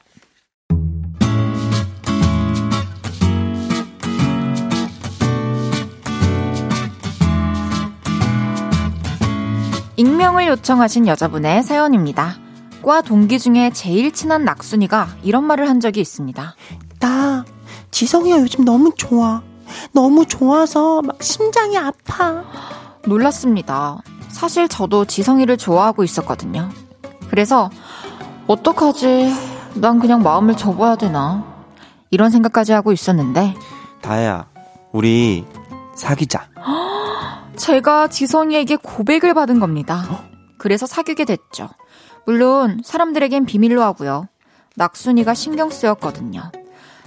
익명을 9.96 10.46
요청하신 10.48 11.06
여자분의 11.06 11.62
사연입니다. 11.62 12.36
과 12.82 13.00
동기 13.00 13.38
중에 13.38 13.70
제일 13.70 14.12
친한 14.12 14.44
낙순이가 14.44 15.08
이런 15.22 15.44
말을 15.44 15.68
한 15.68 15.80
적이 15.80 16.00
있습니다. 16.00 16.54
나 17.00 17.44
지성이가 17.90 18.40
요즘 18.40 18.64
너무 18.64 18.92
좋아. 18.96 19.42
너무 19.92 20.26
좋아서 20.26 21.02
막 21.02 21.22
심장이 21.22 21.76
아파. 21.78 22.44
놀랐습니다. 23.06 23.98
사실 24.28 24.68
저도 24.68 25.06
지성이를 25.06 25.56
좋아하고 25.56 26.04
있었거든요. 26.04 26.68
그래서 27.30 27.70
어떡하지? 28.46 29.32
난 29.74 29.98
그냥 29.98 30.22
마음을 30.22 30.56
접어야 30.56 30.96
되나? 30.96 31.44
이런 32.10 32.30
생각까지 32.30 32.72
하고 32.72 32.92
있었는데 32.92 33.54
다혜야, 34.02 34.46
우리 34.92 35.44
사귀자. 35.94 36.48
제가 37.56 38.08
지성이에게 38.08 38.76
고백을 38.76 39.34
받은 39.34 39.60
겁니다. 39.60 40.24
그래서 40.58 40.86
사귀게 40.86 41.24
됐죠. 41.24 41.68
물론 42.26 42.80
사람들에겐 42.84 43.46
비밀로 43.46 43.82
하고요. 43.82 44.28
낙순이가 44.76 45.34
신경 45.34 45.70
쓰였거든요. 45.70 46.50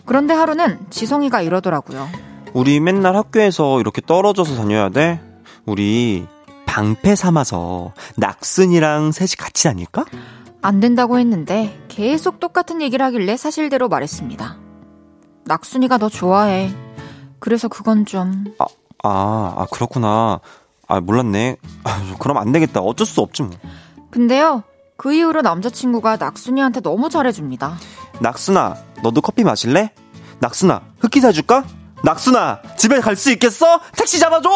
그런데 0.05 0.33
하루는 0.33 0.79
지성이가 0.89 1.41
이러더라고요. 1.41 2.07
우리 2.53 2.79
맨날 2.79 3.15
학교에서 3.15 3.79
이렇게 3.79 4.01
떨어져서 4.01 4.55
다녀야 4.55 4.89
돼? 4.89 5.21
우리 5.65 6.25
방패 6.65 7.15
삼아서 7.15 7.93
낙순이랑 8.17 9.11
셋이 9.11 9.29
같이 9.37 9.65
다닐까? 9.65 10.05
안 10.61 10.79
된다고 10.79 11.19
했는데 11.19 11.79
계속 11.89 12.39
똑같은 12.39 12.81
얘기를 12.81 13.05
하길래 13.05 13.37
사실대로 13.37 13.87
말했습니다. 13.87 14.57
낙순이가 15.45 15.97
너 15.97 16.09
좋아해. 16.09 16.71
그래서 17.39 17.67
그건 17.67 18.05
좀 18.05 18.45
아, 18.59 18.65
아, 19.03 19.53
아, 19.57 19.65
그렇구나. 19.71 20.39
아, 20.87 20.99
몰랐네. 20.99 21.57
아, 21.83 22.15
그럼 22.19 22.37
안 22.37 22.51
되겠다. 22.51 22.81
어쩔 22.81 23.05
수 23.07 23.21
없지 23.21 23.43
뭐. 23.43 23.51
근데요. 24.11 24.63
그 24.97 25.13
이후로 25.13 25.41
남자친구가 25.41 26.17
낙순이한테 26.17 26.81
너무 26.81 27.09
잘해줍니다. 27.09 27.77
낙순아, 28.19 28.75
너도 29.03 29.21
커피 29.21 29.43
마실래? 29.43 29.93
낙순아, 30.39 30.81
흑기 30.99 31.21
사줄까? 31.21 31.63
낙순아, 32.03 32.61
집에 32.77 32.99
갈 32.99 33.15
수 33.15 33.31
있겠어? 33.31 33.79
택시 33.95 34.19
잡아줘! 34.19 34.49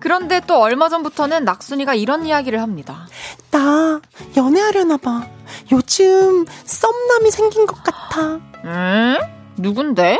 그런데 0.00 0.40
또 0.46 0.60
얼마 0.60 0.88
전부터는 0.88 1.44
낙순이가 1.44 1.94
이런 1.94 2.26
이야기를 2.26 2.60
합니다. 2.60 3.06
나 3.50 4.00
연애하려나 4.36 4.96
봐. 4.96 5.24
요즘 5.72 6.44
썸남이 6.64 7.30
생긴 7.30 7.66
것 7.66 7.82
같아. 7.82 8.38
에? 8.64 9.18
누군데? 9.56 10.18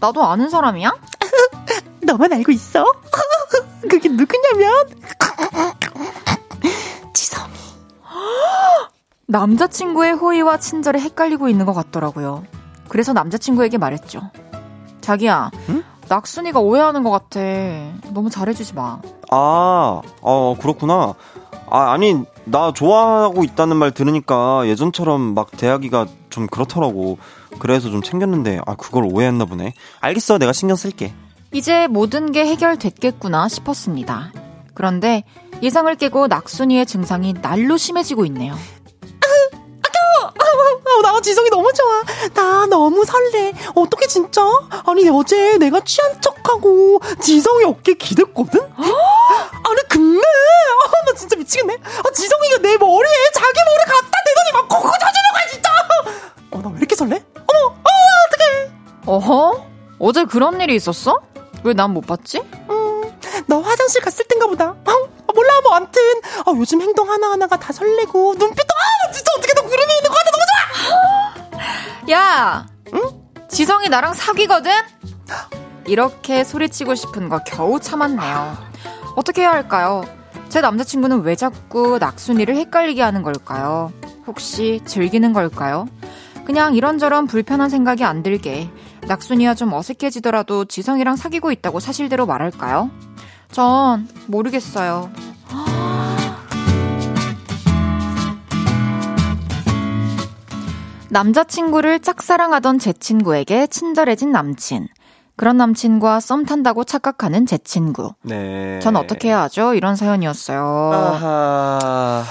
나도 0.00 0.24
아는 0.24 0.48
사람이야? 0.48 0.92
너만 2.02 2.32
알고 2.32 2.52
있어? 2.52 2.84
그게 3.88 4.08
누구냐면 4.08 4.88
지성이. 7.12 7.52
남자친구의 9.26 10.12
호의와 10.14 10.58
친절에 10.58 11.00
헷갈리고 11.00 11.48
있는 11.48 11.66
것 11.66 11.74
같더라고요. 11.74 12.44
그래서 12.88 13.12
남자친구에게 13.12 13.78
말했죠. 13.78 14.30
자기야, 15.00 15.50
낙순이가 16.08 16.60
오해하는 16.60 17.02
것 17.02 17.10
같아. 17.10 17.40
너무 18.12 18.30
잘해주지 18.30 18.74
마. 18.74 19.00
아, 19.30 20.00
어, 20.22 20.56
그렇구나. 20.60 21.14
아, 21.70 21.92
아니, 21.92 22.24
나 22.44 22.72
좋아하고 22.72 23.44
있다는 23.44 23.76
말 23.76 23.90
들으니까 23.90 24.66
예전처럼 24.66 25.34
막 25.34 25.50
대하기가 25.50 26.06
좀 26.30 26.46
그렇더라고. 26.46 27.18
그래서 27.58 27.90
좀 27.90 28.02
챙겼는데, 28.02 28.60
아, 28.66 28.74
그걸 28.76 29.04
오해했나 29.04 29.44
보네. 29.44 29.74
알겠어, 30.00 30.38
내가 30.38 30.52
신경 30.52 30.76
쓸게. 30.76 31.12
이제 31.52 31.86
모든 31.88 32.30
게 32.32 32.44
해결됐겠구나 32.46 33.48
싶었습니다. 33.48 34.32
그런데 34.74 35.24
예상을 35.62 35.92
깨고 35.96 36.26
낙순이의 36.28 36.86
증상이 36.86 37.34
날로 37.40 37.76
심해지고 37.76 38.24
있네요. 38.26 38.54
어, 40.90 41.02
나 41.02 41.20
지성이 41.20 41.48
너무 41.50 41.70
좋아. 41.72 42.02
나 42.34 42.66
너무 42.66 43.04
설레. 43.04 43.52
어떻게 43.74 44.06
진짜? 44.06 44.42
아니 44.86 45.08
어제 45.08 45.56
내가 45.58 45.80
취한 45.84 46.20
척하고 46.20 47.00
지성이 47.20 47.64
어깨 47.64 47.94
기댔거든? 47.94 48.60
아니 48.78 49.88
근데 49.88 50.20
아, 50.20 51.04
나 51.06 51.12
진짜 51.16 51.36
미치겠네. 51.36 51.74
아, 51.74 52.10
지성이가 52.12 52.58
내 52.62 52.76
머리에 52.76 53.12
자기 53.34 53.58
머리 53.66 53.84
갖다 53.84 54.10
대더니 54.26 54.52
막 54.54 54.68
코코 54.68 54.88
터지는 54.88 55.30
거야 55.34 55.46
진짜. 55.52 55.70
어, 56.50 56.62
나 56.62 56.68
왜 56.70 56.76
이렇게 56.78 56.94
설레? 56.96 57.22
어. 59.06 59.16
어허? 59.16 59.66
어제 59.98 60.24
그런 60.24 60.60
일이 60.60 60.74
있었어? 60.76 61.20
왜 61.64 61.74
난 61.74 61.90
못 61.92 62.06
봤지? 62.06 62.38
음, 62.70 63.02
너 63.46 63.60
화장실 63.60 64.00
갔을 64.00 64.24
땐가 64.26 64.46
보다. 64.46 64.70
어, 64.70 65.08
몰라 65.34 65.60
뭐 65.62 65.74
암튼 65.74 66.00
아, 66.46 66.52
요즘 66.56 66.80
행동 66.80 67.10
하나하나가 67.10 67.56
다 67.58 67.72
설레고 67.72 68.34
눈빛도 68.34 68.62
아 68.74 69.12
진짜 69.12 69.30
어떻게든 69.38 69.66
구름이 69.66 69.92
있는 69.96 70.10
것 70.10 70.16
같아 70.16 70.30
너무 70.30 70.44
좋아 72.08 72.10
야 72.12 72.66
응? 72.94 73.48
지성이 73.48 73.88
나랑 73.88 74.14
사귀거든? 74.14 74.70
이렇게 75.86 76.44
소리치고 76.44 76.94
싶은 76.94 77.28
거 77.28 77.38
겨우 77.46 77.78
참았네요 77.80 78.56
어떻게 79.16 79.42
해야 79.42 79.52
할까요? 79.52 80.04
제 80.48 80.60
남자친구는 80.60 81.22
왜 81.22 81.34
자꾸 81.36 81.98
낙순이를 81.98 82.56
헷갈리게 82.56 83.02
하는 83.02 83.22
걸까요? 83.22 83.92
혹시 84.26 84.80
즐기는 84.86 85.32
걸까요? 85.32 85.86
그냥 86.48 86.74
이런저런 86.74 87.26
불편한 87.26 87.68
생각이 87.68 88.04
안 88.04 88.22
들게 88.22 88.70
낙순이와 89.06 89.54
좀 89.54 89.74
어색해지더라도 89.74 90.64
지성이랑 90.64 91.16
사귀고 91.16 91.52
있다고 91.52 91.78
사실대로 91.78 92.24
말할까요? 92.24 92.90
전 93.52 94.08
모르겠어요. 94.28 95.10
남자친구를 101.10 102.00
짝사랑하던 102.00 102.78
제 102.78 102.94
친구에게 102.94 103.66
친절해진 103.66 104.32
남친. 104.32 104.88
그런 105.36 105.58
남친과 105.58 106.20
썸 106.20 106.46
탄다고 106.46 106.84
착각하는 106.84 107.44
제 107.44 107.58
친구. 107.58 108.14
네. 108.22 108.80
전 108.80 108.96
어떻게 108.96 109.28
해야 109.28 109.42
하죠? 109.42 109.74
이런 109.74 109.96
사연이었어요. 109.96 110.90
아하. 110.94 112.24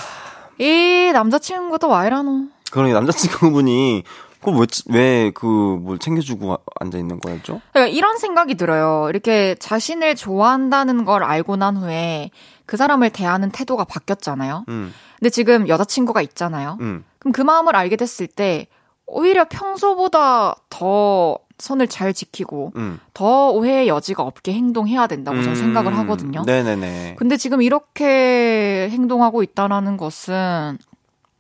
이 0.57 1.11
남자친구도 1.13 1.87
와 1.87 2.07
이라노. 2.07 2.56
그러니 2.71 2.93
남자친구분이 2.93 4.03
그럼 4.41 4.65
왜, 4.89 5.31
그, 5.31 5.45
뭘 5.45 5.97
챙겨주고 5.97 6.57
앉아 6.79 6.97
있는 6.97 7.19
거였죠? 7.19 7.59
그러니까 7.73 7.95
이런 7.95 8.17
생각이 8.17 8.55
들어요. 8.55 9.07
이렇게 9.09 9.55
자신을 9.55 10.15
좋아한다는 10.15 11.05
걸 11.05 11.23
알고 11.23 11.55
난 11.55 11.75
후에 11.75 12.29
그 12.65 12.77
사람을 12.77 13.09
대하는 13.09 13.49
태도가 13.49 13.85
바뀌었잖아요. 13.85 14.65
음. 14.69 14.93
근데 15.17 15.29
지금 15.29 15.67
여자친구가 15.67 16.21
있잖아요. 16.21 16.77
음. 16.81 17.03
그럼 17.19 17.33
그 17.33 17.41
마음을 17.41 17.75
알게 17.75 17.95
됐을 17.95 18.27
때 18.27 18.67
오히려 19.07 19.45
평소보다 19.45 20.55
더 20.69 21.39
선을 21.57 21.87
잘 21.87 22.13
지키고 22.13 22.73
음. 22.75 22.99
더 23.13 23.49
오해의 23.49 23.87
여지가 23.87 24.21
없게 24.21 24.53
행동해야 24.53 25.07
된다고 25.07 25.37
저는 25.37 25.49
음. 25.49 25.55
생각을 25.55 25.97
하거든요. 25.99 26.43
네네네. 26.45 27.15
근데 27.17 27.37
지금 27.37 27.61
이렇게 27.61 28.89
행동하고 28.91 29.41
있다라는 29.41 29.97
것은 29.97 30.77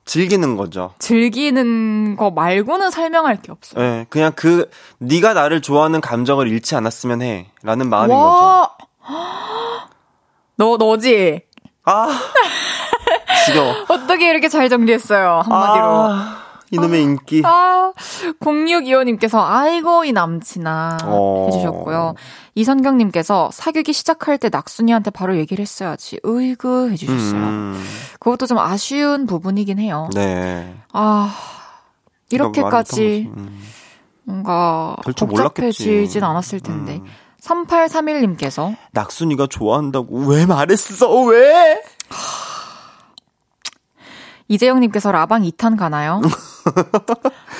즐기는 0.07 0.55
거죠. 0.55 0.93
즐기는 0.99 2.15
거 2.15 2.31
말고는 2.31 2.89
설명할 2.89 3.41
게 3.41 3.51
없어요. 3.51 3.79
네, 3.83 4.05
그냥 4.09 4.31
그 4.35 4.69
네가 4.99 5.33
나를 5.33 5.61
좋아하는 5.61 6.01
감정을 6.01 6.47
잃지 6.47 6.75
않았으면 6.75 7.21
해라는 7.21 7.89
마음인 7.89 8.15
와. 8.15 8.69
거죠. 8.69 8.87
너 10.55 10.77
너지? 10.77 11.41
아. 11.85 12.07
지겨워. 13.45 13.73
어떻게 13.89 14.29
이렇게 14.29 14.49
잘 14.49 14.67
정리했어요 14.69 15.41
한마디로. 15.45 15.85
아. 15.85 16.46
이놈의 16.71 16.99
아, 16.99 17.03
인기. 17.03 17.41
아, 17.45 17.93
0625님께서, 18.39 19.39
아이고, 19.39 20.03
이 20.05 20.11
남친아. 20.11 20.97
어... 21.05 21.47
해주셨고요. 21.47 22.15
이선경님께서, 22.55 23.49
사귀기 23.53 23.93
시작할 23.93 24.37
때 24.37 24.49
낙순이한테 24.51 25.11
바로 25.11 25.37
얘기를 25.37 25.61
했어야지. 25.61 26.19
으이그, 26.25 26.91
해주셨어요. 26.91 27.41
음... 27.41 27.83
그것도 28.19 28.47
좀 28.47 28.57
아쉬운 28.57 29.25
부분이긴 29.25 29.79
해요. 29.79 30.09
네. 30.13 30.75
아, 30.91 31.33
이렇게까지 32.29 33.31
음... 33.35 33.61
뭔가 34.23 34.97
복잡해지진 35.17 36.23
않았을 36.23 36.59
텐데. 36.59 36.97
음... 36.97 37.05
3831님께서, 37.41 38.75
낙순이가 38.91 39.47
좋아한다고 39.47 40.25
왜 40.25 40.45
말했어, 40.45 41.21
왜? 41.23 41.81
이재영님께서 44.49 45.11
라방 45.11 45.43
2탄 45.43 45.77
가나요? 45.77 46.21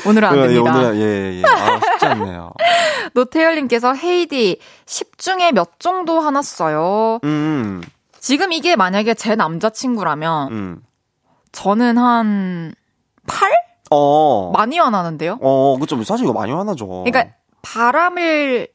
오늘은 0.07 0.27
안 0.27 0.37
예, 0.37 0.41
됩니다. 0.47 0.77
오늘 0.77 0.95
예, 0.95 1.39
예. 1.39 1.43
아, 1.45 1.79
쉽지 1.79 2.05
않네요. 2.05 2.53
노태열님께서 3.13 3.93
헤이디 3.93 4.59
10중에 4.85 5.53
몇 5.53 5.79
정도 5.79 6.19
하났어요. 6.19 7.19
음. 7.23 7.81
지금 8.19 8.51
이게 8.51 8.75
만약에 8.75 9.13
제 9.13 9.35
남자친구라면 9.35 10.51
음. 10.51 10.81
저는 11.51 11.97
한 11.97 12.73
8? 13.27 13.51
어. 13.91 14.51
많이 14.53 14.77
화나는데요? 14.79 15.39
어, 15.41 15.77
그쵸. 15.79 16.01
사실 16.03 16.25
이거 16.25 16.33
많이 16.33 16.51
화나죠. 16.51 16.87
그러니까 17.05 17.33
바람을 17.61 18.67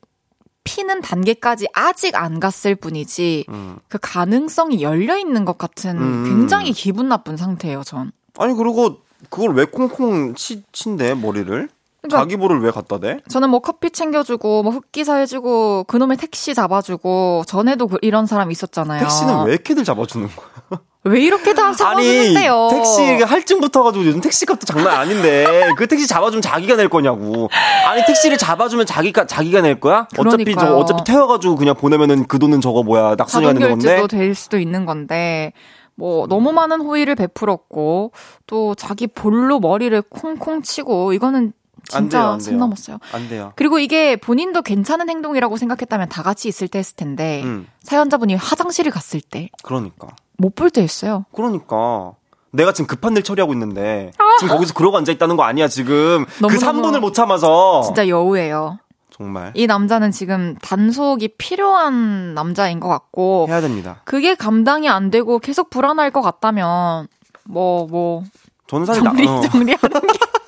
피는 0.64 1.00
단계까지 1.00 1.66
아직 1.72 2.14
안 2.16 2.38
갔을 2.38 2.74
뿐이지 2.74 3.46
음. 3.48 3.78
그 3.88 3.98
가능성이 4.00 4.82
열려 4.82 5.18
있는 5.18 5.44
것 5.44 5.58
같은 5.58 5.98
음. 5.98 6.24
굉장히 6.24 6.72
기분 6.72 7.08
나쁜 7.08 7.36
상태예요, 7.36 7.82
전. 7.82 8.12
아니 8.38 8.54
그리고 8.54 8.98
그걸 9.30 9.54
왜 9.54 9.64
콩콩 9.64 10.34
치, 10.34 10.62
친대 10.72 11.14
머리를? 11.14 11.68
그러니까 12.02 12.18
자기 12.18 12.36
볼을 12.36 12.60
왜 12.60 12.70
갖다 12.70 12.98
대? 12.98 13.18
저는 13.28 13.48
뭐 13.50 13.60
커피 13.60 13.90
챙겨주고 13.90 14.64
뭐 14.64 14.72
흑기사 14.72 15.16
해주고 15.16 15.84
그놈의 15.84 16.16
택시 16.16 16.52
잡아주고 16.54 17.44
전에도 17.46 17.86
그 17.86 17.98
이런 18.02 18.26
사람 18.26 18.50
있었잖아요. 18.50 19.00
택시는 19.00 19.44
왜 19.44 19.52
이렇게들 19.54 19.84
잡아주는 19.84 20.28
거야? 20.28 20.80
왜 21.04 21.20
이렇게 21.20 21.52
다 21.52 21.72
잡아주는데요? 21.72 22.68
아니, 22.70 22.76
택시 22.76 23.02
할증 23.24 23.60
붙어가지고 23.60 24.04
요즘 24.04 24.20
택시값도 24.20 24.66
장난 24.66 24.94
아닌데 25.00 25.70
그 25.76 25.86
택시 25.88 26.06
잡아주면 26.06 26.42
자기가 26.42 26.76
낼 26.76 26.88
거냐고. 26.88 27.48
아니 27.86 28.04
택시를 28.06 28.36
잡아주면 28.38 28.86
자기가 28.86 29.26
자기가 29.26 29.62
낼 29.62 29.80
거야? 29.80 30.06
어차피 30.16 30.54
저 30.54 30.76
어차피 30.76 31.04
태워가지고 31.04 31.56
그냥 31.56 31.74
보내면은 31.76 32.26
그 32.26 32.38
돈은 32.38 32.60
저거 32.60 32.82
뭐야 32.82 33.16
낙순이가 33.16 33.52
내는 33.52 33.70
건데. 33.70 34.06
될 34.08 34.34
수도 34.34 34.58
있는 34.58 34.86
건데. 34.86 35.52
뭐 35.94 36.26
너무 36.26 36.52
많은 36.52 36.80
호의를 36.80 37.14
베풀었고 37.14 38.12
또 38.46 38.74
자기 38.74 39.06
볼로 39.06 39.60
머리를 39.60 40.00
콩콩 40.02 40.62
치고 40.62 41.12
이거는 41.12 41.52
진짜 41.88 42.38
선 42.38 42.58
넘었어요. 42.58 42.98
안 43.12 43.28
돼요. 43.28 43.52
그리고 43.56 43.78
이게 43.78 44.16
본인도 44.16 44.62
괜찮은 44.62 45.08
행동이라고 45.08 45.56
생각했다면 45.56 46.08
다 46.08 46.22
같이 46.22 46.48
있을 46.48 46.68
때 46.68 46.78
했을 46.78 46.96
텐데 46.96 47.42
음. 47.44 47.66
사연자분이 47.82 48.34
화장실을 48.36 48.92
갔을 48.92 49.20
때 49.20 49.50
그러니까 49.62 50.08
못 50.38 50.54
볼때 50.54 50.80
했어요. 50.82 51.26
그러니까 51.32 52.12
내가 52.52 52.72
지금 52.72 52.86
급한 52.86 53.16
일 53.16 53.22
처리하고 53.22 53.52
있는데 53.54 54.12
아. 54.18 54.24
지금 54.38 54.54
거기서 54.54 54.74
그러고 54.74 54.96
앉아 54.98 55.10
있다는 55.12 55.36
거 55.36 55.42
아니야 55.42 55.68
지금 55.68 56.24
그 56.38 56.46
3분을 56.46 57.00
못 57.00 57.12
참아서 57.14 57.82
진짜 57.82 58.06
여우예요. 58.08 58.78
정말 59.22 59.52
이 59.54 59.66
남자는 59.66 60.10
지금 60.10 60.56
단속이 60.62 61.36
필요한 61.38 62.34
남자인 62.34 62.80
것 62.80 62.88
같고 62.88 63.46
해야 63.48 63.60
됩니다. 63.60 64.00
그게 64.04 64.34
감당이 64.34 64.88
안 64.88 65.10
되고 65.10 65.38
계속 65.38 65.70
불안할 65.70 66.10
것 66.10 66.22
같다면 66.22 67.06
뭐뭐 67.44 67.86
뭐 67.88 68.24
저는 68.66 68.86
사실 68.86 69.02
정리 69.04 69.24
나, 69.26 69.38
어. 69.38 69.40
정리하는 69.42 70.00
게 70.00 70.18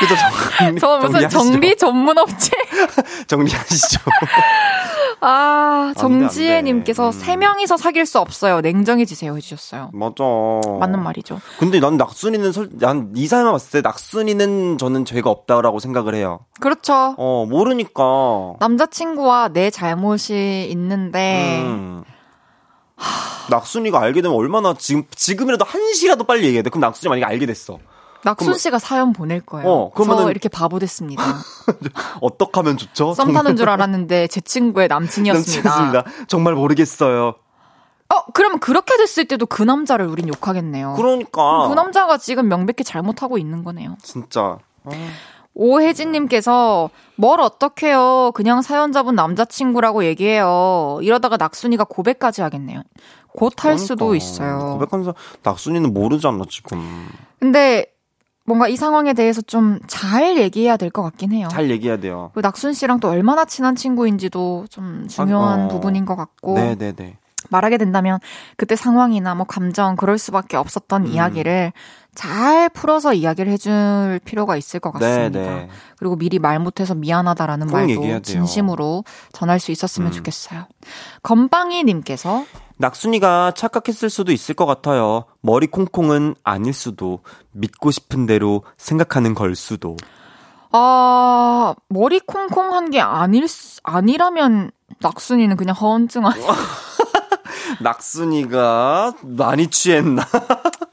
그죠, 0.00 0.14
정, 0.58 0.76
저 0.78 0.98
무슨 0.98 1.28
정비 1.28 1.76
전문 1.76 2.18
업체? 2.18 2.50
정리하시죠. 3.26 4.00
아, 5.20 5.94
정지혜님께서 5.96 7.08
음. 7.08 7.12
세 7.12 7.36
명이서 7.36 7.76
사귈 7.76 8.06
수 8.06 8.18
없어요. 8.18 8.60
냉정해지세요. 8.60 9.34
해주셨어요. 9.36 9.90
맞아. 9.92 10.24
맞는 10.78 11.02
말이죠. 11.02 11.40
근데 11.58 11.80
난 11.80 11.96
낙순이는, 11.96 12.52
난이 12.72 13.26
사연만 13.26 13.52
봤을 13.52 13.70
때 13.70 13.80
낙순이는 13.80 14.78
저는 14.78 15.04
죄가 15.04 15.30
없다라고 15.30 15.80
생각을 15.80 16.14
해요. 16.14 16.40
그렇죠. 16.60 17.14
어, 17.16 17.46
모르니까. 17.48 18.02
남자친구와 18.60 19.48
내 19.48 19.70
잘못이 19.70 20.68
있는데, 20.70 21.62
음. 21.62 22.04
낙순이가 23.50 24.00
알게 24.00 24.22
되면 24.22 24.36
얼마나 24.36 24.74
지금, 24.74 25.04
지금이라도 25.10 25.64
한 25.64 25.92
시라도 25.94 26.24
빨리 26.24 26.44
얘기해야 26.44 26.62
돼. 26.62 26.70
그럼 26.70 26.80
낙순이 26.82 27.08
만약에 27.08 27.24
알게 27.24 27.46
됐어. 27.46 27.78
낙순 28.26 28.58
씨가 28.58 28.80
사연 28.80 29.12
보낼 29.12 29.40
거예요. 29.40 29.70
어, 29.70 29.90
그러면은 29.92 30.24
저 30.24 30.30
이렇게 30.32 30.48
바보 30.48 30.80
됐습니다. 30.80 31.22
어떻게 32.20 32.50
하면 32.54 32.76
좋죠? 32.76 33.14
썸 33.14 33.32
타는 33.32 33.56
줄 33.56 33.68
알았는데 33.68 34.26
제 34.26 34.40
친구의 34.40 34.88
남친이었습니다. 34.88 35.68
남친이었습니다. 35.68 36.26
정말 36.26 36.54
모르겠어요. 36.54 37.36
어, 38.08 38.24
그러면 38.34 38.58
그렇게 38.58 38.96
됐을 38.96 39.26
때도 39.26 39.46
그 39.46 39.62
남자를 39.62 40.06
우린 40.06 40.26
욕하겠네요. 40.26 40.94
그러니까. 40.96 41.68
그 41.68 41.74
남자가 41.74 42.18
지금 42.18 42.48
명백히 42.48 42.82
잘못하고 42.82 43.38
있는 43.38 43.62
거네요. 43.62 43.96
진짜. 44.02 44.58
어. 44.84 44.90
오혜진님께서 45.54 46.90
뭘 47.14 47.40
어떡해요. 47.40 48.32
그냥 48.34 48.60
사연자분 48.60 49.14
남자친구라고 49.14 50.04
얘기해요. 50.04 50.98
이러다가 51.00 51.36
낙순이가 51.36 51.84
고백까지 51.84 52.42
하겠네요. 52.42 52.82
곧할 53.36 53.52
그러니까. 53.56 53.84
수도 53.84 54.14
있어요. 54.16 54.58
고백하면서 54.78 55.14
낙순이는 55.44 55.94
모르잖아, 55.94 56.44
지금. 56.48 57.08
근데 57.38 57.86
뭔가 58.46 58.68
이 58.68 58.76
상황에 58.76 59.12
대해서 59.12 59.42
좀 59.42 59.80
잘 59.86 60.38
얘기해야 60.38 60.76
될 60.76 60.90
것 60.90 61.02
같긴 61.02 61.32
해요. 61.32 61.48
잘 61.50 61.70
얘기해야 61.70 61.98
돼요. 61.98 62.30
그 62.34 62.40
낙순 62.40 62.72
씨랑 62.72 63.00
또 63.00 63.08
얼마나 63.08 63.44
친한 63.44 63.74
친구인지도 63.76 64.66
좀 64.70 65.06
중요한 65.08 65.60
아, 65.60 65.64
어. 65.66 65.68
부분인 65.68 66.04
것 66.04 66.16
같고. 66.16 66.54
네네네. 66.54 67.18
말하게 67.50 67.78
된다면 67.78 68.18
그때 68.56 68.74
상황이나 68.74 69.34
뭐 69.36 69.46
감정 69.46 69.94
그럴 69.96 70.18
수밖에 70.18 70.56
없었던 70.56 71.06
음. 71.06 71.12
이야기를 71.12 71.72
잘 72.14 72.68
풀어서 72.70 73.12
이야기를 73.12 73.52
해줄 73.52 74.20
필요가 74.24 74.56
있을 74.56 74.80
것 74.80 74.90
같습니다. 74.92 75.38
네네. 75.38 75.68
그리고 75.98 76.16
미리 76.16 76.38
말 76.38 76.58
못해서 76.58 76.94
미안하다라는 76.94 77.66
말도 77.68 78.22
진심으로 78.22 79.04
전할 79.32 79.60
수 79.60 79.70
있었으면 79.70 80.10
음. 80.10 80.12
좋겠어요. 80.12 80.64
건빵이님께서 81.22 82.44
낙순이가 82.78 83.52
착각했을 83.52 84.10
수도 84.10 84.32
있을 84.32 84.54
것 84.54 84.66
같아요. 84.66 85.24
머리 85.40 85.66
콩콩은 85.66 86.34
아닐 86.44 86.72
수도. 86.72 87.20
믿고 87.52 87.90
싶은 87.90 88.26
대로 88.26 88.64
생각하는 88.76 89.34
걸 89.34 89.54
수도. 89.56 89.96
아, 90.72 91.74
머리 91.88 92.20
콩콩한 92.20 92.90
게 92.90 93.00
아닐, 93.00 93.46
아니라면 93.82 94.70
낙순이는 95.00 95.56
그냥 95.56 95.74
허언증 95.74 96.26
아니야? 96.26 96.46
낙순이가 97.80 99.14
많이 99.22 99.68
취했나? 99.68 100.22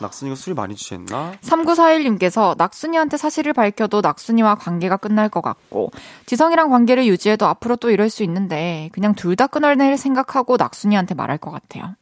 낙순이가 0.00 0.36
술이 0.36 0.54
많이 0.54 0.74
취했나? 0.74 1.32
3941님께서 1.42 2.56
낙순이한테 2.56 3.16
사실을 3.16 3.52
밝혀도 3.52 4.00
낙순이와 4.00 4.54
관계가 4.56 4.96
끝날 4.96 5.28
것 5.28 5.40
같고 5.42 5.90
지성이랑 6.26 6.70
관계를 6.70 7.06
유지해도 7.06 7.46
앞으로 7.46 7.76
또 7.76 7.90
이럴 7.90 8.10
수 8.10 8.22
있는데 8.24 8.88
그냥 8.92 9.14
둘 9.14 9.36
다 9.36 9.46
끊어낼 9.46 9.96
생각하고 9.96 10.56
낙순이한테 10.56 11.14
말할 11.14 11.38
것 11.38 11.50
같아요. 11.50 11.94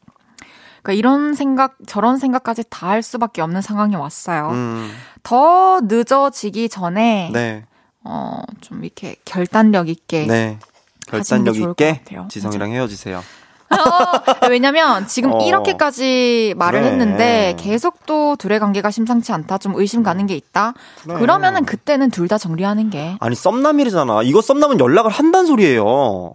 그러니까 0.83 0.93
이런 0.99 1.35
생각, 1.35 1.77
저런 1.87 2.19
생각까지 2.19 2.65
다 2.71 2.89
할 2.89 3.03
수밖에 3.03 3.43
없는 3.43 3.61
상황이 3.63 3.95
왔어요. 3.97 4.51
음. 4.51 4.91
더 5.23 5.81
늦어지기 5.83 6.69
전에 6.69 7.31
네. 7.33 7.65
어, 8.03 8.41
좀 8.63 8.83
이렇게 8.85 9.17
결단력 9.25 9.89
있게 9.89 10.27
네. 10.27 10.59
결단력 11.07 11.57
있게 11.57 12.03
지성이랑 12.29 12.71
헤어지세요. 12.73 13.23
어, 13.71 14.49
왜냐면 14.49 15.07
지금 15.07 15.33
어. 15.35 15.41
이렇게까지 15.45 16.55
말을 16.57 16.81
그래. 16.81 16.91
했는데 16.91 17.57
계속 17.59 18.07
또 18.07 18.37
둘의 18.37 18.61
관계가 18.61 18.91
심상치 18.91 19.33
않다. 19.33 19.59
좀 19.59 19.75
의심 19.77 20.03
가는 20.03 20.27
게 20.27 20.35
있다. 20.35 20.73
그래. 21.05 21.15
그러면은 21.19 21.65
그때는 21.65 22.11
둘 22.11 22.29
다 22.29 22.37
정리하는 22.39 22.91
게. 22.91 23.17
아니 23.21 23.35
썸남이잖아. 23.35 24.23
이거 24.25 24.43
썸남은 24.43 24.81
연락을 24.81 25.11
한다는 25.11 25.47
소리예요. 25.47 26.35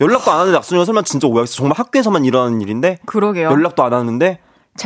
연락도 0.00 0.30
안 0.30 0.38
하는데 0.40 0.56
낙순이가 0.56 0.84
설마 0.84 1.02
진짜 1.02 1.26
오해했어. 1.26 1.54
정말 1.56 1.76
학교에서만 1.78 2.24
일어나는 2.24 2.60
일인데. 2.60 2.98
그러게요. 3.06 3.48
연락도 3.50 3.82
안 3.82 3.92
하는데. 3.92 4.38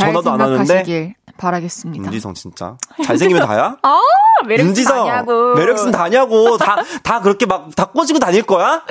전화도 0.02 0.30
안 0.32 0.40
하는데. 0.40 1.14
바라겠습니다. 1.36 2.04
윤지성 2.06 2.34
진짜 2.34 2.76
잘생기면 3.04 3.44
다야? 3.48 3.76
아 3.82 4.00
매력은 4.46 4.68
윤지성 4.68 5.06
다냐고. 5.06 5.54
매력은 5.54 5.90
다냐고 5.90 6.56
다 6.58 6.76
다 7.02 7.20
그렇게 7.20 7.44
막 7.46 7.70
다 7.74 7.86
꼬지고 7.86 8.20
다닐 8.20 8.42
거야? 8.44 8.82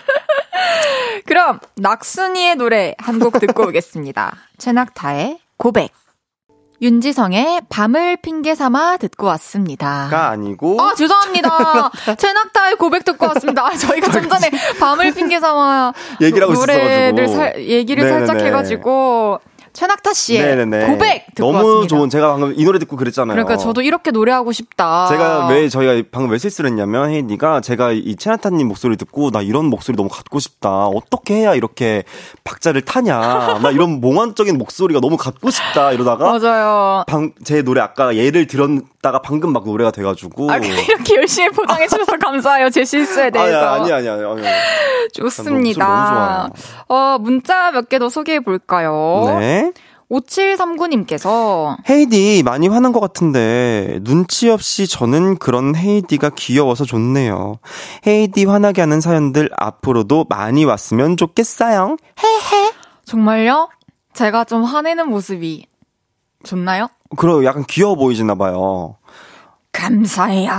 그럼 1.26 1.60
낙순이의 1.78 2.56
노래 2.58 2.96
한 3.00 3.20
곡 3.20 3.40
듣고 3.40 3.64
오겠습니다. 3.70 4.36
최낙타의 4.58 5.40
고백. 5.58 5.92
윤지성의 6.82 7.62
밤을 7.70 8.18
핑계 8.18 8.56
삼아 8.56 8.98
듣고 8.98 9.28
왔습니다. 9.28 10.10
가 10.12 10.28
아니고. 10.32 10.82
아, 10.82 10.94
죄송합니다. 10.96 11.92
최낙타의 12.18 12.76
고백 12.76 13.06
듣고 13.06 13.26
왔습니다. 13.28 13.66
아, 13.68 13.72
저희가 13.74 14.12
좀 14.12 14.28
전에 14.28 14.52
밤을 14.82 15.14
핑계 15.14 15.40
삼아 15.40 15.94
얘기를 16.20 16.44
하고 16.44 16.54
노래를 16.60 17.28
살, 17.30 17.56
얘기를 17.64 18.04
네네네. 18.04 18.26
살짝 18.26 18.46
해가지고. 18.46 19.40
최낙타 19.74 20.14
씨의 20.14 20.42
네네네. 20.56 20.86
고백 20.88 21.26
듣고 21.36 21.52
너무 21.52 21.58
왔습니다. 21.68 21.96
좋은 21.96 22.10
제가 22.10 22.32
방금 22.34 22.54
이 22.56 22.64
노래 22.64 22.80
듣고 22.80 22.96
그랬잖아요. 22.96 23.34
그러니까 23.36 23.58
저도 23.58 23.82
이렇게 23.82 24.12
노래하고 24.12 24.52
싶다. 24.52 25.08
제가 25.08 25.48
왜 25.48 25.68
저희가 25.68 26.08
방금 26.12 26.32
왜 26.32 26.38
실수를 26.38 26.70
했냐면 26.70 27.10
혜인이가 27.10 27.62
제가 27.62 27.92
이 27.92 28.16
최낙타님 28.16 28.68
목소리 28.68 28.96
듣고 28.98 29.32
나 29.32 29.42
이런 29.42 29.66
목소리 29.66 29.98
너무 29.98 30.10
갖고 30.10 30.40
싶다. 30.40 30.88
어떻게 30.88 31.36
해야 31.36 31.56
이렇게 31.56 32.04
박자를 32.44 32.82
타냐. 32.82 33.60
나 33.62 33.72
이런 33.72 34.00
몽환적인 34.02 34.58
목소리가 34.58 35.00
너무 35.00 35.18
갖고 35.18 35.50
싶다 35.50 35.92
이러다가 35.92 36.38
맞아요. 36.38 37.04
방, 37.08 37.32
제 37.44 37.62
노래 37.64 37.82
아까 37.82 38.16
예를 38.16 38.48
들었 38.48 38.70
다가 39.04 39.22
방금 39.22 39.52
막 39.54 39.66
노래가 39.66 39.92
돼가지고 39.92 40.50
아, 40.50 40.58
이렇게 40.58 41.16
열심히 41.18 41.50
포장해 41.50 41.88
주셔서 41.88 42.18
감사해요. 42.18 42.70
제 42.72 42.84
실수에 42.86 43.30
대해서. 43.30 43.60
아니 43.74 43.92
아니 43.92 44.08
아니 44.10 44.24
아니. 44.24 44.42
좋습니다. 45.14 46.50
어 46.88 47.18
문자 47.20 47.70
몇 47.72 47.90
개 47.90 48.00
더 48.00 48.10
소개해 48.10 48.40
볼까요? 48.40 49.26
네. 49.40 49.72
5739님께서 50.10 51.76
헤이디 51.90 52.44
많이 52.46 52.68
화난 52.68 52.92
것 52.92 53.00
같은데 53.00 54.00
눈치 54.04 54.50
없이 54.50 54.88
저는 54.88 55.38
그런 55.38 55.76
헤이디가 55.76 56.32
귀여워서 56.36 56.86
좋네요. 56.86 57.56
헤이디 58.08 58.46
화나게 58.46 58.82
하는 58.82 59.02
사연들 59.02 59.50
앞으로도 59.58 60.28
많이 60.30 60.66
왔으면 60.66 61.18
좋겠어요. 61.18 61.98
헤헤. 62.24 62.72
정말요? 63.06 63.70
제가 64.14 64.44
좀 64.46 64.64
화내는 64.64 65.10
모습이 65.10 65.66
좋나요? 66.44 66.88
그럼 67.16 67.44
약간 67.46 67.64
귀여워 67.68 67.96
보이시나 67.96 68.36
봐요. 68.36 68.98
감사해요. 69.72 70.52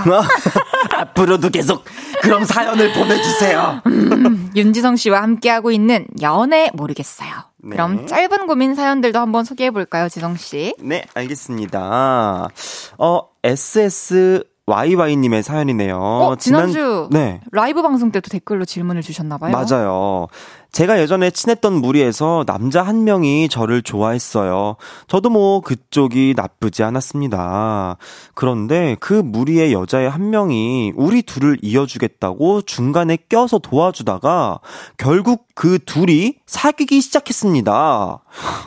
앞으로도 0.93 1.49
계속 1.49 1.85
그럼 2.21 2.43
사연을 2.43 2.93
보내주세요. 2.93 3.81
음, 3.87 4.51
윤지성 4.55 4.97
씨와 4.97 5.21
함께하고 5.23 5.71
있는 5.71 6.05
연애 6.21 6.69
모르겠어요. 6.73 7.29
네. 7.63 7.69
그럼 7.71 8.05
짧은 8.05 8.45
고민 8.45 8.75
사연들도 8.75 9.17
한번 9.17 9.43
소개해 9.45 9.71
볼까요, 9.71 10.09
지성 10.09 10.35
씨? 10.35 10.75
네, 10.79 11.05
알겠습니다. 11.13 12.49
어, 12.97 13.21
SS 13.43 14.43
YY님의 14.67 15.43
사연이네요. 15.43 15.97
어, 15.97 16.35
지난주 16.37 17.07
지난, 17.11 17.25
네. 17.25 17.41
라이브 17.51 17.81
방송 17.81 18.11
때도 18.11 18.29
댓글로 18.29 18.65
질문을 18.65 19.01
주셨나봐요. 19.03 19.51
맞아요. 19.51 20.27
제가 20.75 20.99
예전에 20.99 21.31
친했던 21.31 21.71
무리에서 21.79 22.43
남자 22.45 22.83
한 22.83 23.05
명이 23.05 23.47
저를 23.47 23.81
좋아했어요. 23.81 24.75
저도 25.07 25.29
뭐 25.29 25.61
그쪽이 25.61 26.33
나쁘지 26.35 26.83
않았습니다. 26.83 27.95
그런데 28.33 28.97
그 28.99 29.13
무리의 29.13 29.71
여자의 29.71 30.09
한 30.09 30.31
명이 30.31 30.91
우리 30.97 31.21
둘을 31.21 31.59
이어주겠다고 31.61 32.63
중간에 32.63 33.17
껴서 33.29 33.57
도와주다가 33.57 34.59
결국 34.97 35.47
그 35.55 35.79
둘이 35.79 36.33
사귀기 36.45 36.99
시작했습니다. 36.99 38.19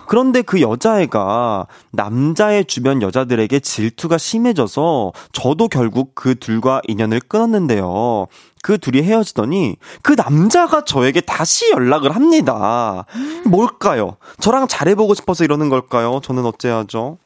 그런데 0.08 0.40
그 0.40 0.62
여자애가 0.62 1.66
남자의 1.92 2.64
주변 2.64 3.02
여자들에게 3.02 3.60
질투가 3.60 4.16
심해져서 4.16 5.12
저도 5.32 5.68
결국 5.68 6.14
그 6.14 6.36
둘과 6.36 6.80
인연을 6.88 7.20
끊었는데요. 7.20 8.28
그 8.62 8.78
둘이 8.78 9.02
헤어지더니 9.02 9.76
그 10.02 10.12
남자가 10.12 10.84
저에게 10.84 11.20
다시 11.20 11.70
연락을 11.70 12.14
합니다. 12.14 13.04
뭘까요? 13.44 14.16
저랑 14.40 14.68
잘해보고 14.68 15.14
싶어서 15.14 15.44
이러는 15.44 15.68
걸까요? 15.68 16.20
저는 16.22 16.44
어째야죠? 16.46 17.18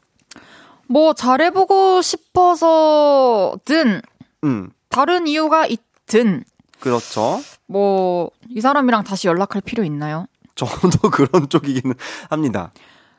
뭐 0.89 1.13
잘해보고 1.15 2.03
싶어서든 2.03 4.03
음. 4.45 4.71
다른 4.89 5.27
이유가 5.27 5.67
있든 5.67 6.45
그렇죠. 6.81 7.41
뭐 7.67 8.31
이 8.55 8.61
사람이랑 8.61 9.05
다시 9.05 9.29
연락할 9.29 9.63
필요 9.63 9.83
있나요? 9.85 10.27
저도 10.55 11.09
그런 11.11 11.49
쪽이기는 11.49 11.95
합니다. 12.29 12.73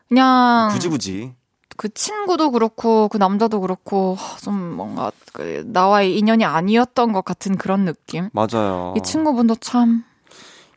그냥 0.07 0.69
굳이 0.71 0.89
굳이 0.89 1.33
그 1.77 1.93
친구도 1.93 2.51
그렇고 2.51 3.07
그 3.07 3.17
남자도 3.17 3.61
그렇고 3.61 4.17
좀 4.41 4.75
뭔가 4.75 5.11
그 5.33 5.63
나와의 5.67 6.17
인연이 6.17 6.45
아니었던 6.45 7.13
것 7.13 7.25
같은 7.25 7.57
그런 7.57 7.85
느낌. 7.85 8.29
맞아요. 8.33 8.93
이 8.97 9.01
친구분도 9.01 9.55
참 9.55 10.03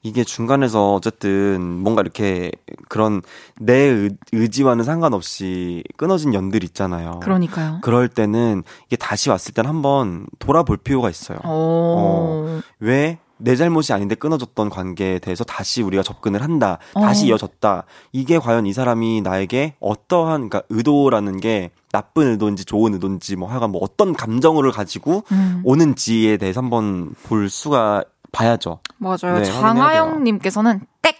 이게 0.07 0.23
중간에서 0.23 0.95
어쨌든 0.95 1.61
뭔가 1.61 2.01
이렇게 2.01 2.53
그런 2.89 3.23
내 3.59 4.09
의지와는 4.33 4.85
상관없이 4.85 5.83
끊어진 5.97 6.33
연들 6.33 6.63
있잖아요. 6.63 7.19
그러니까요. 7.21 7.81
그럴 7.83 8.09
때는 8.09 8.63
이게 8.87 8.95
다시 8.95 9.31
왔을 9.31 9.53
땐 9.53 9.67
한번 9.67 10.27
돌아볼 10.39 10.77
필요가 10.77 11.11
있어요. 11.11 11.39
어, 11.43 12.61
왜 12.79 13.19
내 13.39 13.57
잘못이 13.57 13.93
아닌데 13.93 14.15
끊어졌던 14.15 14.71
관계에 14.71 15.19
대해서 15.19 15.45
다시 15.45 15.83
우리가 15.83 16.03
접근을 16.03 16.43
한다. 16.43 16.79
다시 16.95 17.25
어. 17.25 17.29
이어졌다. 17.29 17.85
이게 18.13 18.39
과연 18.39 18.67
이 18.67 18.73
사람이 18.73 19.21
나에게 19.23 19.75
어떠한 19.81 20.49
그러니까 20.49 20.63
의도라는 20.71 21.41
게 21.41 21.71
나쁜 21.93 22.29
의도인지 22.29 22.65
좋은 22.65 22.95
의도인지 22.95 23.37
뭐 23.37 23.49
하여간 23.49 23.71
뭐 23.71 23.81
어떤 23.83 24.13
감정을 24.13 24.71
가지고 24.73 25.25
음. 25.33 25.63
오는지에 25.65 26.37
대해서 26.37 26.61
한번 26.61 27.15
볼 27.25 27.49
수가 27.49 28.05
봐야죠. 28.33 28.81
맞아요. 28.99 29.39
네, 29.39 29.45
장하영 29.45 30.25
님께서는 30.25 30.81
땡 31.03 31.13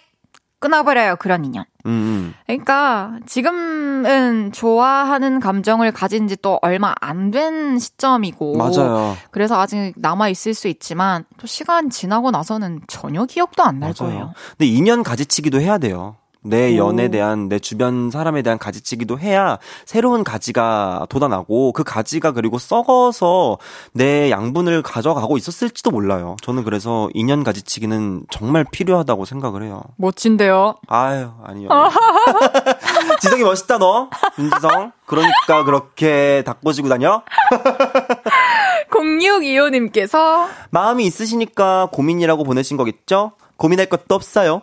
끊어버려요 0.59 1.17
그런 1.17 1.45
인연. 1.45 1.65
음, 1.85 1.91
음. 1.91 2.33
그러니까 2.45 3.13
지금은 3.25 4.51
좋아하는 4.51 5.39
감정을 5.39 5.91
가진 5.91 6.27
지 6.27 6.35
또 6.41 6.59
얼마 6.61 6.93
안 7.01 7.31
된 7.31 7.79
시점이고 7.79 8.57
맞아요. 8.57 9.15
그래서 9.31 9.59
아직 9.59 9.93
남아 9.97 10.29
있을 10.29 10.53
수 10.53 10.67
있지만 10.67 11.25
또 11.37 11.47
시간 11.47 11.89
지나고 11.89 12.31
나서는 12.31 12.81
전혀 12.87 13.25
기억도 13.25 13.63
안 13.63 13.79
날 13.79 13.93
거예요. 13.93 14.33
근데 14.57 14.65
인연 14.65 15.03
가지치기도 15.03 15.59
해야 15.61 15.77
돼요. 15.77 16.15
내 16.47 16.77
연에 16.77 17.09
대한 17.09 17.49
내 17.49 17.59
주변 17.59 18.09
사람에 18.11 18.41
대한 18.41 18.57
가지치기도 18.57 19.19
해야 19.19 19.57
새로운 19.85 20.23
가지가 20.23 21.07
돋아나고 21.09 21.73
그 21.73 21.83
가지가 21.83 22.31
그리고 22.31 22.57
썩어서 22.57 23.57
내 23.93 24.31
양분을 24.31 24.81
가져가고 24.81 25.37
있었을지도 25.37 25.91
몰라요. 25.91 26.35
저는 26.41 26.63
그래서 26.63 27.09
인연 27.13 27.43
가지치기는 27.43 28.25
정말 28.29 28.65
필요하다고 28.71 29.25
생각을 29.25 29.63
해요. 29.63 29.81
멋진데요? 29.97 30.75
아유, 30.87 31.31
아니요. 31.43 31.69
지성이 33.19 33.43
멋있다 33.43 33.77
너. 33.77 34.09
윤지성. 34.37 34.91
그러니까 35.05 35.63
그렇게 35.63 36.43
닭꼬지고 36.45 36.89
다녀? 36.89 37.23
0625님께서 38.91 40.47
마음이 40.69 41.05
있으시니까 41.05 41.89
고민이라고 41.91 42.43
보내신 42.43 42.77
거겠죠? 42.77 43.33
고민할 43.57 43.87
것도 43.87 44.15
없어요. 44.15 44.61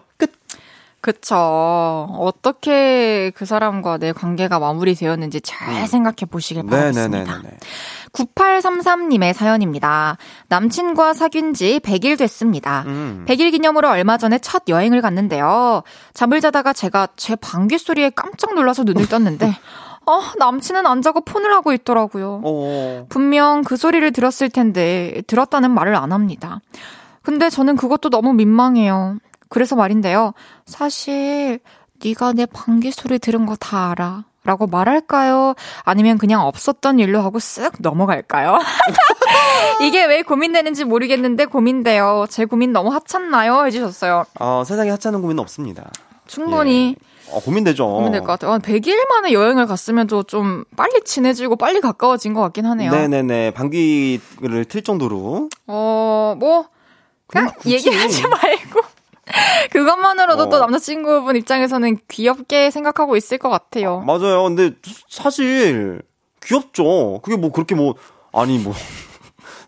끝. 1.05 1.14
그쵸. 1.24 2.09
어떻게 2.18 3.30
그 3.34 3.44
사람과 3.46 3.98
내 3.98 4.12
관계가 4.12 4.59
마무리되었는지 4.59 5.40
잘 5.40 5.82
음. 5.82 5.86
생각해 5.86 6.26
보시길 6.30 6.64
바라겠습니다. 6.64 7.18
네네네. 7.18 7.59
9833님의 8.12 9.32
사연입니다. 9.32 10.16
남친과 10.48 11.14
사귄 11.14 11.55
지 11.55 11.80
100일 11.80 12.18
됐습니다. 12.18 12.84
음. 12.86 13.24
100일 13.26 13.52
기념으로 13.52 13.88
얼마 13.88 14.18
전에 14.18 14.38
첫 14.38 14.64
여행을 14.68 15.00
갔는데요. 15.00 15.82
잠을 16.12 16.40
자다가 16.40 16.72
제가 16.72 17.09
제 17.16 17.36
방귀 17.36 17.78
소리에 17.78 18.11
깜짝 18.11 18.55
놀라서 18.55 18.84
눈을 18.84 19.09
떴는데 19.09 19.55
어, 20.07 20.20
남친은 20.38 20.86
안 20.86 21.00
자고 21.00 21.22
폰을 21.22 21.52
하고 21.52 21.72
있더라고요. 21.72 22.42
어. 22.44 23.07
분명 23.09 23.62
그 23.62 23.76
소리를 23.76 24.11
들었을 24.12 24.50
텐데 24.50 25.22
들었다는 25.26 25.70
말을 25.70 25.96
안 25.96 26.12
합니다. 26.12 26.61
근데 27.22 27.48
저는 27.48 27.76
그것도 27.76 28.11
너무 28.11 28.34
민망해요. 28.34 29.16
그래서 29.55 29.76
말인데요. 29.76 30.32
사실 30.66 31.61
네가 32.05 32.32
내 32.32 32.44
방귀 32.44 32.90
소리 32.90 33.20
들은 33.20 33.46
거 33.46 33.55
다 33.55 33.92
알아. 33.92 34.24
라고 34.42 34.66
말할까요? 34.66 35.55
아니면 35.84 36.18
그냥 36.18 36.42
없었던 36.42 36.98
일로 36.98 37.20
하고 37.22 37.38
쓱 37.38 37.76
넘어갈까요? 37.78 38.59
이게 39.80 40.05
왜 40.05 40.22
고민되는지 40.22 40.84
모르겠는데 40.84 41.46
고민돼요. 41.46 42.26
제 42.28 42.44
고민 42.44 42.72
너무 42.72 42.92
하찮나요? 42.92 43.64
해주셨어요. 43.66 44.24
어, 44.40 44.62
세상에 44.66 44.90
하찮은 44.90 45.22
고민은 45.22 45.40
없습니다. 45.40 45.90
충분히. 46.26 46.96
예. 46.98 47.32
어, 47.32 47.40
고민되죠. 47.40 47.86
고민될 47.86 48.20
것 48.22 48.26
같아요. 48.38 48.59
100일 48.59 49.09
만에 49.09 49.32
여행을 49.32 49.66
갔으면 49.66 50.09
좀 50.26 50.64
빨리 50.76 51.00
친해지고 51.05 51.57
빨리 51.57 51.80
가까워진 51.80 52.34
것 52.34 52.40
같긴 52.42 52.66
하네요. 52.66 52.90
네네네. 52.90 53.52
방귀를 53.52 54.64
틀 54.68 54.82
정도로. 54.82 55.48
어, 55.68 56.36
뭐, 56.38 56.66
그냥 57.28 57.50
얘기하지 57.64 58.22
말고. 58.28 58.80
그것만으로도 59.70 60.42
어. 60.44 60.48
또 60.48 60.58
남자친구분 60.58 61.36
입장에서는 61.36 61.98
귀엽게 62.08 62.70
생각하고 62.70 63.16
있을 63.16 63.38
것 63.38 63.48
같아요. 63.48 64.00
맞아요. 64.00 64.44
근데 64.44 64.72
사실 65.08 66.02
귀엽죠. 66.44 67.20
그게 67.22 67.36
뭐 67.36 67.50
그렇게 67.50 67.74
뭐 67.74 67.94
아니 68.32 68.58
뭐 68.58 68.74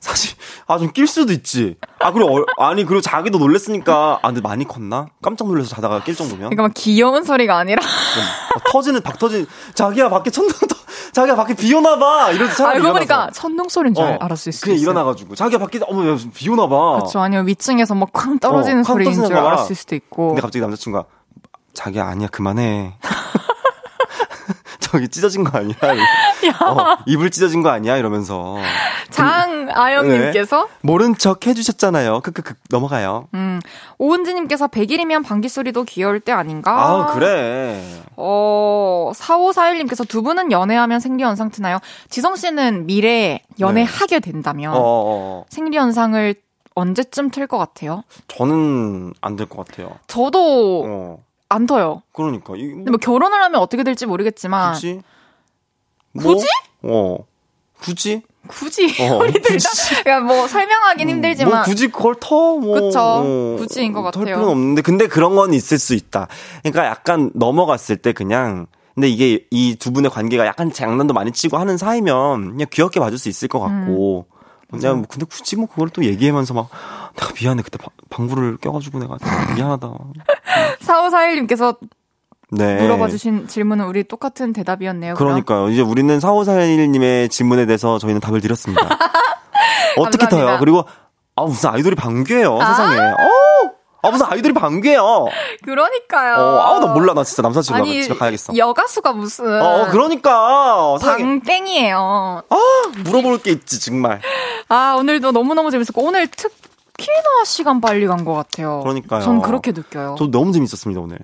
사실 0.07 0.37
아 0.67 0.79
좀 0.79 0.93
낄 0.93 1.07
수도 1.07 1.33
있지. 1.33 1.77
아 1.99 2.13
그리고 2.13 2.39
어, 2.39 2.45
아니 2.59 2.85
그리고 2.85 3.01
자기도 3.01 3.39
놀랬으니까 3.39 4.21
아 4.23 4.27
근데 4.29 4.41
많이 4.41 4.67
컸나? 4.67 5.07
깜짝 5.23 5.49
놀라서 5.49 5.69
자다가 5.69 6.03
낄 6.05 6.15
정도면. 6.15 6.51
그러니까 6.51 6.63
막 6.65 6.73
귀여운 6.75 7.25
소리가 7.25 7.57
아니라 7.59 7.83
어, 7.83 8.61
터지는 8.73 9.03
박 9.03 9.19
터진 9.19 9.47
자기야 9.75 10.09
밖에 10.09 10.31
천둥 10.31 10.69
터 10.69 10.77
자기가 11.13 11.35
밖에 11.37 11.55
비 11.55 11.73
오나 11.75 11.99
봐. 11.99 12.31
이러도 12.31 12.53
차라리 12.55 12.77
알고 12.79 12.93
보니까 12.93 13.31
천둥 13.33 13.69
소리인 13.69 13.95
줄 13.95 14.05
어, 14.05 14.17
알았을 14.21 14.53
수 14.53 14.65
그냥 14.65 14.79
일어나 14.81 15.05
가지고 15.05 15.35
자기가 15.35 15.59
밖에 15.59 15.81
어머 15.89 16.17
비 16.35 16.49
오나 16.51 16.69
봐. 16.69 16.97
그렇죠. 16.99 17.21
아니면 17.21 17.47
위층에서 17.47 17.95
막쾅 17.95 18.39
떨어지는 18.39 18.81
어, 18.81 18.85
소리인 18.85 19.13
줄 19.15 19.35
알았을 19.37 19.75
수도 19.75 19.95
있고. 19.97 20.29
근데 20.29 20.43
갑자기 20.43 20.61
남자친구가 20.61 21.05
자기야 21.75 22.07
아니야 22.07 22.29
그만해. 22.29 22.95
저기 24.97 25.09
찢어진 25.09 25.45
거 25.45 25.59
아니야? 25.59 25.77
어, 26.65 26.97
입을 27.05 27.31
찢어진 27.31 27.63
거 27.63 27.69
아니야? 27.69 27.99
이러면서. 27.99 28.57
장아영님께서 29.11 30.63
네. 30.65 30.69
모른 30.81 31.15
척 31.17 31.47
해주셨잖아요. 31.47 32.21
크크크 32.21 32.55
넘어가요. 32.71 33.29
음 33.35 33.61
오은지님께서 33.99 34.69
100일이면 34.69 35.25
방귀 35.25 35.49
소리도 35.49 35.85
귀여울 35.85 36.21
때 36.21 36.33
아닌가? 36.33 36.73
아 36.73 37.07
그래. 37.15 37.81
어 38.17 39.13
4541님께서 39.15 40.09
두 40.09 40.23
분은 40.23 40.51
연애하면 40.51 40.99
생리 41.01 41.23
현상 41.23 41.51
트나요? 41.51 41.79
지성 42.09 42.37
씨는 42.37 42.87
미래에 42.87 43.41
연애하게 43.61 44.21
네. 44.21 44.33
된다면 44.33 44.73
어, 44.73 44.79
어, 44.79 44.81
어. 44.81 45.45
생리 45.51 45.77
현상을 45.77 46.35
언제쯤 46.75 47.31
틀 47.31 47.47
것 47.47 47.59
같아요? 47.59 48.03
저는 48.29 49.13
안 49.21 49.37
될 49.37 49.47
것 49.49 49.67
같아요. 49.67 49.91
저도 50.07 50.85
어. 50.87 51.19
안 51.49 51.67
터요. 51.67 52.03
그러니까. 52.13 52.55
뭐, 52.55 52.57
근데 52.59 52.91
뭐 52.91 52.99
결혼을 52.99 53.41
하면 53.43 53.61
어떻게 53.61 53.83
될지 53.85 54.07
모르겠지만. 54.07 54.73
굳이? 54.75 55.01
뭐? 56.13 56.35
굳이? 56.35 56.47
어. 56.83 57.19
굳이? 57.81 58.23
굳이 58.49 58.87
어, 59.03 59.19
허리 59.19 59.33
들다. 59.33 59.69
그러니까 60.05 60.21
뭐 60.21 60.47
설명하긴 60.49 61.09
음, 61.09 61.15
힘들지만. 61.17 61.53
뭐 61.55 61.63
굳이 61.65 61.89
그걸 61.89 62.15
터 62.21 62.57
뭐. 62.57 62.81
그쵸. 62.81 63.01
어, 63.01 63.57
굳이인 63.59 63.93
것 63.93 64.03
같아요. 64.03 64.25
필요는 64.25 64.49
없는데 64.49 64.83
근데 64.83 65.07
그런 65.09 65.35
건 65.35 65.53
있을 65.53 65.79
수 65.79 65.95
있다. 65.95 66.29
그러니까 66.63 66.87
약간 66.87 67.31
넘어갔을 67.35 67.97
때 67.97 68.13
그냥 68.13 68.67
근데 68.95 69.09
이게 69.09 69.45
이 69.51 69.77
두 69.77 69.93
분의 69.93 70.11
관계가 70.11 70.47
약간 70.47 70.73
장난도 70.73 71.13
많이 71.13 71.33
치고 71.33 71.59
하는 71.59 71.77
사이면 71.77 72.53
그냥 72.53 72.67
귀엽게 72.71 72.99
봐줄 73.01 73.19
수 73.19 73.29
있을 73.29 73.49
것 73.49 73.61
같고. 73.61 74.27
음. 74.31 74.37
그냥 74.71 74.97
뭐 74.99 75.07
근데 75.09 75.27
굳이 75.27 75.55
뭐 75.57 75.67
그걸 75.67 75.89
또 75.91 76.05
얘기하면서 76.05 76.55
막 76.55 76.69
내가 77.17 77.33
미안해 77.39 77.63
그때 77.63 77.79
방구를 78.11 78.59
껴가지고 78.59 78.99
내가 79.01 79.17
미안하다. 79.55 79.89
4541님께서 80.81 81.77
네. 82.51 82.81
물어봐 82.81 83.09
주신 83.09 83.49
질문은 83.49 83.87
우리 83.87 84.05
똑같은 84.05 84.53
대답이었네요. 84.53 85.15
그러니까요. 85.15 85.63
그럼? 85.63 85.73
이제 85.73 85.83
우리는 85.83 86.17
4541님의 86.19 87.31
질문에 87.31 87.67
대해서 87.67 87.99
저희는 87.99 88.21
답을 88.21 88.41
드렸습니다. 88.41 88.89
어떻게 89.99 90.29
터요? 90.29 90.59
그리고 90.61 90.85
아 91.35 91.43
무슨 91.43 91.71
아이돌이 91.71 91.97
방귀예요 91.97 92.59
아~ 92.61 92.67
세상에. 92.67 92.99
어! 92.99 93.77
아 94.03 94.11
무슨 94.11 94.27
아이돌이 94.27 94.55
방귀예요. 94.55 95.27
그러니까요. 95.65 96.37
어, 96.37 96.61
아우 96.61 96.81
나 96.81 96.93
몰라 96.93 97.13
나 97.15 97.25
진짜 97.25 97.43
남사친구 97.43 97.81
아니, 97.83 98.03
집에 98.05 98.15
가야겠어. 98.15 98.57
여가수가 98.57 99.13
무슨. 99.15 99.61
어 99.61 99.89
그러니까. 99.91 100.97
방땡이에요. 101.01 102.43
아 102.49 102.57
물어볼 103.05 103.39
게 103.39 103.51
있지 103.51 103.81
정말. 103.81 104.21
아 104.69 104.97
오늘도 104.99 105.33
너무 105.33 105.55
너무 105.55 105.71
재밌었고 105.73 106.03
오늘 106.03 106.29
특 106.29 106.53
히나 106.99 107.45
시간 107.45 107.81
빨리 107.81 108.07
간 108.07 108.25
것 108.25 108.35
같아요. 108.35 108.81
그러니까요. 108.81 109.23
전 109.23 109.43
그렇게 109.43 109.73
느껴요. 109.73 110.15
저도 110.19 110.31
너무 110.31 110.53
재밌었습니다 110.53 111.01
오늘. 111.01 111.19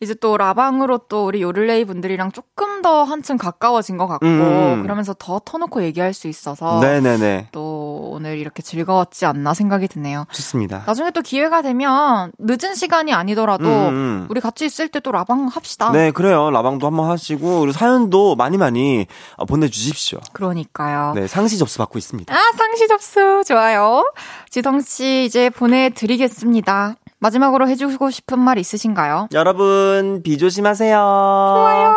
이제 0.00 0.14
또 0.20 0.36
라방으로 0.36 0.98
또 1.08 1.24
우리 1.26 1.40
요를레이 1.40 1.86
분들이랑 1.86 2.32
조금 2.32 2.82
더 2.82 3.02
한층 3.04 3.38
가까워진 3.38 3.96
것 3.96 4.06
같고 4.06 4.26
음. 4.26 4.82
그러면서 4.82 5.14
더 5.18 5.40
터놓고 5.42 5.82
얘기할 5.84 6.12
수 6.12 6.28
있어서 6.28 6.80
네네네. 6.80 7.48
또 7.52 8.10
오늘 8.12 8.36
이렇게 8.38 8.62
즐거웠지 8.62 9.24
않나 9.24 9.54
생각이 9.54 9.88
드네요. 9.88 10.26
좋습니다. 10.32 10.82
나중에 10.86 11.10
또 11.12 11.22
기회가 11.22 11.62
되면 11.62 12.32
늦은 12.38 12.74
시간이 12.74 13.14
아니더라도 13.14 13.64
음. 13.64 13.94
음. 13.94 14.26
우리 14.28 14.40
같이 14.42 14.66
있을 14.66 14.88
때 14.88 15.00
또 15.06 15.12
라방 15.12 15.46
합시다. 15.46 15.92
네, 15.92 16.10
그래요. 16.10 16.50
라방도 16.50 16.86
한번 16.86 17.08
하시고 17.10 17.60
그리고 17.60 17.72
사연도 17.72 18.34
많이 18.34 18.56
많이 18.56 19.06
보내주십시오. 19.46 20.18
그러니까요. 20.32 21.12
네, 21.14 21.26
상시 21.28 21.58
접수 21.58 21.78
받고 21.78 21.96
있습니다. 21.98 22.34
아, 22.34 22.38
상시 22.56 22.88
접수 22.88 23.44
좋아요. 23.46 24.02
지성 24.50 24.80
씨 24.80 25.24
이제 25.26 25.48
보내드리겠습니다. 25.50 26.96
마지막으로 27.18 27.68
해주고 27.68 28.10
싶은 28.10 28.38
말 28.38 28.58
있으신가요? 28.58 29.28
여러분, 29.32 30.20
비 30.22 30.36
조심하세요. 30.38 30.96
좋아요. 30.96 31.94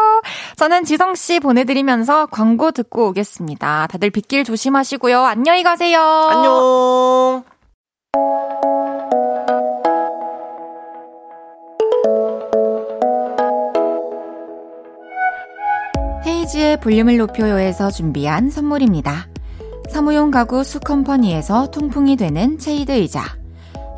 저는 0.55 0.85
지성씨 0.85 1.39
보내드리면서 1.39 2.27
광고 2.27 2.71
듣고 2.71 3.09
오겠습니다. 3.09 3.87
다들 3.87 4.09
빗길 4.09 4.43
조심하시고요. 4.43 5.23
안녕히 5.23 5.63
가세요. 5.63 5.99
안녕. 5.99 7.43
헤이지의 16.25 16.79
볼륨을 16.79 17.17
높여요에서 17.17 17.91
준비한 17.91 18.49
선물입니다. 18.49 19.27
사무용 19.89 20.31
가구 20.31 20.63
수컴퍼니에서 20.63 21.71
통풍이 21.71 22.15
되는 22.15 22.57
체이드 22.57 22.91
의자. 22.91 23.38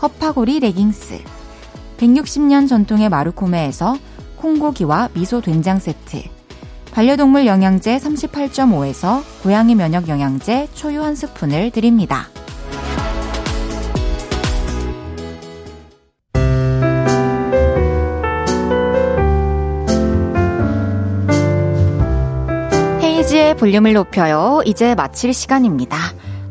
허파고리 0.00 0.60
레깅스 0.60 1.18
160년 1.96 2.68
전통의 2.68 3.08
마루코메에서 3.08 3.96
콩고기와 4.36 5.08
미소 5.14 5.40
된장 5.40 5.78
세트 5.78 6.22
반려동물 6.92 7.46
영양제 7.46 7.96
38.5에서 7.98 9.22
고양이 9.42 9.74
면역 9.74 10.08
영양제 10.08 10.68
초유 10.74 11.02
한 11.02 11.14
스푼을 11.14 11.70
드립니다. 11.70 12.28
헤이지의 23.00 23.56
볼륨을 23.56 23.92
높여요. 23.92 24.62
이제 24.64 24.94
마칠 24.94 25.34
시간입니다. 25.34 25.96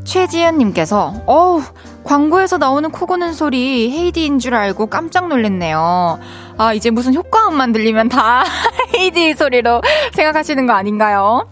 최지연님께서, 0.05 1.23
어우, 1.25 1.61
광고에서 2.07 2.57
나오는 2.57 2.89
코 2.89 3.05
고는 3.05 3.33
소리 3.33 3.91
헤이디인 3.91 4.39
줄 4.39 4.55
알고 4.55 4.85
깜짝 4.87 5.27
놀랐네요. 5.27 6.19
아, 6.57 6.73
이제 6.73 6.89
무슨 6.89 7.13
효과음만 7.13 7.73
들리면 7.73 8.07
다 8.07 8.45
헤이디 8.95 9.33
소리로 9.33 9.81
생각하시는 10.13 10.65
거 10.65 10.71
아닌가요? 10.71 11.49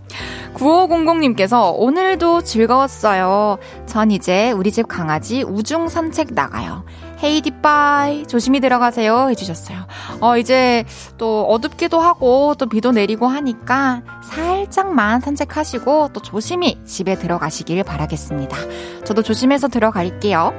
9500님께서 0.53 1.73
오늘도 1.76 2.44
즐거웠어요. 2.44 3.57
전 3.86 4.11
이제 4.11 4.52
우리 4.52 4.72
집 4.72 4.88
강아지 4.88 5.44
우중 5.44 5.90
산책 5.90 6.34
나가요. 6.34 6.86
헤이디 7.23 7.61
빠이 7.61 8.25
조심히 8.27 8.59
들어가세요 8.59 9.29
해주셨어요. 9.29 9.87
어 10.21 10.37
이제 10.37 10.83
또 11.17 11.45
어둡기도 11.45 11.99
하고 11.99 12.55
또 12.55 12.67
비도 12.67 12.91
내리고 12.91 13.27
하니까 13.27 14.01
살짝만 14.23 15.21
산책하시고 15.21 16.09
또 16.13 16.21
조심히 16.21 16.77
집에 16.85 17.15
들어가시길 17.15 17.83
바라겠습니다. 17.83 18.57
저도 19.05 19.21
조심해서 19.21 19.67
들어갈게요. 19.67 20.53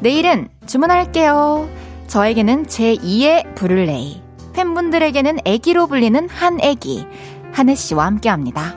내일은 0.00 0.48
주문할게요. 0.66 1.68
저에게는 2.08 2.66
제2의 2.66 3.54
브룰레이 3.54 4.22
팬분들에게는 4.52 5.40
애기로 5.44 5.86
불리는 5.86 6.28
한애기 6.28 7.06
한혜 7.52 7.74
씨와 7.74 8.06
함께합니다. 8.06 8.76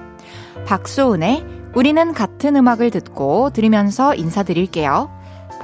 박소은의 0.66 1.46
우리는 1.76 2.14
같은 2.14 2.56
음악을 2.56 2.90
듣고 2.92 3.50
들으면서 3.50 4.16
인사드릴게요. 4.16 5.15